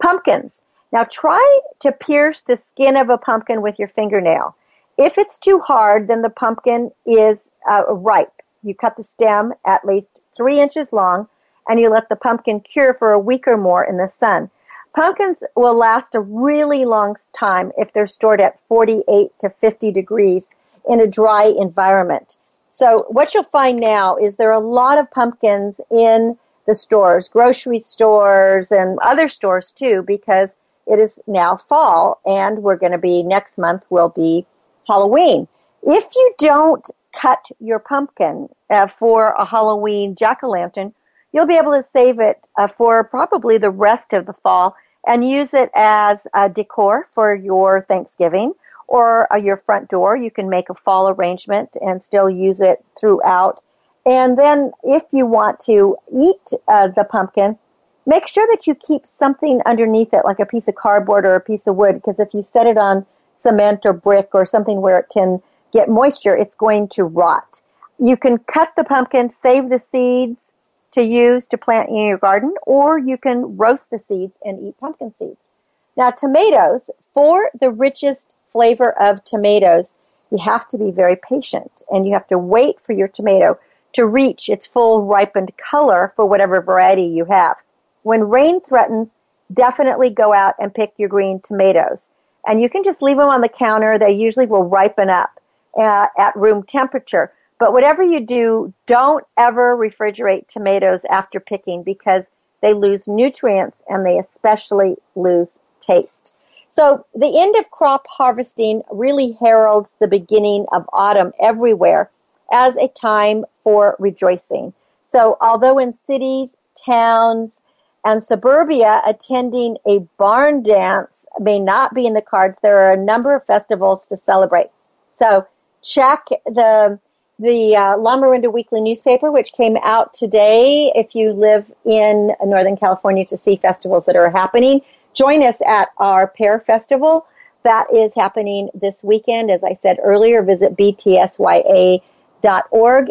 Pumpkins. 0.00 0.60
Now, 0.92 1.04
try 1.04 1.60
to 1.80 1.92
pierce 1.92 2.40
the 2.40 2.56
skin 2.56 2.96
of 2.96 3.10
a 3.10 3.18
pumpkin 3.18 3.60
with 3.60 3.78
your 3.78 3.88
fingernail. 3.88 4.54
If 4.96 5.18
it's 5.18 5.36
too 5.36 5.58
hard, 5.58 6.08
then 6.08 6.22
the 6.22 6.30
pumpkin 6.30 6.90
is 7.04 7.50
uh, 7.68 7.84
ripe. 7.92 8.32
You 8.62 8.74
cut 8.74 8.96
the 8.96 9.02
stem 9.02 9.52
at 9.66 9.84
least 9.84 10.20
three 10.36 10.60
inches 10.60 10.92
long, 10.92 11.28
and 11.68 11.80
you 11.80 11.90
let 11.90 12.08
the 12.08 12.16
pumpkin 12.16 12.60
cure 12.60 12.94
for 12.94 13.12
a 13.12 13.18
week 13.18 13.46
or 13.46 13.56
more 13.56 13.84
in 13.84 13.96
the 13.96 14.08
sun. 14.08 14.50
Pumpkins 14.94 15.44
will 15.54 15.76
last 15.76 16.14
a 16.14 16.20
really 16.20 16.86
long 16.86 17.16
time 17.38 17.72
if 17.76 17.92
they're 17.92 18.06
stored 18.06 18.40
at 18.40 18.58
48 18.66 19.30
to 19.40 19.50
50 19.50 19.92
degrees 19.92 20.50
in 20.88 21.00
a 21.00 21.06
dry 21.06 21.44
environment. 21.44 22.38
So 22.72 23.06
what 23.08 23.32
you'll 23.32 23.44
find 23.44 23.80
now 23.80 24.16
is 24.16 24.36
there 24.36 24.50
are 24.50 24.62
a 24.62 24.66
lot 24.66 24.98
of 24.98 25.10
pumpkins 25.10 25.80
in 25.90 26.36
the 26.66 26.74
stores, 26.74 27.28
grocery 27.28 27.78
stores 27.78 28.70
and 28.70 28.98
other 29.00 29.28
stores 29.28 29.70
too, 29.70 30.04
because 30.06 30.56
it 30.86 30.98
is 30.98 31.18
now 31.26 31.56
fall 31.56 32.20
and 32.24 32.62
we're 32.62 32.76
going 32.76 32.92
to 32.92 32.98
be 32.98 33.22
next 33.22 33.56
month 33.58 33.82
will 33.88 34.10
be 34.10 34.46
Halloween. 34.86 35.48
If 35.82 36.06
you 36.14 36.34
don't 36.38 36.86
cut 37.20 37.46
your 37.60 37.78
pumpkin 37.78 38.48
uh, 38.68 38.88
for 38.88 39.30
a 39.30 39.44
Halloween 39.44 40.14
jack-o'-lantern, 40.14 40.92
you'll 41.32 41.46
be 41.46 41.56
able 41.56 41.72
to 41.72 41.82
save 41.82 42.20
it 42.20 42.46
uh, 42.58 42.66
for 42.66 43.04
probably 43.04 43.58
the 43.58 43.70
rest 43.70 44.12
of 44.12 44.26
the 44.26 44.32
fall 44.32 44.76
and 45.06 45.28
use 45.28 45.54
it 45.54 45.70
as 45.74 46.26
a 46.34 46.48
decor 46.48 47.08
for 47.14 47.34
your 47.34 47.86
Thanksgiving 47.88 48.52
or 48.88 49.32
uh, 49.32 49.36
your 49.36 49.56
front 49.56 49.88
door. 49.88 50.16
You 50.16 50.30
can 50.30 50.48
make 50.48 50.68
a 50.68 50.74
fall 50.74 51.08
arrangement 51.08 51.76
and 51.80 52.02
still 52.02 52.30
use 52.30 52.60
it 52.60 52.84
throughout. 52.98 53.62
And 54.04 54.38
then 54.38 54.72
if 54.82 55.02
you 55.12 55.26
want 55.26 55.60
to 55.60 55.96
eat 56.12 56.52
uh, 56.68 56.88
the 56.88 57.04
pumpkin, 57.04 57.58
make 58.06 58.26
sure 58.26 58.46
that 58.52 58.66
you 58.66 58.74
keep 58.74 59.06
something 59.06 59.60
underneath 59.66 60.14
it, 60.14 60.24
like 60.24 60.38
a 60.38 60.46
piece 60.46 60.68
of 60.68 60.76
cardboard 60.76 61.26
or 61.26 61.34
a 61.34 61.40
piece 61.40 61.66
of 61.66 61.76
wood, 61.76 61.96
because 61.96 62.20
if 62.20 62.32
you 62.32 62.42
set 62.42 62.66
it 62.66 62.78
on 62.78 63.04
cement 63.34 63.84
or 63.84 63.92
brick 63.92 64.30
or 64.32 64.46
something 64.46 64.80
where 64.80 64.98
it 64.98 65.06
can 65.12 65.42
get 65.72 65.88
moisture, 65.88 66.36
it's 66.36 66.54
going 66.54 66.88
to 66.88 67.04
rot. 67.04 67.62
You 67.98 68.16
can 68.16 68.38
cut 68.38 68.72
the 68.76 68.84
pumpkin, 68.84 69.30
save 69.30 69.70
the 69.70 69.78
seeds 69.78 70.52
to 70.92 71.02
use 71.02 71.46
to 71.48 71.58
plant 71.58 71.88
in 71.88 71.96
your 72.06 72.18
garden, 72.18 72.54
or 72.62 72.98
you 72.98 73.18
can 73.18 73.56
roast 73.56 73.90
the 73.90 73.98
seeds 73.98 74.38
and 74.44 74.66
eat 74.66 74.78
pumpkin 74.78 75.14
seeds. 75.14 75.48
Now, 75.96 76.10
tomatoes, 76.10 76.90
for 77.12 77.50
the 77.58 77.70
richest 77.70 78.34
flavor 78.52 78.90
of 79.00 79.24
tomatoes, 79.24 79.94
you 80.30 80.38
have 80.38 80.66
to 80.68 80.78
be 80.78 80.90
very 80.90 81.16
patient 81.16 81.82
and 81.90 82.06
you 82.06 82.12
have 82.12 82.26
to 82.28 82.38
wait 82.38 82.80
for 82.80 82.92
your 82.92 83.08
tomato 83.08 83.58
to 83.92 84.06
reach 84.06 84.48
its 84.48 84.66
full 84.66 85.02
ripened 85.02 85.52
color 85.56 86.12
for 86.16 86.26
whatever 86.26 86.60
variety 86.60 87.04
you 87.04 87.26
have. 87.26 87.56
When 88.02 88.28
rain 88.28 88.60
threatens, 88.60 89.16
definitely 89.52 90.10
go 90.10 90.34
out 90.34 90.54
and 90.58 90.74
pick 90.74 90.92
your 90.96 91.08
green 91.08 91.40
tomatoes. 91.40 92.10
And 92.46 92.60
you 92.60 92.68
can 92.68 92.84
just 92.84 93.02
leave 93.02 93.16
them 93.16 93.28
on 93.28 93.40
the 93.40 93.48
counter. 93.48 93.98
They 93.98 94.12
usually 94.12 94.46
will 94.46 94.64
ripen 94.64 95.10
up 95.10 95.40
uh, 95.76 96.06
at 96.18 96.36
room 96.36 96.62
temperature. 96.62 97.32
But 97.58 97.72
whatever 97.72 98.02
you 98.02 98.20
do, 98.20 98.74
don't 98.86 99.24
ever 99.36 99.76
refrigerate 99.76 100.46
tomatoes 100.48 101.00
after 101.10 101.40
picking 101.40 101.82
because 101.82 102.30
they 102.60 102.74
lose 102.74 103.08
nutrients 103.08 103.82
and 103.88 104.04
they 104.04 104.18
especially 104.18 104.96
lose 105.14 105.58
taste. 105.80 106.34
So 106.70 107.06
the 107.14 107.40
end 107.40 107.56
of 107.56 107.70
crop 107.70 108.06
harvesting 108.08 108.82
really 108.90 109.32
heralds 109.40 109.94
the 109.98 110.08
beginning 110.08 110.66
of 110.72 110.88
autumn 110.92 111.32
everywhere 111.40 112.10
as 112.52 112.76
a 112.76 112.88
time 112.88 113.44
for 113.62 113.96
rejoicing. 113.98 114.72
So 115.04 115.36
although 115.40 115.78
in 115.78 115.94
cities, 116.06 116.56
towns, 116.84 117.62
and 118.04 118.22
suburbia, 118.22 119.02
attending 119.04 119.78
a 119.86 119.98
barn 120.16 120.62
dance 120.62 121.26
may 121.40 121.58
not 121.58 121.92
be 121.92 122.06
in 122.06 122.12
the 122.12 122.22
cards, 122.22 122.60
there 122.62 122.78
are 122.78 122.92
a 122.92 122.96
number 122.96 123.34
of 123.34 123.44
festivals 123.44 124.06
to 124.08 124.16
celebrate. 124.16 124.70
So 125.10 125.46
check 125.82 126.28
the 126.44 126.98
the 127.38 127.76
uh, 127.76 127.96
Lamorinda 127.96 128.50
Weekly 128.50 128.80
newspaper, 128.80 129.30
which 129.30 129.52
came 129.52 129.76
out 129.82 130.14
today. 130.14 130.90
If 130.94 131.14
you 131.14 131.32
live 131.32 131.70
in 131.84 132.32
Northern 132.42 132.78
California, 132.78 133.26
to 133.26 133.36
see 133.36 133.56
festivals 133.56 134.06
that 134.06 134.16
are 134.16 134.30
happening, 134.30 134.80
join 135.16 135.42
us 135.42 135.60
at 135.66 135.88
our 135.98 136.28
Pear 136.28 136.60
Festival. 136.60 137.26
That 137.64 137.86
is 137.92 138.14
happening 138.14 138.68
this 138.74 139.02
weekend. 139.02 139.50
As 139.50 139.64
I 139.64 139.72
said 139.72 139.98
earlier, 140.02 140.42
visit 140.42 140.76
btsya.org 140.76 142.02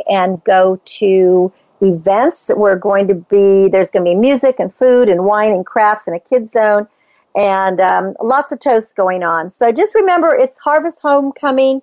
and 0.08 0.44
go 0.46 0.80
to 0.86 1.54
events. 1.82 2.52
We're 2.56 2.78
going 2.78 3.10
to 3.10 3.16
be, 3.16 3.68
there's 3.68 3.92
going 3.92 4.06
to 4.06 4.12
be 4.12 4.16
music 4.16 4.56
and 4.60 4.74
food 4.74 5.10
and 5.10 5.26
wine 5.26 5.52
and 5.52 5.66
crafts 5.66 6.08
and 6.08 6.16
a 6.16 6.20
kids 6.20 6.54
zone 6.54 6.88
and 7.36 7.82
um, 7.82 8.16
lots 8.24 8.54
of 8.54 8.60
toasts 8.60 8.94
going 8.94 9.24
on. 9.24 9.52
So 9.52 9.72
just 9.74 9.94
remember 9.94 10.34
it's 10.34 10.58
Harvest 10.60 11.02
Homecoming 11.02 11.82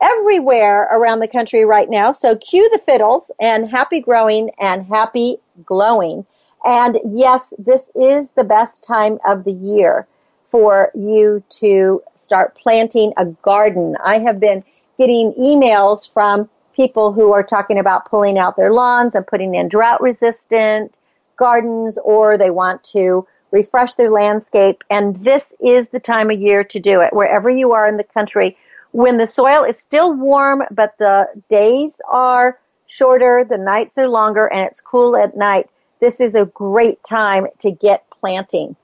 everywhere 0.00 0.88
around 0.90 1.20
the 1.20 1.28
country 1.28 1.64
right 1.64 1.90
now. 1.90 2.12
So 2.12 2.36
cue 2.36 2.68
the 2.70 2.78
fiddles 2.78 3.30
and 3.40 3.70
happy 3.70 4.00
growing 4.00 4.50
and 4.58 4.86
happy 4.86 5.38
glowing. 5.64 6.24
And 6.66 6.98
yes, 7.04 7.54
this 7.58 7.90
is 7.94 8.30
the 8.30 8.44
best 8.44 8.82
time 8.82 9.18
of 9.24 9.44
the 9.44 9.52
year 9.52 10.06
for 10.44 10.90
you 10.94 11.42
to 11.60 12.02
start 12.16 12.56
planting 12.56 13.12
a 13.16 13.26
garden. 13.26 13.96
I 14.04 14.18
have 14.18 14.40
been 14.40 14.64
getting 14.98 15.32
emails 15.38 16.10
from 16.10 16.48
people 16.74 17.12
who 17.12 17.32
are 17.32 17.42
talking 17.42 17.78
about 17.78 18.10
pulling 18.10 18.36
out 18.36 18.56
their 18.56 18.72
lawns 18.72 19.14
and 19.14 19.26
putting 19.26 19.54
in 19.54 19.68
drought 19.68 20.02
resistant 20.02 20.98
gardens 21.36 21.98
or 22.02 22.36
they 22.36 22.50
want 22.50 22.82
to 22.82 23.26
refresh 23.52 23.94
their 23.94 24.10
landscape. 24.10 24.82
And 24.90 25.22
this 25.22 25.54
is 25.60 25.88
the 25.90 26.00
time 26.00 26.30
of 26.30 26.40
year 26.40 26.64
to 26.64 26.80
do 26.80 27.00
it. 27.00 27.14
Wherever 27.14 27.48
you 27.48 27.72
are 27.72 27.86
in 27.86 27.96
the 27.96 28.04
country, 28.04 28.56
when 28.90 29.18
the 29.18 29.26
soil 29.26 29.62
is 29.62 29.78
still 29.78 30.12
warm, 30.12 30.62
but 30.70 30.94
the 30.98 31.28
days 31.48 32.00
are 32.10 32.58
shorter, 32.86 33.44
the 33.48 33.58
nights 33.58 33.98
are 33.98 34.08
longer, 34.08 34.46
and 34.46 34.62
it's 34.68 34.80
cool 34.80 35.16
at 35.16 35.36
night, 35.36 35.68
this 36.00 36.20
is 36.20 36.34
a 36.34 36.46
great 36.46 37.02
time 37.02 37.46
to 37.58 37.70
get 37.70 38.08
planting. 38.10 38.76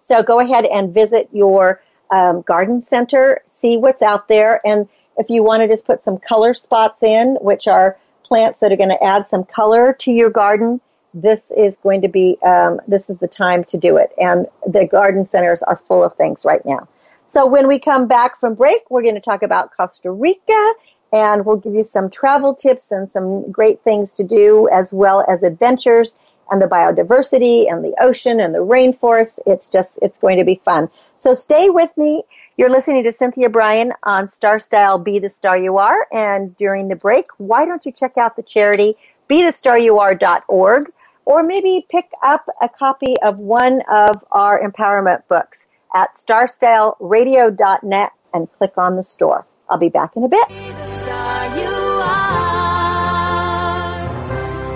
So 0.00 0.22
go 0.22 0.40
ahead 0.40 0.64
and 0.66 0.92
visit 0.92 1.28
your 1.32 1.82
um, 2.10 2.42
garden 2.42 2.80
center, 2.80 3.42
see 3.50 3.76
what's 3.76 4.02
out 4.02 4.28
there, 4.28 4.60
and 4.66 4.88
if 5.16 5.30
you 5.30 5.42
want 5.42 5.62
to 5.62 5.68
just 5.68 5.86
put 5.86 6.02
some 6.02 6.18
color 6.18 6.54
spots 6.54 7.02
in, 7.02 7.36
which 7.40 7.66
are 7.66 7.96
plants 8.24 8.60
that 8.60 8.72
are 8.72 8.76
going 8.76 8.88
to 8.90 9.04
add 9.04 9.28
some 9.28 9.44
color 9.44 9.92
to 9.92 10.10
your 10.10 10.30
garden, 10.30 10.80
this 11.12 11.52
is 11.56 11.76
going 11.76 12.02
to 12.02 12.08
be 12.08 12.36
um, 12.42 12.80
this 12.88 13.08
is 13.08 13.18
the 13.18 13.28
time 13.28 13.62
to 13.64 13.76
do 13.76 13.96
it. 13.96 14.12
And 14.18 14.46
the 14.66 14.86
garden 14.86 15.26
centers 15.26 15.62
are 15.62 15.76
full 15.76 16.02
of 16.02 16.14
things 16.14 16.44
right 16.44 16.64
now. 16.64 16.88
So 17.26 17.46
when 17.46 17.68
we 17.68 17.78
come 17.78 18.06
back 18.06 18.38
from 18.38 18.54
break, 18.54 18.82
we're 18.90 19.02
going 19.02 19.14
to 19.14 19.20
talk 19.20 19.42
about 19.42 19.70
Costa 19.76 20.10
Rica 20.10 20.72
and 21.14 21.46
we'll 21.46 21.56
give 21.56 21.74
you 21.74 21.84
some 21.84 22.10
travel 22.10 22.54
tips 22.54 22.90
and 22.90 23.08
some 23.10 23.50
great 23.50 23.80
things 23.82 24.12
to 24.14 24.24
do 24.24 24.68
as 24.72 24.92
well 24.92 25.24
as 25.28 25.44
adventures 25.44 26.16
and 26.50 26.60
the 26.60 26.66
biodiversity 26.66 27.70
and 27.70 27.84
the 27.84 27.94
ocean 28.00 28.40
and 28.40 28.52
the 28.52 28.58
rainforest. 28.58 29.38
It's 29.46 29.68
just, 29.68 30.00
it's 30.02 30.18
going 30.18 30.38
to 30.38 30.44
be 30.44 30.60
fun. 30.64 30.90
So 31.20 31.32
stay 31.32 31.70
with 31.70 31.96
me. 31.96 32.24
You're 32.56 32.68
listening 32.68 33.04
to 33.04 33.12
Cynthia 33.12 33.48
Brian 33.48 33.92
on 34.02 34.30
Star 34.30 34.58
Style 34.58 34.98
Be 34.98 35.20
the 35.20 35.30
Star 35.30 35.56
You 35.56 35.78
Are. 35.78 36.08
And 36.12 36.56
during 36.56 36.88
the 36.88 36.96
break, 36.96 37.26
why 37.38 37.64
don't 37.64 37.86
you 37.86 37.92
check 37.92 38.18
out 38.18 38.34
the 38.34 38.42
charity 38.42 38.96
BeTheStarYouAre.org 39.30 40.92
or 41.26 41.42
maybe 41.44 41.86
pick 41.90 42.10
up 42.22 42.46
a 42.60 42.68
copy 42.68 43.14
of 43.22 43.38
one 43.38 43.82
of 43.90 44.24
our 44.32 44.60
empowerment 44.60 45.22
books 45.28 45.66
at 45.94 46.16
starstyleradio.net 46.16 48.10
and 48.34 48.52
click 48.52 48.76
on 48.76 48.96
the 48.96 49.04
store. 49.04 49.46
I'll 49.68 49.78
be 49.78 49.88
back 49.88 50.14
in 50.16 50.22
a 50.24 50.28
bit. 50.28 50.48
The 50.48 50.86
star 50.86 51.58
you 51.58 51.68
are. 52.02 53.98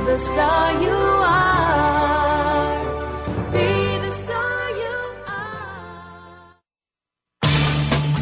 The 0.07 0.19
star 0.19 0.83
you 0.83 0.91
are. 0.91 2.79
Be 3.53 3.99
the 3.99 4.11
star 4.13 4.71
you 4.71 4.89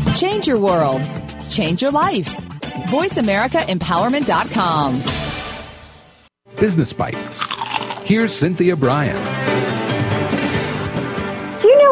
are. 0.08 0.14
Change 0.14 0.46
your 0.48 0.58
world. 0.60 1.02
Change 1.48 1.82
your 1.82 1.90
life. 1.92 2.34
VoiceAmericaEmpowerment.com. 2.90 5.00
Business 6.60 6.92
Bites. 6.92 7.40
Here's 8.04 8.32
Cynthia 8.32 8.76
Brian. 8.76 9.16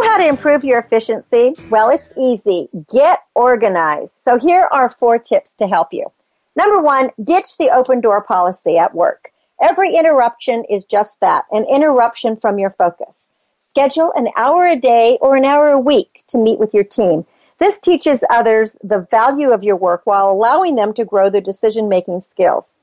How 0.05 0.19
to 0.19 0.27
improve 0.27 0.65
your 0.65 0.79
efficiency? 0.79 1.55
Well, 1.71 1.89
it's 1.89 2.13
easy. 2.19 2.69
Get 2.93 3.21
organized. 3.35 4.13
So 4.13 4.39
here 4.39 4.69
are 4.71 4.91
four 4.91 5.19
tips 5.19 5.55
to 5.57 5.67
help 5.67 5.93
you. 5.93 6.13
Number 6.55 6.81
one, 6.81 7.09
ditch 7.23 7.57
the 7.59 7.71
open 7.71 8.03
door 8.03 8.21
policy 8.21 8.77
at 8.77 8.95
work. 8.95 9.33
Every 9.63 9.95
interruption 9.97 10.65
is 10.69 10.85
just 10.85 11.21
that, 11.21 11.47
an 11.51 11.65
interruption 11.65 12.37
from 12.37 12.59
your 12.59 12.71
focus. 12.71 13.31
Schedule 13.63 14.13
an 14.15 14.29
hour 14.37 14.67
a 14.67 14.77
day 14.77 15.17
or 15.23 15.37
an 15.37 15.45
hour 15.45 15.69
a 15.69 15.81
week 15.81 16.23
to 16.29 16.39
meet 16.39 16.59
with 16.59 16.75
your 16.75 16.85
team. 16.85 17.25
This 17.59 17.81
teaches 17.81 18.23
others 18.29 18.77
the 18.85 19.07
value 19.11 19.53
of 19.53 19.65
your 19.65 19.77
work 19.77 20.03
while 20.05 20.31
allowing 20.31 20.75
them 20.75 20.93
to 20.95 21.05
grow 21.05 21.31
their 21.31 21.41
decision 21.41 21.89
making 21.89 22.21
skills. 22.21 22.79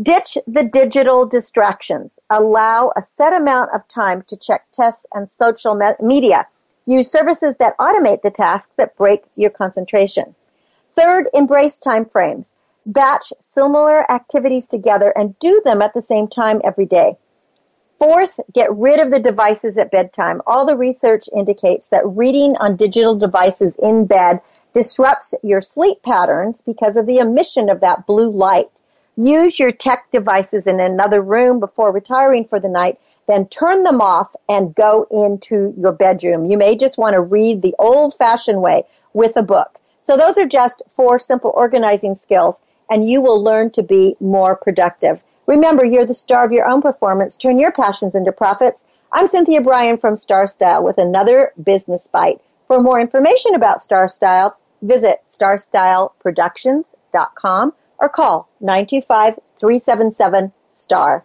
Ditch 0.00 0.38
the 0.46 0.64
digital 0.64 1.26
distractions. 1.26 2.18
Allow 2.30 2.92
a 2.96 3.02
set 3.02 3.38
amount 3.38 3.70
of 3.74 3.86
time 3.88 4.22
to 4.22 4.36
check 4.38 4.64
tests 4.72 5.04
and 5.12 5.30
social 5.30 5.74
me- 5.74 5.92
media. 6.00 6.46
Use 6.86 7.10
services 7.10 7.56
that 7.58 7.78
automate 7.78 8.22
the 8.22 8.30
tasks 8.30 8.72
that 8.76 8.96
break 8.96 9.22
your 9.36 9.50
concentration. 9.50 10.34
Third, 10.96 11.28
embrace 11.32 11.78
time 11.78 12.04
frames. 12.04 12.54
Batch 12.84 13.32
similar 13.40 14.10
activities 14.10 14.66
together 14.66 15.12
and 15.16 15.38
do 15.38 15.62
them 15.64 15.80
at 15.80 15.94
the 15.94 16.02
same 16.02 16.26
time 16.26 16.60
every 16.64 16.86
day. 16.86 17.16
Fourth, 17.98 18.40
get 18.52 18.74
rid 18.74 18.98
of 18.98 19.12
the 19.12 19.20
devices 19.20 19.78
at 19.78 19.92
bedtime. 19.92 20.42
All 20.44 20.66
the 20.66 20.76
research 20.76 21.28
indicates 21.36 21.86
that 21.88 22.04
reading 22.04 22.56
on 22.56 22.74
digital 22.74 23.16
devices 23.16 23.74
in 23.80 24.06
bed 24.06 24.40
disrupts 24.74 25.34
your 25.44 25.60
sleep 25.60 26.02
patterns 26.02 26.62
because 26.62 26.96
of 26.96 27.06
the 27.06 27.18
emission 27.18 27.68
of 27.68 27.80
that 27.80 28.04
blue 28.06 28.28
light. 28.28 28.80
Use 29.16 29.58
your 29.58 29.70
tech 29.70 30.10
devices 30.10 30.66
in 30.66 30.80
another 30.80 31.20
room 31.20 31.60
before 31.60 31.92
retiring 31.92 32.44
for 32.44 32.58
the 32.58 32.68
night, 32.68 32.98
then 33.26 33.46
turn 33.46 33.82
them 33.82 34.00
off 34.00 34.34
and 34.48 34.74
go 34.74 35.06
into 35.10 35.74
your 35.78 35.92
bedroom. 35.92 36.50
You 36.50 36.58
may 36.58 36.76
just 36.76 36.98
want 36.98 37.14
to 37.14 37.20
read 37.20 37.62
the 37.62 37.74
old 37.78 38.14
fashioned 38.14 38.62
way 38.62 38.84
with 39.12 39.36
a 39.36 39.42
book. 39.42 39.78
So 40.00 40.16
those 40.16 40.38
are 40.38 40.46
just 40.46 40.82
four 40.94 41.18
simple 41.18 41.52
organizing 41.54 42.14
skills 42.14 42.64
and 42.90 43.08
you 43.08 43.20
will 43.20 43.40
learn 43.42 43.70
to 43.70 43.82
be 43.82 44.16
more 44.20 44.54
productive. 44.56 45.22
Remember, 45.46 45.84
you're 45.84 46.06
the 46.06 46.14
star 46.14 46.44
of 46.44 46.52
your 46.52 46.68
own 46.68 46.82
performance. 46.82 47.36
Turn 47.36 47.58
your 47.58 47.72
passions 47.72 48.14
into 48.14 48.30
profits. 48.32 48.84
I'm 49.12 49.28
Cynthia 49.28 49.60
Brian 49.60 49.98
from 49.98 50.16
Star 50.16 50.46
Style 50.46 50.82
with 50.82 50.96
another 50.98 51.52
business 51.62 52.06
bite. 52.06 52.40
For 52.66 52.82
more 52.82 53.00
information 53.00 53.54
about 53.54 53.82
Star 53.82 54.08
Style, 54.08 54.56
visit 54.80 55.20
starstyleproductions.com 55.30 57.72
or 57.98 58.08
call 58.08 58.48
925-377-STAR. 58.62 61.24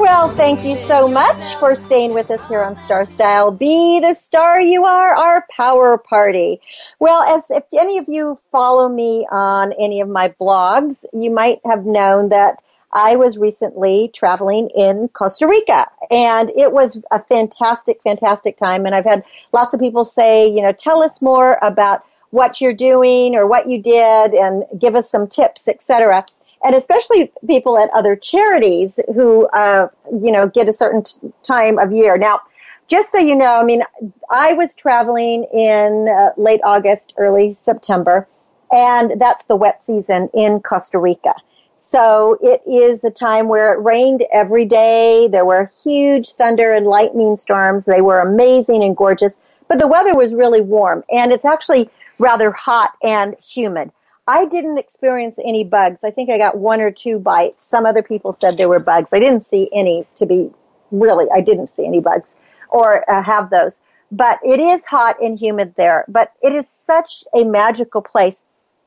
Well, 0.00 0.34
thank 0.34 0.64
you 0.64 0.76
so 0.76 1.06
much 1.06 1.56
for 1.56 1.74
staying 1.74 2.14
with 2.14 2.30
us 2.30 2.48
here 2.48 2.62
on 2.62 2.78
Star 2.78 3.04
Style. 3.04 3.50
Be 3.50 4.00
the 4.00 4.14
star 4.14 4.58
you 4.58 4.86
are, 4.86 5.14
our 5.14 5.44
power 5.54 5.98
party. 5.98 6.58
Well, 6.98 7.22
as 7.22 7.50
if 7.50 7.64
any 7.78 7.98
of 7.98 8.06
you 8.08 8.38
follow 8.50 8.88
me 8.88 9.26
on 9.30 9.74
any 9.74 10.00
of 10.00 10.08
my 10.08 10.30
blogs, 10.40 11.04
you 11.12 11.30
might 11.30 11.60
have 11.66 11.84
known 11.84 12.30
that 12.30 12.62
I 12.92 13.16
was 13.16 13.36
recently 13.36 14.10
traveling 14.14 14.70
in 14.70 15.08
Costa 15.08 15.46
Rica 15.46 15.86
and 16.10 16.50
it 16.56 16.72
was 16.72 17.02
a 17.10 17.22
fantastic, 17.22 18.00
fantastic 18.02 18.56
time. 18.56 18.86
And 18.86 18.94
I've 18.94 19.04
had 19.04 19.22
lots 19.52 19.74
of 19.74 19.80
people 19.80 20.06
say, 20.06 20.48
you 20.48 20.62
know, 20.62 20.72
tell 20.72 21.02
us 21.02 21.20
more 21.20 21.58
about 21.60 22.06
what 22.30 22.58
you're 22.58 22.72
doing 22.72 23.36
or 23.36 23.46
what 23.46 23.68
you 23.68 23.82
did 23.82 24.32
and 24.32 24.64
give 24.80 24.96
us 24.96 25.10
some 25.10 25.28
tips, 25.28 25.68
etc 25.68 26.24
and 26.64 26.74
especially 26.74 27.32
people 27.46 27.78
at 27.78 27.90
other 27.90 28.16
charities 28.16 29.00
who 29.14 29.46
uh, 29.48 29.88
you 30.10 30.32
know 30.32 30.48
get 30.48 30.68
a 30.68 30.72
certain 30.72 31.02
t- 31.02 31.16
time 31.42 31.78
of 31.78 31.92
year. 31.92 32.16
Now 32.16 32.40
just 32.88 33.12
so 33.12 33.18
you 33.18 33.36
know 33.36 33.60
i 33.60 33.62
mean 33.62 33.82
i 34.30 34.52
was 34.52 34.74
traveling 34.74 35.44
in 35.54 36.08
uh, 36.08 36.30
late 36.36 36.60
august 36.64 37.14
early 37.18 37.54
september 37.54 38.26
and 38.72 39.12
that's 39.20 39.44
the 39.44 39.54
wet 39.54 39.84
season 39.84 40.28
in 40.34 40.60
costa 40.60 40.98
rica. 40.98 41.34
So 41.76 42.36
it 42.42 42.62
is 42.70 43.02
a 43.04 43.10
time 43.10 43.48
where 43.48 43.72
it 43.72 43.82
rained 43.82 44.22
every 44.30 44.66
day. 44.66 45.28
There 45.28 45.46
were 45.46 45.70
huge 45.82 46.32
thunder 46.32 46.74
and 46.74 46.86
lightning 46.86 47.38
storms. 47.38 47.86
They 47.86 48.02
were 48.02 48.20
amazing 48.20 48.84
and 48.84 48.94
gorgeous 48.94 49.38
but 49.70 49.78
the 49.78 49.86
weather 49.86 50.14
was 50.14 50.34
really 50.34 50.60
warm 50.60 51.04
and 51.10 51.32
it's 51.32 51.44
actually 51.44 51.88
rather 52.18 52.50
hot 52.50 52.92
and 53.02 53.36
humid 53.40 53.92
I 54.30 54.44
didn't 54.44 54.78
experience 54.78 55.40
any 55.44 55.64
bugs. 55.64 56.04
I 56.04 56.12
think 56.12 56.30
I 56.30 56.38
got 56.38 56.56
one 56.56 56.80
or 56.80 56.92
two 56.92 57.18
bites. 57.18 57.68
Some 57.68 57.84
other 57.84 58.00
people 58.00 58.32
said 58.32 58.56
there 58.56 58.68
were 58.68 58.78
bugs. 58.78 59.08
I 59.12 59.18
didn't 59.18 59.44
see 59.44 59.68
any, 59.72 60.06
to 60.14 60.24
be 60.24 60.50
really, 60.92 61.26
I 61.34 61.40
didn't 61.40 61.74
see 61.74 61.84
any 61.84 61.98
bugs 61.98 62.36
or 62.68 62.88
uh, 63.10 63.24
have 63.24 63.50
those. 63.50 63.80
But 64.12 64.38
it 64.44 64.60
is 64.60 64.86
hot 64.86 65.20
and 65.20 65.36
humid 65.36 65.74
there. 65.76 66.04
But 66.06 66.32
it 66.42 66.52
is 66.52 66.68
such 66.68 67.24
a 67.34 67.42
magical 67.42 68.02
place. 68.02 68.38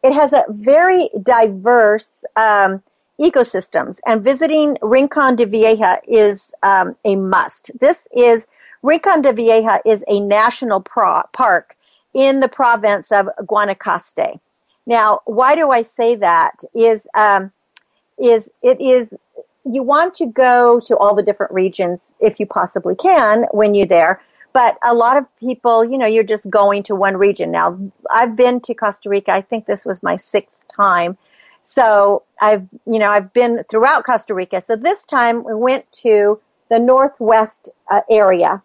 It 0.02 0.14
has 0.14 0.32
a 0.32 0.46
very 0.48 1.10
diverse 1.22 2.24
um, 2.38 2.82
ecosystems, 3.20 4.00
and 4.06 4.24
visiting 4.24 4.78
Rincon 4.82 5.36
de 5.36 5.46
Vieja 5.46 6.00
is 6.08 6.54
um, 6.64 6.96
a 7.04 7.18
must. 7.18 7.70
This 7.80 8.08
is 8.16 8.48
Rincon 8.82 9.22
de 9.22 9.34
Vieja 9.34 9.82
is 9.86 10.06
a 10.08 10.22
national 10.22 10.80
pro- 10.80 11.24
park 11.34 11.76
in 12.14 12.40
the 12.40 12.48
province 12.48 13.12
of 13.12 13.28
Guanacaste. 13.42 14.40
Now, 14.86 15.22
why 15.26 15.56
do 15.56 15.72
I 15.72 15.82
say 15.82 16.16
that? 16.16 16.64
Is 16.76 17.08
um, 17.16 17.52
is 18.18 18.50
it 18.62 18.80
is 18.82 19.16
you 19.66 19.82
want 19.82 20.14
to 20.16 20.26
go 20.26 20.80
to 20.82 20.98
all 20.98 21.16
the 21.16 21.24
different 21.24 21.54
regions 21.54 22.00
if 22.20 22.40
you 22.40 22.46
possibly 22.46 22.96
can 22.96 23.46
when 23.52 23.74
you're 23.74 23.88
there. 23.88 24.22
But 24.52 24.78
a 24.84 24.94
lot 24.94 25.18
of 25.18 25.26
people, 25.40 25.84
you 25.84 25.98
know, 25.98 26.06
you're 26.06 26.24
just 26.24 26.50
going 26.50 26.84
to 26.84 26.96
one 26.96 27.18
region. 27.18 27.50
Now, 27.50 27.80
I've 28.12 28.36
been 28.36 28.60
to 28.62 28.74
Costa 28.76 29.10
Rica. 29.10 29.32
I 29.32 29.42
think 29.42 29.66
this 29.66 29.84
was 29.84 30.04
my 30.04 30.16
sixth 30.16 30.68
time. 30.68 31.18
So 31.64 32.24
I've, 32.40 32.68
you 32.86 33.00
know, 33.00 33.10
I've 33.10 33.34
been 33.34 33.64
throughout 33.70 34.04
Costa 34.04 34.34
Rica. 34.34 34.62
So 34.62 34.76
this 34.76 35.06
time 35.06 35.44
we 35.44 35.56
went 35.56 35.92
to 36.04 36.40
the 36.70 36.78
northwest 36.78 37.72
uh, 37.90 38.02
area 38.12 38.62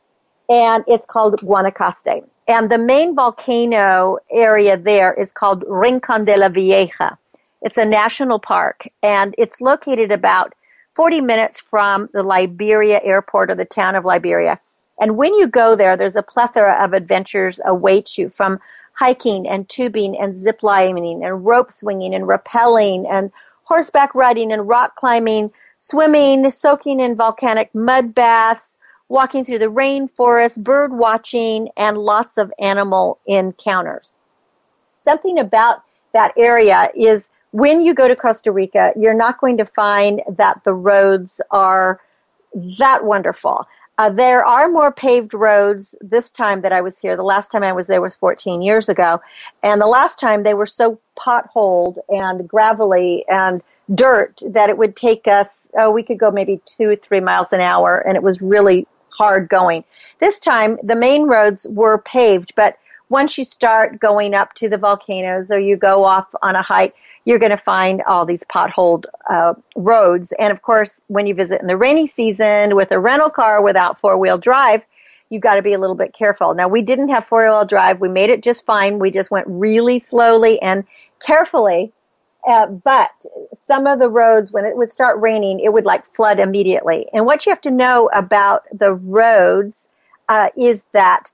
and 0.48 0.84
it's 0.86 1.06
called 1.06 1.40
Guanacaste. 1.40 2.28
And 2.46 2.70
the 2.70 2.78
main 2.78 3.14
volcano 3.14 4.18
area 4.30 4.76
there 4.76 5.12
is 5.14 5.32
called 5.32 5.64
Rincon 5.66 6.24
de 6.24 6.36
la 6.36 6.48
Vieja. 6.48 7.18
It's 7.62 7.76
a 7.76 7.84
national 7.84 8.38
park 8.38 8.88
and 9.02 9.34
it's 9.36 9.60
located 9.60 10.10
about 10.10 10.54
40 10.94 11.20
minutes 11.20 11.60
from 11.60 12.08
the 12.12 12.22
Liberia 12.22 13.00
airport 13.04 13.50
or 13.50 13.54
the 13.54 13.64
town 13.64 13.94
of 13.94 14.04
Liberia. 14.04 14.58
And 15.00 15.16
when 15.16 15.34
you 15.34 15.46
go 15.46 15.76
there, 15.76 15.96
there's 15.96 16.16
a 16.16 16.22
plethora 16.22 16.82
of 16.82 16.92
adventures 16.92 17.60
await 17.64 18.18
you 18.18 18.28
from 18.28 18.58
hiking 18.94 19.46
and 19.46 19.68
tubing 19.68 20.18
and 20.18 20.40
zip 20.40 20.62
lining 20.62 21.24
and 21.24 21.44
rope 21.44 21.72
swinging 21.72 22.14
and 22.14 22.24
rappelling 22.24 23.06
and 23.08 23.30
horseback 23.64 24.14
riding 24.14 24.50
and 24.50 24.66
rock 24.66 24.96
climbing, 24.96 25.50
swimming, 25.80 26.50
soaking 26.50 26.98
in 27.00 27.14
volcanic 27.14 27.72
mud 27.74 28.14
baths, 28.14 28.77
walking 29.08 29.44
through 29.44 29.58
the 29.58 29.66
rainforest, 29.66 30.62
bird 30.62 30.92
watching, 30.92 31.68
and 31.76 31.98
lots 31.98 32.36
of 32.36 32.52
animal 32.58 33.18
encounters. 33.26 34.16
Something 35.04 35.38
about 35.38 35.82
that 36.12 36.32
area 36.36 36.90
is 36.94 37.30
when 37.52 37.82
you 37.82 37.94
go 37.94 38.08
to 38.08 38.16
Costa 38.16 38.52
Rica, 38.52 38.92
you're 38.96 39.16
not 39.16 39.40
going 39.40 39.56
to 39.56 39.64
find 39.64 40.22
that 40.28 40.62
the 40.64 40.74
roads 40.74 41.40
are 41.50 42.00
that 42.78 43.04
wonderful. 43.04 43.66
Uh, 43.98 44.08
there 44.10 44.44
are 44.44 44.68
more 44.68 44.92
paved 44.92 45.34
roads 45.34 45.96
this 46.00 46.30
time 46.30 46.60
that 46.60 46.72
I 46.72 46.80
was 46.80 47.00
here. 47.00 47.16
The 47.16 47.24
last 47.24 47.50
time 47.50 47.64
I 47.64 47.72
was 47.72 47.88
there 47.88 48.00
was 48.00 48.14
14 48.14 48.62
years 48.62 48.88
ago. 48.88 49.20
And 49.62 49.80
the 49.80 49.86
last 49.86 50.20
time 50.20 50.44
they 50.44 50.54
were 50.54 50.66
so 50.66 51.00
potholed 51.18 51.98
and 52.08 52.48
gravelly 52.48 53.24
and 53.28 53.60
dirt 53.92 54.40
that 54.46 54.70
it 54.70 54.78
would 54.78 54.94
take 54.94 55.26
us, 55.26 55.68
oh, 55.76 55.90
we 55.90 56.04
could 56.04 56.18
go 56.18 56.30
maybe 56.30 56.60
two, 56.64 56.96
three 56.96 57.18
miles 57.18 57.52
an 57.52 57.60
hour. 57.60 57.96
And 58.06 58.16
it 58.16 58.22
was 58.22 58.40
really 58.40 58.86
hard 59.18 59.48
going. 59.48 59.84
This 60.20 60.38
time 60.38 60.78
the 60.82 60.96
main 60.96 61.24
roads 61.24 61.66
were 61.68 61.98
paved, 61.98 62.52
but 62.56 62.78
once 63.10 63.38
you 63.38 63.44
start 63.44 63.98
going 63.98 64.34
up 64.34 64.54
to 64.54 64.68
the 64.68 64.76
volcanoes 64.76 65.50
or 65.50 65.58
you 65.58 65.76
go 65.76 66.04
off 66.04 66.26
on 66.42 66.54
a 66.54 66.62
hike, 66.62 66.94
you're 67.24 67.38
going 67.38 67.50
to 67.50 67.56
find 67.56 68.02
all 68.06 68.24
these 68.24 68.44
potholed 68.44 69.04
uh, 69.28 69.54
roads. 69.76 70.32
And 70.38 70.52
of 70.52 70.62
course, 70.62 71.02
when 71.08 71.26
you 71.26 71.34
visit 71.34 71.60
in 71.60 71.66
the 71.66 71.76
rainy 71.76 72.06
season 72.06 72.76
with 72.76 72.90
a 72.90 72.98
rental 72.98 73.30
car 73.30 73.62
without 73.62 73.98
four 73.98 74.16
wheel 74.18 74.38
drive, 74.38 74.82
you've 75.30 75.42
got 75.42 75.56
to 75.56 75.62
be 75.62 75.72
a 75.72 75.78
little 75.78 75.96
bit 75.96 76.14
careful. 76.14 76.54
Now, 76.54 76.68
we 76.68 76.82
didn't 76.82 77.08
have 77.08 77.26
four 77.26 77.42
wheel 77.42 77.64
drive. 77.64 78.00
We 78.00 78.08
made 78.08 78.30
it 78.30 78.42
just 78.42 78.64
fine. 78.64 78.98
We 78.98 79.10
just 79.10 79.30
went 79.30 79.46
really 79.48 79.98
slowly 79.98 80.60
and 80.62 80.84
carefully. 81.20 81.92
Uh, 82.46 82.66
but 82.66 83.10
some 83.58 83.86
of 83.86 83.98
the 83.98 84.08
roads, 84.08 84.52
when 84.52 84.64
it 84.64 84.76
would 84.76 84.92
start 84.92 85.20
raining, 85.20 85.60
it 85.60 85.72
would 85.72 85.84
like 85.84 86.04
flood 86.14 86.38
immediately. 86.38 87.06
And 87.12 87.26
what 87.26 87.44
you 87.44 87.50
have 87.50 87.60
to 87.62 87.70
know 87.70 88.08
about 88.14 88.64
the 88.72 88.94
roads 88.94 89.88
uh, 90.28 90.48
is 90.56 90.84
that 90.92 91.32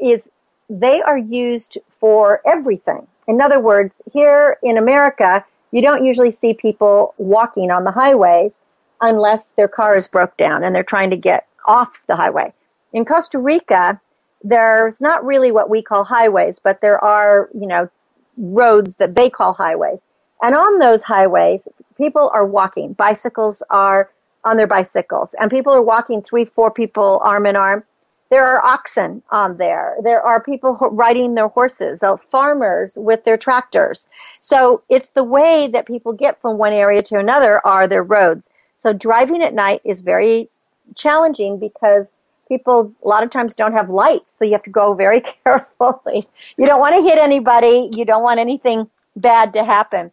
is 0.00 0.28
they 0.68 1.02
are 1.02 1.18
used 1.18 1.78
for 1.98 2.40
everything. 2.46 3.06
In 3.28 3.40
other 3.40 3.60
words, 3.60 4.02
here 4.12 4.56
in 4.62 4.78
America, 4.78 5.44
you 5.72 5.82
don't 5.82 6.04
usually 6.04 6.32
see 6.32 6.54
people 6.54 7.14
walking 7.18 7.70
on 7.70 7.84
the 7.84 7.92
highways 7.92 8.62
unless 9.00 9.50
their 9.50 9.68
car 9.68 9.96
is 9.96 10.08
broke 10.08 10.36
down 10.36 10.64
and 10.64 10.74
they're 10.74 10.82
trying 10.82 11.10
to 11.10 11.16
get 11.16 11.46
off 11.66 12.04
the 12.06 12.16
highway. 12.16 12.50
In 12.92 13.04
Costa 13.04 13.38
Rica, 13.38 14.00
there's 14.42 15.00
not 15.00 15.24
really 15.24 15.52
what 15.52 15.70
we 15.70 15.82
call 15.82 16.04
highways, 16.04 16.60
but 16.62 16.80
there 16.80 17.02
are, 17.02 17.48
you 17.54 17.66
know, 17.66 17.88
roads 18.36 18.96
that 18.96 19.14
they 19.14 19.28
call 19.28 19.52
highways. 19.54 20.06
And 20.42 20.54
on 20.54 20.78
those 20.78 21.02
highways, 21.02 21.68
people 21.96 22.30
are 22.32 22.46
walking. 22.46 22.94
Bicycles 22.94 23.62
are 23.70 24.10
on 24.44 24.56
their 24.56 24.66
bicycles 24.66 25.34
and 25.34 25.50
people 25.50 25.72
are 25.72 25.82
walking 25.82 26.22
three, 26.22 26.44
four 26.44 26.70
people 26.70 27.20
arm 27.22 27.46
in 27.46 27.56
arm. 27.56 27.84
There 28.30 28.46
are 28.46 28.64
oxen 28.64 29.22
on 29.30 29.56
there. 29.56 29.96
There 30.02 30.22
are 30.22 30.40
people 30.40 30.76
riding 30.92 31.34
their 31.34 31.48
horses, 31.48 32.02
uh, 32.02 32.16
farmers 32.16 32.96
with 32.96 33.24
their 33.24 33.36
tractors. 33.36 34.08
So 34.40 34.82
it's 34.88 35.10
the 35.10 35.24
way 35.24 35.66
that 35.66 35.86
people 35.86 36.12
get 36.12 36.40
from 36.40 36.56
one 36.56 36.72
area 36.72 37.02
to 37.02 37.18
another 37.18 37.64
are 37.66 37.88
their 37.88 38.04
roads. 38.04 38.50
So 38.78 38.92
driving 38.92 39.42
at 39.42 39.52
night 39.52 39.80
is 39.84 40.00
very 40.00 40.46
challenging 40.94 41.58
because 41.58 42.12
people 42.48 42.94
a 43.04 43.08
lot 43.08 43.24
of 43.24 43.30
times 43.30 43.54
don't 43.54 43.72
have 43.72 43.90
lights. 43.90 44.32
So 44.38 44.44
you 44.44 44.52
have 44.52 44.62
to 44.62 44.70
go 44.70 44.94
very 44.94 45.20
carefully. 45.44 46.28
You 46.56 46.66
don't 46.66 46.80
want 46.80 46.94
to 46.94 47.02
hit 47.02 47.18
anybody. 47.18 47.90
You 47.92 48.04
don't 48.04 48.22
want 48.22 48.38
anything 48.38 48.88
bad 49.16 49.52
to 49.54 49.64
happen. 49.64 50.12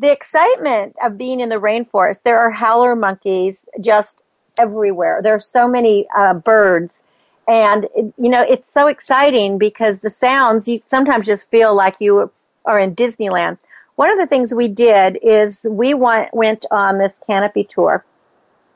The 0.00 0.12
excitement 0.12 0.94
of 1.02 1.18
being 1.18 1.40
in 1.40 1.48
the 1.48 1.56
rainforest, 1.56 2.22
there 2.22 2.38
are 2.38 2.52
howler 2.52 2.94
monkeys 2.94 3.68
just 3.80 4.22
everywhere. 4.56 5.18
There 5.22 5.34
are 5.34 5.40
so 5.40 5.68
many 5.68 6.06
uh, 6.16 6.34
birds 6.34 7.02
and 7.48 7.88
you 7.94 8.28
know 8.28 8.42
it's 8.42 8.72
so 8.72 8.86
exciting 8.86 9.58
because 9.58 10.00
the 10.00 10.10
sounds 10.10 10.68
you 10.68 10.82
sometimes 10.84 11.26
just 11.26 11.50
feel 11.50 11.74
like 11.74 11.96
you 11.98 12.30
are 12.66 12.78
in 12.78 12.94
Disneyland. 12.94 13.58
One 13.96 14.10
of 14.10 14.18
the 14.18 14.26
things 14.26 14.54
we 14.54 14.68
did 14.68 15.18
is 15.22 15.66
we 15.68 15.94
went 15.94 16.32
went 16.34 16.66
on 16.70 16.98
this 16.98 17.18
canopy 17.26 17.64
tour 17.64 18.04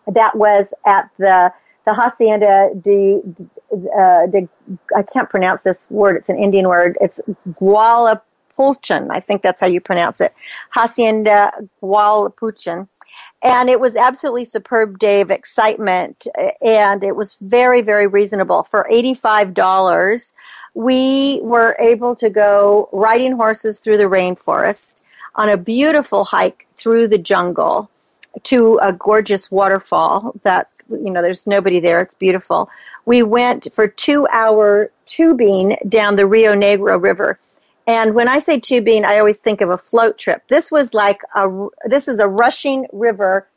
that 0.06 0.34
was 0.36 0.72
at 0.86 1.10
the 1.18 1.52
the 1.84 1.94
hacienda 1.94 2.70
de, 2.80 3.20
uh, 3.96 4.26
de 4.26 4.48
I 4.96 5.02
can't 5.02 5.28
pronounce 5.28 5.62
this 5.62 5.84
word. 5.90 6.16
It's 6.16 6.28
an 6.28 6.38
Indian 6.38 6.68
word. 6.68 6.96
It's 7.00 7.20
Gualapulchan. 8.56 9.08
I 9.10 9.20
think 9.20 9.42
that's 9.42 9.60
how 9.60 9.66
you 9.66 9.80
pronounce 9.80 10.20
it. 10.20 10.32
Hacienda 10.70 11.52
Gualapulchan 11.82 12.88
and 13.42 13.68
it 13.68 13.80
was 13.80 13.96
absolutely 13.96 14.44
superb 14.44 14.98
day 14.98 15.20
of 15.20 15.30
excitement 15.30 16.26
and 16.60 17.02
it 17.02 17.16
was 17.16 17.36
very 17.40 17.82
very 17.82 18.06
reasonable 18.06 18.62
for 18.64 18.86
$85 18.90 20.32
we 20.74 21.40
were 21.42 21.76
able 21.78 22.16
to 22.16 22.30
go 22.30 22.88
riding 22.92 23.32
horses 23.32 23.80
through 23.80 23.98
the 23.98 24.04
rainforest 24.04 25.02
on 25.34 25.48
a 25.48 25.56
beautiful 25.56 26.24
hike 26.24 26.66
through 26.76 27.08
the 27.08 27.18
jungle 27.18 27.90
to 28.44 28.78
a 28.78 28.92
gorgeous 28.92 29.50
waterfall 29.50 30.32
that 30.42 30.68
you 30.88 31.10
know 31.10 31.20
there's 31.20 31.46
nobody 31.46 31.80
there 31.80 32.00
it's 32.00 32.14
beautiful 32.14 32.70
we 33.04 33.22
went 33.22 33.68
for 33.74 33.86
two 33.86 34.26
hour 34.32 34.90
tubing 35.04 35.76
down 35.88 36.16
the 36.16 36.26
rio 36.26 36.54
negro 36.54 37.02
river 37.02 37.36
and 37.86 38.14
when 38.14 38.28
I 38.28 38.38
say 38.38 38.60
tubing, 38.60 39.04
I 39.04 39.18
always 39.18 39.38
think 39.38 39.60
of 39.60 39.70
a 39.70 39.78
float 39.78 40.18
trip. 40.18 40.42
This 40.48 40.70
was 40.70 40.94
like 40.94 41.20
a, 41.34 41.66
this 41.86 42.06
is 42.06 42.18
a 42.18 42.28
rushing 42.28 42.86
river, 42.92 43.48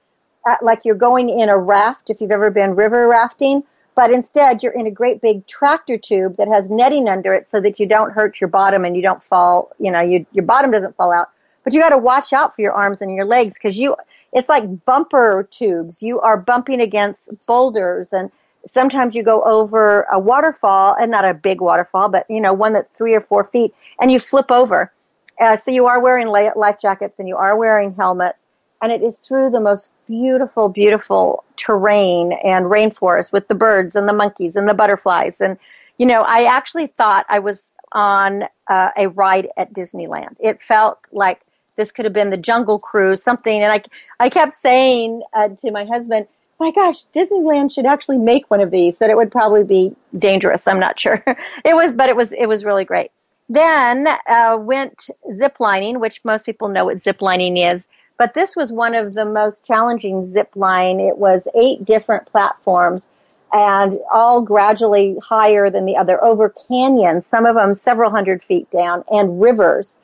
uh, 0.46 0.56
like 0.62 0.82
you're 0.84 0.96
going 0.96 1.30
in 1.30 1.50
a 1.50 1.58
raft 1.58 2.10
if 2.10 2.22
you've 2.22 2.32
ever 2.32 2.50
been 2.50 2.76
river 2.76 3.08
rafting, 3.08 3.64
but 3.94 4.12
instead 4.12 4.64
you're 4.64 4.74
in 4.74 4.88
a 4.88 4.92
great 4.92 5.22
big 5.22 5.46
tractor 5.48 5.98
tube 5.98 6.38
that 6.38 6.48
has 6.48 6.70
netting 6.70 7.08
under 7.08 7.34
it 7.34 7.48
so 7.48 7.62
that 7.62 7.80
you 7.80 7.86
don't 7.86 8.12
hurt 8.12 8.42
your 8.42 8.48
bottom 8.48 8.84
and 8.84 8.96
you 8.96 9.02
don't 9.02 9.24
fall, 9.24 9.72
you 9.80 9.92
know, 9.92 10.02
you, 10.02 10.26
your 10.34 10.46
bottom 10.46 10.72
doesn't 10.72 10.96
fall 10.96 11.14
out. 11.14 11.30
But 11.64 11.74
you 11.74 11.80
got 11.80 11.90
to 11.90 11.98
watch 11.98 12.32
out 12.32 12.56
for 12.56 12.62
your 12.62 12.74
arms 12.74 13.02
and 13.02 13.16
your 13.16 13.26
legs 13.26 13.56
because 13.56 13.76
you, 13.76 13.96
it's 14.34 14.50
like 14.50 14.86
bumper 14.86 15.48
tubes. 15.50 16.04
You 16.04 16.20
are 16.20 16.38
bumping 16.38 16.80
against 16.80 17.30
boulders 17.48 18.14
and 18.14 18.32
sometimes 18.72 19.16
you 19.16 19.24
go 19.24 19.44
over 19.44 20.04
a 20.12 20.20
waterfall 20.20 20.96
and 21.00 21.12
not 21.12 21.26
a 21.26 21.34
big 21.34 21.62
waterfall, 21.62 22.10
but 22.10 22.26
you 22.30 22.42
know, 22.42 22.54
one 22.54 22.74
that's 22.74 22.92
three 22.92 23.14
or 23.14 23.22
four 23.22 23.44
feet 23.44 23.74
and 24.00 24.12
you 24.12 24.20
flip 24.20 24.52
over. 24.52 24.92
Uh, 25.40 25.58
so 25.58 25.70
you 25.70 25.86
are 25.86 26.02
wearing 26.02 26.28
life 26.28 26.80
jackets 26.82 27.20
and 27.20 27.28
you 27.28 27.36
are 27.36 27.58
wearing 27.58 27.94
helmets 27.96 28.50
and 28.82 28.92
it 28.92 29.02
is 29.02 29.18
through 29.18 29.50
the 29.50 29.60
most 29.60 29.90
beautiful, 30.08 30.70
beautiful 30.70 31.44
terrain 31.58 32.34
and 32.44 32.66
rainforest 32.66 33.32
with 33.32 33.48
the 33.48 33.56
birds 33.56 33.96
and 33.96 34.08
the 34.08 34.14
monkeys 34.14 34.56
and 34.56 34.68
the 34.68 34.74
butterflies. 34.74 35.42
And, 35.42 35.58
you 35.98 36.06
know, 36.06 36.22
I 36.22 36.44
actually 36.44 36.88
thought 36.88 37.26
I 37.30 37.40
was 37.40 37.72
on 37.94 38.44
uh, 38.68 38.90
a 38.98 39.08
ride 39.08 39.48
at 39.58 39.74
Disneyland. 39.74 40.36
It 40.40 40.62
felt 40.62 41.08
like 41.12 41.42
this 41.78 41.92
could 41.92 42.06
have 42.06 42.14
been 42.14 42.30
the 42.30 42.38
Jungle 42.38 42.80
Cruise, 42.80 43.24
something. 43.24 43.62
And 43.62 43.72
I, 43.72 43.84
I 44.20 44.30
kept 44.30 44.56
saying 44.56 45.24
uh, 45.34 45.50
to 45.50 45.72
my 45.72 45.86
husband, 45.86 46.28
my 46.60 46.72
gosh, 46.72 47.06
Disneyland 47.14 47.74
should 47.74 47.86
actually 47.86 48.18
make 48.18 48.50
one 48.50 48.62
of 48.62 48.72
these, 48.72 48.98
but 48.98 49.10
it 49.10 49.18
would 49.18 49.32
probably 49.32 49.64
be 49.64 49.96
dangerous. 50.18 50.68
I'm 50.68 50.80
not 50.80 51.00
sure. 51.00 51.24
it 51.66 51.76
was, 51.76 51.92
but 51.92 52.10
it 52.10 52.16
was, 52.16 52.32
it 52.32 52.48
was 52.48 52.64
really 52.64 52.86
great. 52.86 53.12
Then 53.50 54.08
uh, 54.28 54.58
went 54.60 55.10
ziplining, 55.32 56.00
which 56.00 56.24
most 56.24 56.46
people 56.46 56.68
know 56.70 56.86
what 56.86 56.98
ziplining 56.98 57.72
is, 57.74 57.88
but 58.18 58.34
this 58.34 58.56
was 58.56 58.72
one 58.72 58.96
of 58.96 59.14
the 59.14 59.26
most 59.26 59.66
challenging 59.66 60.26
zip 60.26 60.50
line. 60.56 61.00
It 61.00 61.18
was 61.18 61.48
eight 61.54 61.86
different 61.86 62.26
platforms, 62.28 63.08
and 63.52 64.00
all 64.12 64.42
gradually 64.42 65.18
higher 65.22 65.70
than 65.70 65.86
the 65.86 65.96
other 65.98 66.24
over 66.24 66.54
canyons, 66.68 67.26
some 67.26 67.46
of 67.46 67.56
them 67.56 67.76
several 67.76 68.10
hundred 68.10 68.44
feet 68.44 68.70
down, 68.72 69.04
and 69.12 69.42
rivers. 69.42 69.98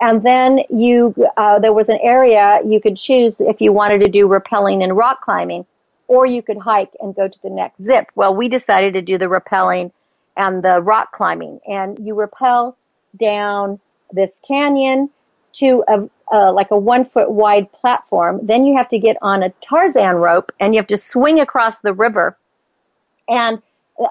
And 0.00 0.22
then 0.22 0.60
you, 0.70 1.14
uh, 1.36 1.58
there 1.58 1.72
was 1.72 1.88
an 1.88 1.98
area 2.02 2.60
you 2.64 2.80
could 2.80 2.96
choose 2.96 3.40
if 3.40 3.60
you 3.60 3.72
wanted 3.72 4.04
to 4.04 4.10
do 4.10 4.28
rappelling 4.28 4.82
and 4.82 4.96
rock 4.96 5.22
climbing, 5.22 5.66
or 6.08 6.26
you 6.26 6.42
could 6.42 6.58
hike 6.58 6.90
and 7.00 7.14
go 7.14 7.28
to 7.28 7.42
the 7.42 7.50
next 7.50 7.82
zip. 7.82 8.10
Well, 8.14 8.34
we 8.34 8.48
decided 8.48 8.94
to 8.94 9.02
do 9.02 9.18
the 9.18 9.26
rappelling 9.26 9.92
and 10.36 10.62
the 10.62 10.80
rock 10.80 11.12
climbing, 11.12 11.60
and 11.66 11.98
you 12.04 12.14
rappel 12.14 12.76
down 13.18 13.80
this 14.12 14.40
canyon 14.46 15.10
to 15.52 15.84
a 15.88 16.08
uh, 16.30 16.52
like 16.52 16.70
a 16.70 16.78
one 16.78 17.04
foot 17.04 17.30
wide 17.30 17.72
platform. 17.72 18.40
Then 18.44 18.64
you 18.64 18.76
have 18.76 18.88
to 18.90 18.98
get 18.98 19.16
on 19.22 19.42
a 19.42 19.50
Tarzan 19.66 20.16
rope 20.16 20.50
and 20.60 20.74
you 20.74 20.80
have 20.80 20.86
to 20.88 20.96
swing 20.96 21.40
across 21.40 21.78
the 21.78 21.92
river. 21.92 22.36
And 23.28 23.62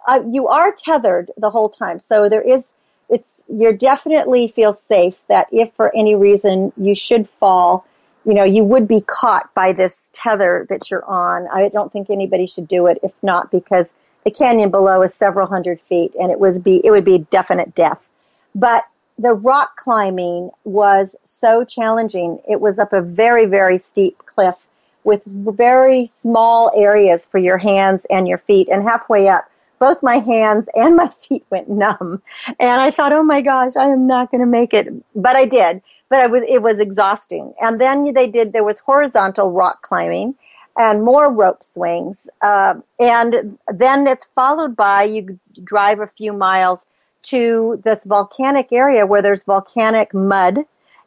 uh, 0.08 0.22
you 0.30 0.48
are 0.48 0.72
tethered 0.72 1.32
the 1.38 1.50
whole 1.50 1.70
time. 1.70 2.00
So 2.00 2.28
there 2.28 2.42
is, 2.42 2.74
it's, 3.10 3.42
you 3.48 3.72
definitely 3.74 4.48
feel 4.48 4.74
safe 4.74 5.20
that 5.28 5.48
if 5.52 5.74
for 5.74 5.96
any 5.96 6.16
reason 6.16 6.74
you 6.76 6.96
should 6.96 7.30
fall, 7.30 7.86
you 8.28 8.34
know, 8.34 8.44
you 8.44 8.66
would 8.66 8.90
be 8.90 9.00
caught 9.00 9.54
by 9.54 9.72
this 9.72 10.10
tether 10.12 10.68
that 10.70 10.92
you're 10.92 11.06
on. 11.06 11.48
I 11.48 11.70
don't 11.70 11.94
think 11.94 12.10
anybody 12.10 12.46
should 12.46 12.68
do 12.68 12.86
it 12.88 13.00
if 13.02 13.14
not 13.24 13.50
because 13.52 13.94
the 14.26 14.32
canyon 14.32 14.70
below 14.70 15.02
is 15.02 15.16
several 15.16 15.48
hundred 15.48 15.80
feet 15.88 16.12
and 16.20 16.30
it 16.30 16.38
was 16.38 16.60
be, 16.60 16.82
it 16.84 16.92
would 16.92 17.06
be 17.06 17.20
definite 17.20 17.74
death. 17.74 18.00
But 18.54 18.84
the 19.18 19.34
rock 19.34 19.78
climbing 19.78 20.52
was 20.66 21.16
so 21.24 21.64
challenging. 21.64 22.40
It 22.48 22.60
was 22.60 22.80
up 22.80 22.92
a 22.92 23.02
very, 23.02 23.46
very 23.46 23.80
steep 23.80 24.22
cliff 24.26 24.56
with 25.06 25.22
very 25.26 26.06
small 26.06 26.70
areas 26.76 27.26
for 27.26 27.38
your 27.38 27.58
hands 27.58 28.06
and 28.10 28.28
your 28.28 28.40
feet. 28.40 28.68
And 28.68 28.84
halfway 28.84 29.30
up, 29.30 29.50
both 29.80 30.04
my 30.04 30.18
hands 30.18 30.68
and 30.76 30.96
my 30.98 31.08
feet 31.08 31.46
went 31.50 31.70
numb. 31.70 32.22
And 32.60 32.82
I 32.82 32.92
thought, 32.92 33.14
oh 33.14 33.24
my 33.24 33.40
gosh, 33.40 33.78
I 33.78 33.86
am 33.86 34.06
not 34.06 34.32
going 34.32 34.42
to 34.42 34.48
make 34.48 34.74
it. 34.74 34.90
But 35.16 35.38
I 35.38 35.46
did. 35.46 35.82
But 36.10 36.22
it 36.22 36.32
was, 36.32 36.44
it 36.48 36.62
was 36.62 36.80
exhausting. 36.80 37.54
And 37.60 37.82
then 37.82 38.14
they 38.14 38.28
did, 38.30 38.54
there 38.54 38.64
was 38.64 38.80
horizontal 38.80 39.52
rock 39.52 39.82
climbing 39.82 40.36
and 40.78 41.04
more 41.04 41.34
rope 41.34 41.64
swings. 41.64 42.28
Uh, 42.42 42.76
and 43.00 43.58
then 43.68 44.08
it's 44.08 44.26
followed 44.36 44.76
by 44.76 45.04
you 45.04 45.40
drive 45.64 46.00
a 46.00 46.08
few 46.08 46.32
miles 46.32 46.86
to 47.24 47.82
this 47.84 48.06
volcanic 48.06 48.72
area 48.72 49.06
where 49.06 49.22
there's 49.22 49.44
volcanic 49.44 50.14
mud. 50.14 50.60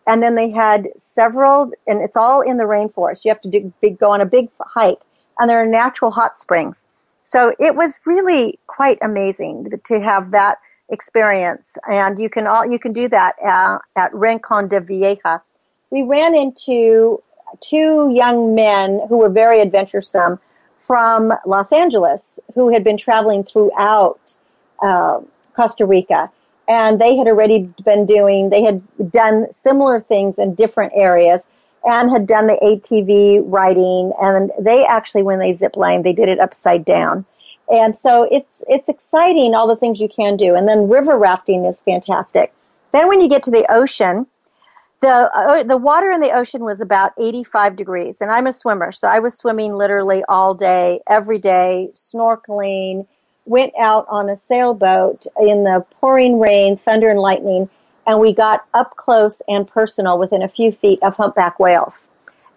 And 0.07 0.23
then 0.23 0.35
they 0.35 0.51
had 0.51 0.89
several, 0.99 1.73
and 1.87 2.03
it's 2.03 2.17
all 2.17 2.41
in 2.41 2.57
the 2.57 2.65
rainforest. 2.65 3.25
You 3.25 3.31
have 3.31 3.41
to 3.43 3.51
do, 3.51 3.73
big, 3.81 3.99
go 3.99 4.11
on 4.11 4.21
a 4.21 4.27
big 4.27 4.49
hike, 4.61 5.01
and 5.39 5.49
there 5.49 5.63
are 5.63 5.67
natural 5.67 6.11
hot 6.11 6.39
springs. 6.41 6.87
So 7.25 7.55
it 7.61 7.77
was 7.77 8.01
really 8.05 8.59
quite 8.67 8.99
amazing 9.03 9.71
to 9.85 10.01
have 10.01 10.33
that 10.33 10.59
experience. 10.91 11.79
And 11.89 12.19
you 12.19 12.29
can 12.29 12.47
all 12.47 12.71
you 12.71 12.79
can 12.79 12.93
do 12.93 13.09
that 13.09 13.37
at, 13.43 13.79
at 13.97 14.15
Rincon 14.15 14.69
de 14.69 14.81
Vieja. 14.81 15.43
We 15.91 16.03
ran 16.03 16.35
into 16.35 17.23
two 17.61 18.11
young 18.15 18.55
men 18.55 19.01
who 19.09 19.19
were 19.19 19.29
very 19.29 19.61
adventuresome 19.61 20.39
from 20.79 21.33
Los 21.47 21.73
Angeles, 21.73 22.39
who 22.55 22.73
had 22.73 22.85
been 22.85 22.97
traveling 22.97 23.45
throughout 23.45 24.37
uh, 24.83 25.21
Costa 25.55 25.87
Rica. 25.87 26.31
And 26.69 27.01
they 27.01 27.17
had 27.17 27.27
already 27.27 27.73
been 27.85 28.07
doing, 28.07 28.51
they 28.51 28.63
had 28.63 28.83
done 29.11 29.53
similar 29.53 30.01
things 30.01 30.39
in 30.39 30.55
different 30.55 30.93
areas 30.95 31.49
and 31.85 32.11
had 32.11 32.27
done 32.27 32.47
the 32.47 32.59
ATV 32.63 33.43
riding. 33.45 34.13
And 34.21 34.53
they 34.59 34.85
actually, 34.85 35.23
when 35.23 35.39
they 35.41 35.55
zip 35.55 35.77
line, 35.77 36.03
they 36.03 36.13
did 36.13 36.29
it 36.29 36.39
upside 36.39 36.85
down. 36.85 37.25
And 37.71 37.95
so 37.95 38.27
it's, 38.31 38.65
it's 38.69 38.89
exciting, 38.89 39.55
all 39.55 39.69
the 39.69 39.77
things 39.77 40.01
you 40.01 40.09
can 40.09 40.37
do. 40.37 40.55
And 40.55 40.67
then 40.67 40.89
river 40.89 41.17
rafting 41.17 41.65
is 41.65 41.83
fantastic. 41.83 42.53
Then 42.93 43.09
when 43.09 43.21
you 43.21 43.29
get 43.29 43.43
to 43.45 43.51
the 43.51 43.65
ocean, 43.71 44.27
the 45.01 45.31
uh, 45.35 45.63
the 45.63 45.79
water 45.79 46.11
in 46.11 46.21
the 46.21 46.31
ocean 46.31 46.63
was 46.63 46.79
about 46.83 47.13
85 47.19 47.75
degrees 47.75 48.19
and 48.21 48.31
I'm 48.31 48.47
a 48.47 48.53
swimmer 48.53 48.93
so 48.93 49.09
I 49.09 49.19
was 49.19 49.35
swimming 49.35 49.75
literally 49.75 50.23
all 50.29 50.53
day 50.53 51.01
every 51.09 51.39
day 51.39 51.89
snorkeling 51.97 53.07
went 53.51 53.73
out 53.79 54.07
on 54.09 54.31
a 54.31 54.37
sailboat 54.37 55.27
in 55.41 55.65
the 55.65 55.85
pouring 56.01 56.39
rain, 56.39 56.77
thunder 56.77 57.11
and 57.11 57.19
lightning, 57.19 57.69
and 58.07 58.21
we 58.21 58.33
got 58.33 58.65
up 58.75 58.97
close 58.97 59.43
and 59.49 59.67
personal 59.67 60.19
within 60.19 60.43
a 60.43 60.49
few 60.49 60.73
feet 60.73 60.99
of 61.03 61.17
humpback 61.17 61.59
whales. 61.59 62.07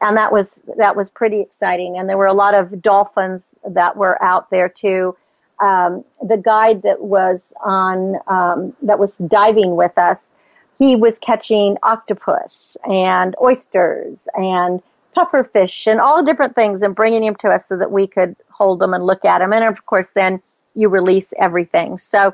And 0.04 0.18
that 0.18 0.32
was 0.32 0.60
that 0.78 0.96
was 0.96 1.10
pretty 1.10 1.42
exciting. 1.42 1.98
And 1.98 2.08
there 2.10 2.18
were 2.18 2.28
a 2.28 2.34
lot 2.34 2.54
of 2.54 2.82
dolphins 2.82 3.46
that 3.68 3.96
were 3.96 4.22
out 4.22 4.50
there 4.50 4.70
too. 4.70 5.16
Um, 5.60 6.04
the 6.22 6.38
guide 6.38 6.82
that 6.82 7.02
was 7.02 7.54
on 7.64 8.18
um, 8.28 8.76
that 8.82 9.00
was 9.00 9.18
diving 9.20 9.76
with 9.76 9.98
us, 9.98 10.32
he 10.80 10.96
was 10.96 11.18
catching 11.20 11.78
octopus 11.84 12.76
and 12.86 13.36
oysters 13.42 14.28
and 14.34 14.82
pufferfish 15.16 15.88
and 15.88 16.02
all 16.02 16.24
different 16.24 16.56
things 16.56 16.82
and 16.82 16.96
bringing 16.96 17.22
them 17.22 17.36
to 17.36 17.50
us 17.50 17.68
so 17.68 17.78
that 17.78 17.92
we 17.92 18.08
could 18.08 18.36
hold 18.50 18.80
them 18.80 18.94
and 18.94 19.06
look 19.06 19.24
at 19.24 19.40
them. 19.40 19.54
And 19.54 19.64
of 19.64 19.86
course, 19.86 20.12
then 20.12 20.42
you 20.76 20.90
release 20.90 21.34
everything. 21.40 21.98
So 21.98 22.34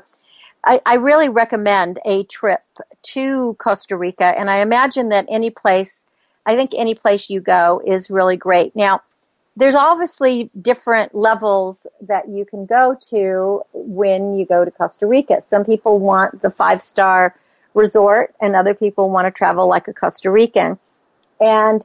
I, 0.64 0.80
I 0.84 0.94
really 0.94 1.28
recommend 1.28 1.98
a 2.04 2.24
trip 2.24 2.62
to 3.02 3.56
Costa 3.58 3.96
Rica, 3.96 4.24
and 4.38 4.50
I 4.50 4.60
imagine 4.60 5.08
that 5.10 5.26
any 5.28 5.50
place, 5.50 6.04
I 6.46 6.56
think 6.56 6.70
any 6.76 6.94
place 6.94 7.30
you 7.30 7.40
go 7.40 7.82
is 7.86 8.10
really 8.10 8.36
great. 8.36 8.74
Now, 8.74 9.02
there's 9.56 9.74
obviously 9.74 10.50
different 10.60 11.14
levels 11.14 11.86
that 12.00 12.28
you 12.28 12.44
can 12.44 12.66
go 12.66 12.96
to 13.10 13.62
when 13.74 14.34
you 14.34 14.46
go 14.46 14.64
to 14.64 14.70
Costa 14.70 15.06
Rica. 15.06 15.42
Some 15.42 15.64
people 15.64 15.98
want 15.98 16.40
the 16.40 16.50
five 16.50 16.80
star 16.80 17.34
resort, 17.74 18.34
and 18.40 18.56
other 18.56 18.74
people 18.74 19.10
want 19.10 19.26
to 19.26 19.30
travel 19.30 19.68
like 19.68 19.86
a 19.88 19.92
Costa 19.92 20.30
Rican. 20.30 20.78
And 21.40 21.84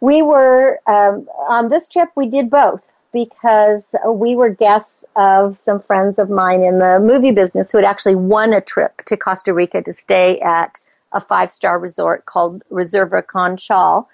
we 0.00 0.22
were 0.22 0.80
um, 0.86 1.28
on 1.48 1.68
this 1.68 1.88
trip. 1.88 2.10
We 2.14 2.26
did 2.26 2.50
both 2.50 2.82
because 3.12 3.94
we 4.06 4.34
were 4.34 4.50
guests 4.50 5.04
of 5.14 5.58
some 5.60 5.80
friends 5.80 6.18
of 6.18 6.28
mine 6.28 6.62
in 6.62 6.80
the 6.80 6.98
movie 7.00 7.30
business 7.30 7.70
who 7.70 7.78
had 7.78 7.84
actually 7.84 8.16
won 8.16 8.52
a 8.52 8.60
trip 8.60 9.02
to 9.06 9.16
Costa 9.16 9.54
Rica 9.54 9.82
to 9.82 9.92
stay 9.92 10.40
at 10.40 10.76
a 11.14 11.20
five 11.20 11.50
star 11.50 11.78
resort 11.78 12.26
called 12.26 12.62
Reserva 12.70 13.26
Conchal 13.26 14.08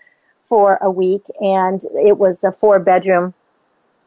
for 0.48 0.78
a 0.80 0.90
week. 0.90 1.22
And 1.40 1.84
it 1.94 2.18
was 2.18 2.44
a 2.44 2.52
four 2.52 2.78
bedroom 2.78 3.34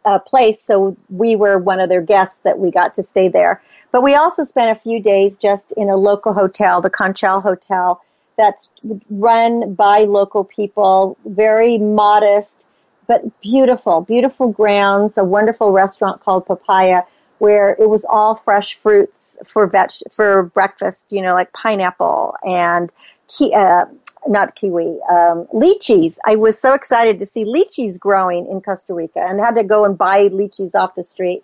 uh, 0.06 0.20
place. 0.20 0.62
So 0.62 0.96
we 1.10 1.36
were 1.36 1.58
one 1.58 1.80
of 1.80 1.90
their 1.90 2.02
guests 2.02 2.40
that 2.40 2.60
we 2.60 2.72
got 2.72 2.94
to 2.96 3.04
stay 3.04 3.28
there. 3.28 3.62
But 3.92 4.04
we 4.04 4.16
also 4.16 4.44
spent 4.44 4.72
a 4.72 4.82
few 4.82 5.02
days 5.02 5.38
just 5.38 5.74
in 5.78 5.90
a 5.90 5.98
local 5.98 6.34
hotel, 6.34 6.82
the 6.82 6.90
Conchal 6.90 7.42
Hotel, 7.42 8.02
that's 8.38 8.70
run 9.10 9.76
by 9.76 10.00
local 10.00 10.44
people, 10.44 11.18
very 11.26 11.78
modest 11.78 12.68
but 13.08 13.42
beautiful, 13.42 14.02
beautiful 14.02 14.48
grounds, 14.48 15.18
a 15.18 15.24
wonderful 15.24 15.72
restaurant 15.72 16.22
called 16.24 16.46
Papaya 16.46 17.04
where 17.40 17.72
it 17.72 17.90
was 17.90 18.06
all 18.10 18.36
fresh 18.36 18.76
fruits 18.76 19.38
for 19.46 19.68
veg 19.68 19.90
for 20.12 20.44
breakfast, 20.44 21.06
you 21.10 21.22
know, 21.22 21.34
like 21.34 21.52
pineapple 21.54 22.36
and 22.44 22.92
ki- 23.28 23.54
uh, 23.54 23.86
not 24.28 24.56
kiwi, 24.56 25.00
um, 25.10 25.48
lychees. 25.54 26.18
I 26.26 26.36
was 26.36 26.60
so 26.60 26.74
excited 26.74 27.20
to 27.20 27.26
see 27.26 27.44
lychees 27.44 28.00
growing 28.00 28.48
in 28.48 28.62
Costa 28.62 28.94
Rica 28.94 29.20
and 29.20 29.40
had 29.40 29.56
to 29.56 29.64
go 29.64 29.84
and 29.84 29.98
buy 29.98 30.30
lychees 30.30 30.76
off 30.76 30.96
the 30.96 31.04
street. 31.04 31.44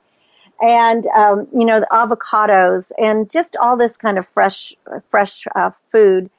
And, 0.61 1.05
um, 1.07 1.47
you 1.53 1.65
know, 1.65 1.79
the 1.79 1.87
avocados 1.91 2.91
and 2.97 3.29
just 3.29 3.55
all 3.57 3.77
this 3.77 3.95
kind 3.95 4.17
of 4.17 4.27
fresh, 4.27 4.73
fresh 5.07 5.45
uh, 5.55 5.71
food 5.71 6.29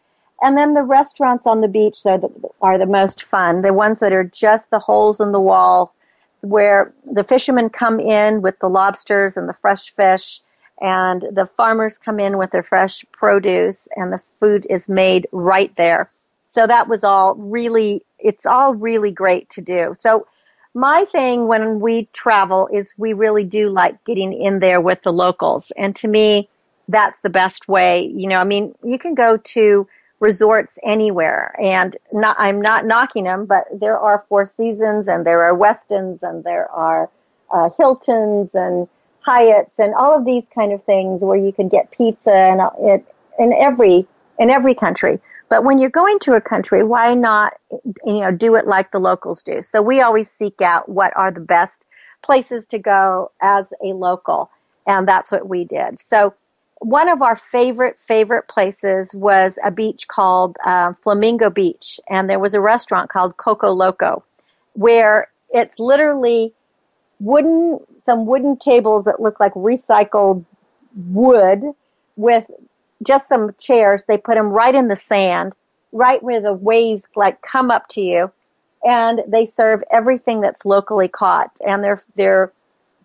and 0.43 0.57
then 0.57 0.75
the 0.75 0.83
restaurants 0.83 1.47
on 1.47 1.61
the 1.61 1.69
beach 1.69 1.99
are 2.07 2.19
the, 2.19 2.31
are 2.63 2.79
the 2.79 2.87
most 2.87 3.25
fun. 3.25 3.63
The 3.63 3.73
ones 3.73 4.01
that 4.01 4.13
are 4.13 4.25
just 4.25 4.71
the 4.71 4.79
holes 4.79 5.21
in 5.21 5.33
the 5.33 5.41
wall 5.41 5.95
where 6.43 6.93
the 7.11 7.25
fishermen 7.25 7.69
come 7.69 8.01
in 8.01 8.43
with 8.43 8.59
the 8.61 8.69
lobsters 8.69 9.37
and 9.37 9.49
the 9.49 9.55
fresh 9.55 9.91
fish 9.91 10.41
and 10.81 11.23
the 11.33 11.47
farmers 11.57 11.99
come 11.99 12.19
in 12.19 12.39
with 12.39 12.51
their 12.53 12.63
fresh 12.63 13.05
produce 13.13 13.87
and 13.97 14.13
the 14.13 14.23
food 14.39 14.67
is 14.71 14.89
made 14.89 15.27
right 15.33 15.75
there. 15.77 16.11
So 16.49 16.67
that 16.67 16.89
was 16.89 17.05
all 17.05 17.37
really, 17.37 18.03
it's 18.19 18.47
all 18.47 18.75
really 18.75 19.11
great 19.11 19.51
to 19.51 19.61
do. 19.61 19.95
So 19.99 20.27
my 20.75 21.05
thing 21.13 21.47
when 21.47 21.81
we 21.81 22.09
travel 22.13 22.69
is 22.73 22.93
we 22.97 23.13
really 23.13 23.45
do 23.45 23.69
like 23.69 24.03
getting 24.05 24.33
in 24.33 24.61
there 24.61 24.81
with 24.81 25.03
the 25.03 25.13
locals. 25.13 25.73
And 25.77 25.95
to 25.97 26.09
me, 26.09 26.49
that's 26.89 27.21
the 27.21 27.31
best 27.31 27.69
way. 27.69 28.07
You 28.07 28.29
know, 28.29 28.39
I 28.39 28.45
mean, 28.45 28.75
you 28.83 28.99
can 28.99 29.15
go 29.15 29.37
to 29.37 29.87
resorts 30.21 30.79
anywhere. 30.85 31.55
And 31.61 31.97
not, 32.13 32.37
I'm 32.39 32.61
not 32.61 32.87
knocking 32.87 33.25
them, 33.25 33.47
but 33.47 33.65
there 33.73 33.99
are 33.99 34.25
Four 34.29 34.47
Seasons 34.47 35.09
and 35.09 35.27
there 35.27 35.43
are 35.45 35.57
Westins 35.57 36.23
and 36.23 36.45
there 36.45 36.71
are 36.71 37.11
uh, 37.51 37.71
Hiltons 37.79 38.55
and 38.55 38.89
Hyatts 39.27 39.79
and 39.79 39.95
all 39.95 40.17
of 40.17 40.25
these 40.25 40.47
kind 40.55 40.73
of 40.73 40.83
things 40.85 41.23
where 41.23 41.37
you 41.37 41.53
can 41.53 41.69
get 41.69 41.91
pizza 41.91 42.33
and 42.33 42.61
it 42.81 43.05
in 43.39 43.53
every 43.53 44.07
in 44.39 44.49
every 44.51 44.75
country. 44.75 45.19
But 45.51 45.65
when 45.65 45.79
you're 45.79 45.91
going 45.91 46.19
to 46.21 46.35
a 46.35 46.41
country, 46.41 46.85
why 46.85 47.15
not 47.15 47.55
you 48.05 48.21
know 48.21 48.31
do 48.31 48.55
it 48.55 48.67
like 48.67 48.93
the 48.93 48.99
locals 48.99 49.43
do? 49.43 49.63
So 49.63 49.83
we 49.83 50.01
always 50.01 50.31
seek 50.31 50.63
out 50.63 50.89
what 50.89 51.15
are 51.17 51.31
the 51.31 51.41
best 51.41 51.83
places 52.23 52.67
to 52.69 52.79
go 52.79 53.31
as 53.43 53.73
a 53.83 53.89
local. 53.89 54.51
And 54.87 55.07
that's 55.07 55.31
what 55.31 55.49
we 55.49 55.65
did. 55.65 56.01
So, 56.01 56.35
one 56.81 57.09
of 57.11 57.21
our 57.21 57.37
favorite, 57.37 57.99
favorite 57.99 58.49
places 58.49 59.15
was 59.15 59.59
a 59.63 59.71
beach 59.71 60.09
called 60.09 60.57
uh, 60.65 60.95
Flamingo 61.03 61.51
Beach. 61.51 62.01
And 62.09 62.29
there 62.29 62.39
was 62.39 62.55
a 62.55 62.61
restaurant 62.61 63.11
called 63.11 63.37
Coco 63.37 63.71
Loco 63.71 64.25
where 64.73 65.31
it's 65.51 65.79
literally 65.79 66.55
wooden, 67.19 67.81
some 68.03 68.25
wooden 68.25 68.57
tables 68.57 69.05
that 69.05 69.21
look 69.21 69.39
like 69.39 69.53
recycled 69.55 70.45
wood 70.95 71.65
with 72.17 72.51
just 73.03 73.29
some 73.29 73.55
chairs. 73.59 74.05
They 74.09 74.17
put 74.17 74.37
them 74.37 74.49
right 74.49 74.75
in 74.75 74.89
the 74.89 74.97
sand, 74.97 75.53
right 75.93 76.23
where 76.23 76.41
the 76.41 76.55
waves 76.55 77.09
like 77.15 77.43
come 77.43 77.71
up 77.71 77.89
to 77.91 78.01
you. 78.01 78.33
And 78.83 79.21
they 79.29 79.45
serve 79.45 79.85
everything 79.93 80.41
that's 80.41 80.65
locally 80.65 81.09
caught. 81.09 81.51
And 81.61 81.85
their, 81.85 82.03
their 82.17 82.53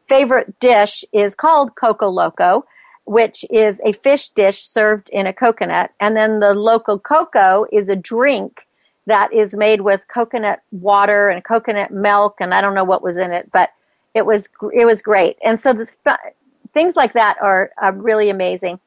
favorite 0.07 0.57
dish 0.61 1.03
is 1.11 1.35
called 1.35 1.75
Coco 1.75 2.07
Loco, 2.07 2.63
which 3.05 3.45
is 3.49 3.79
a 3.85 3.93
fish 3.93 4.29
dish 4.29 4.65
served 4.65 5.09
in 5.09 5.27
a 5.27 5.33
coconut. 5.33 5.91
And 5.99 6.15
then 6.15 6.39
the 6.39 6.53
local 6.53 6.99
cocoa 6.99 7.65
is 7.71 7.89
a 7.89 7.95
drink 7.95 8.67
that 9.05 9.31
is 9.31 9.55
made 9.55 9.81
with 9.81 10.07
coconut 10.07 10.61
water 10.71 11.29
and 11.29 11.43
coconut 11.43 11.91
milk. 11.91 12.37
And 12.39 12.53
I 12.53 12.61
don't 12.61 12.73
know 12.73 12.83
what 12.83 13.03
was 13.03 13.17
in 13.17 13.31
it, 13.31 13.49
but 13.53 13.69
it 14.15 14.25
was, 14.25 14.49
it 14.73 14.85
was 14.85 15.01
great. 15.01 15.37
And 15.43 15.61
so 15.61 15.73
the, 15.73 15.87
things 16.73 16.95
like 16.95 17.13
that 17.13 17.37
are, 17.41 17.71
are 17.77 17.93
really 17.93 18.29
amazing. 18.29 18.79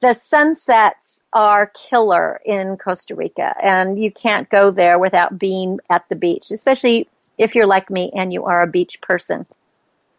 The 0.00 0.14
sunsets 0.14 1.20
are 1.32 1.72
killer 1.74 2.40
in 2.44 2.76
Costa 2.76 3.16
Rica, 3.16 3.54
and 3.60 4.00
you 4.00 4.12
can't 4.12 4.48
go 4.48 4.70
there 4.70 4.96
without 4.96 5.38
being 5.38 5.80
at 5.90 6.08
the 6.08 6.14
beach, 6.14 6.52
especially 6.52 7.08
if 7.36 7.54
you're 7.54 7.66
like 7.66 7.90
me 7.90 8.12
and 8.14 8.32
you 8.32 8.44
are 8.44 8.62
a 8.62 8.66
beach 8.66 9.00
person. 9.00 9.44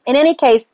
In 0.05 0.17
any 0.17 0.35
case, 0.35 0.65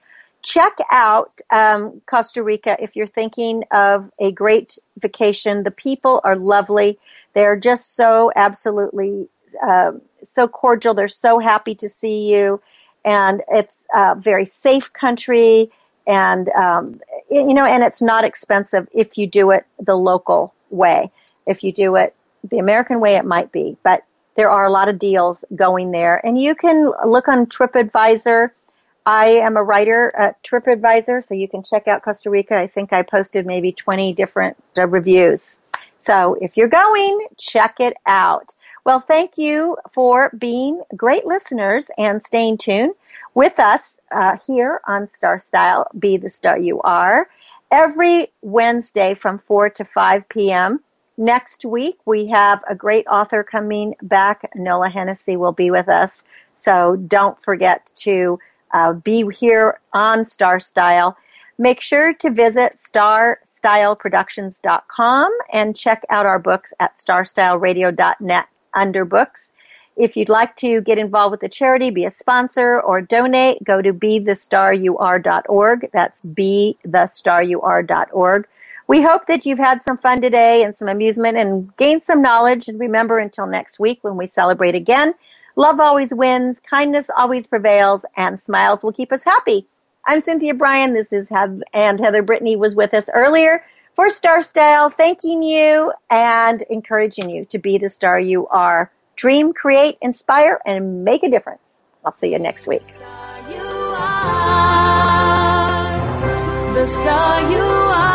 check 0.46 0.78
out 0.92 1.42
um, 1.50 2.02
Costa 2.06 2.44
Rica 2.44 2.78
if 2.80 2.96
you're 2.96 3.08
thinking 3.08 3.64
of 3.72 4.12
a 4.20 4.32
great 4.32 4.78
vacation. 5.00 5.64
The 5.64 5.72
people 5.72 6.22
are 6.24 6.36
lovely. 6.36 7.00
They're 7.34 7.60
just 7.60 7.96
so 7.96 8.32
absolutely 8.36 9.28
uh, 9.66 9.94
so 10.24 10.48
cordial. 10.48 10.94
They're 10.94 11.08
so 11.08 11.40
happy 11.40 11.76
to 11.76 11.90
see 11.90 12.32
you, 12.32 12.62
and 13.04 13.42
it's 13.50 13.86
a 13.94 14.16
very 14.16 14.46
safe 14.46 14.94
country. 14.94 15.72
And 16.08 16.50
um, 16.50 17.02
you 17.30 17.54
know, 17.54 17.66
and 17.66 17.84
it's 17.84 18.02
not 18.02 18.24
expensive 18.24 18.88
if 18.94 19.18
you 19.18 19.28
do 19.28 19.52
it 19.52 19.66
the 19.80 19.96
local 19.96 20.54
way. 20.70 21.12
If 21.48 21.64
you 21.64 21.74
do 21.74 21.96
it 21.96 22.16
the 22.50 22.60
American 22.60 23.00
way, 23.00 23.16
it 23.16 23.26
might 23.26 23.52
be, 23.52 23.78
but 23.84 24.04
there 24.36 24.50
are 24.50 24.66
a 24.66 24.72
lot 24.72 24.90
of 24.90 25.00
deals 25.00 25.44
going 25.56 25.92
there, 25.92 26.24
and 26.24 26.40
you 26.40 26.54
can 26.54 26.92
look 27.06 27.28
on 27.28 27.48
TripAdvisor. 27.48 28.52
I 29.06 29.28
am 29.28 29.56
a 29.56 29.64
writer 29.64 30.12
at 30.16 30.42
TripAdvisor, 30.44 31.24
so 31.24 31.36
you 31.36 31.48
can 31.48 31.64
check 31.64 31.88
out 31.88 32.02
Costa 32.02 32.30
Rica. 32.30 32.56
I 32.56 32.68
think 32.68 32.92
I 32.92 33.04
posted 33.04 33.46
maybe 33.46 33.72
20 33.72 34.14
different 34.14 34.58
uh, 34.78 34.88
reviews. 34.88 35.62
So 36.00 36.38
if 36.42 36.58
you're 36.58 36.68
going, 36.68 37.28
check 37.38 37.76
it 37.80 37.96
out. 38.06 38.56
Well, 38.84 39.00
thank 39.00 39.38
you 39.38 39.78
for 39.92 40.32
being 40.38 40.84
great 40.96 41.26
listeners 41.26 41.90
and 41.98 42.24
staying 42.26 42.58
tuned 42.58 42.94
with 43.34 43.60
us 43.60 44.00
uh, 44.12 44.38
here 44.48 44.82
on 44.88 45.08
Star 45.08 45.40
Style 45.40 45.88
Be 45.98 46.18
the 46.18 46.30
Star 46.30 46.58
You 46.58 46.80
Are 46.82 47.30
every 47.72 48.28
Wednesday 48.42 49.14
from 49.14 49.38
4 49.38 49.70
to 49.72 49.86
5 49.86 50.30
p.m. 50.30 50.80
Next 51.18 51.66
week, 51.66 51.98
we 52.06 52.28
have 52.28 52.64
a 52.70 52.76
great 52.76 53.06
author 53.08 53.44
coming 53.44 53.96
back. 54.02 54.50
Nola 54.56 54.90
Hennessy 54.90 55.36
will 55.36 55.52
be 55.52 55.72
with 55.72 55.90
us. 55.90 56.24
So 56.56 56.96
don't 56.96 57.42
forget 57.44 57.92
to 57.98 58.40
uh, 58.76 58.94
be 58.94 59.26
here 59.34 59.80
on 59.94 60.26
Star 60.26 60.60
Style. 60.60 61.18
Make 61.58 61.80
sure 61.80 62.14
to 62.16 62.30
visit 62.30 62.78
starstyleproductions.com 62.78 65.32
and 65.54 65.74
check 65.76 66.04
out 66.10 66.26
our 66.26 66.40
books 66.40 66.74
at 66.82 66.98
starstyleradio.net 66.98 68.48
under 68.74 69.06
books. 69.06 69.54
If 69.96 70.18
you'd 70.18 70.28
like 70.28 70.58
to 70.58 70.82
get 70.82 70.98
involved 70.98 71.32
with 71.32 71.40
the 71.40 71.48
charity, 71.48 71.90
be 71.90 72.04
a 72.04 72.12
sponsor, 72.12 72.82
or 72.82 73.00
donate, 73.00 73.64
go 73.64 73.82
to 73.82 73.94
bethestarur.org. 73.94 75.90
That's 75.94 76.20
bethestarur.org. 76.22 78.48
We 78.88 79.02
hope 79.02 79.26
that 79.28 79.46
you've 79.46 79.58
had 79.58 79.84
some 79.84 79.98
fun 79.98 80.22
today 80.22 80.64
and 80.64 80.76
some 80.76 80.90
amusement 80.90 81.38
and 81.38 81.74
gained 81.78 82.04
some 82.04 82.22
knowledge. 82.22 82.68
And 82.68 82.78
remember, 82.78 83.20
until 83.20 83.48
next 83.48 83.80
week 83.80 84.00
when 84.02 84.18
we 84.18 84.28
celebrate 84.28 84.76
again, 84.76 85.14
love 85.56 85.80
always 85.80 86.14
wins, 86.14 86.60
kindness 86.60 87.10
always 87.16 87.48
prevails, 87.48 88.06
and 88.16 88.40
smiles 88.40 88.84
will 88.84 88.94
keep 88.94 89.12
us 89.12 89.24
happy. 89.24 89.68
I'm 90.06 90.22
Cynthia 90.22 90.54
Brian. 90.54 90.94
This 90.94 91.12
is 91.12 91.32
and 91.74 92.00
Heather 92.00 92.22
Brittany 92.22 92.56
was 92.56 92.76
with 92.76 92.94
us 92.94 93.10
earlier 93.14 93.64
for 93.96 94.10
Star 94.10 94.44
Style, 94.44 94.90
thanking 94.90 95.42
you 95.42 95.94
and 96.10 96.62
encouraging 96.70 97.30
you 97.30 97.46
to 97.46 97.58
be 97.58 97.78
the 97.78 97.90
star 97.90 98.20
you 98.20 98.48
are. 98.48 98.92
Dream, 99.16 99.54
create, 99.54 99.98
inspire, 100.02 100.60
and 100.66 101.06
make 101.06 101.24
a 101.24 101.30
difference. 101.30 101.82
I'll 102.04 102.12
see 102.12 102.32
you 102.32 102.40
next 102.40 102.68
week. 102.68 102.86
The 106.74 106.88
star 106.88 107.50
you 107.50 107.58
are. 107.58 108.15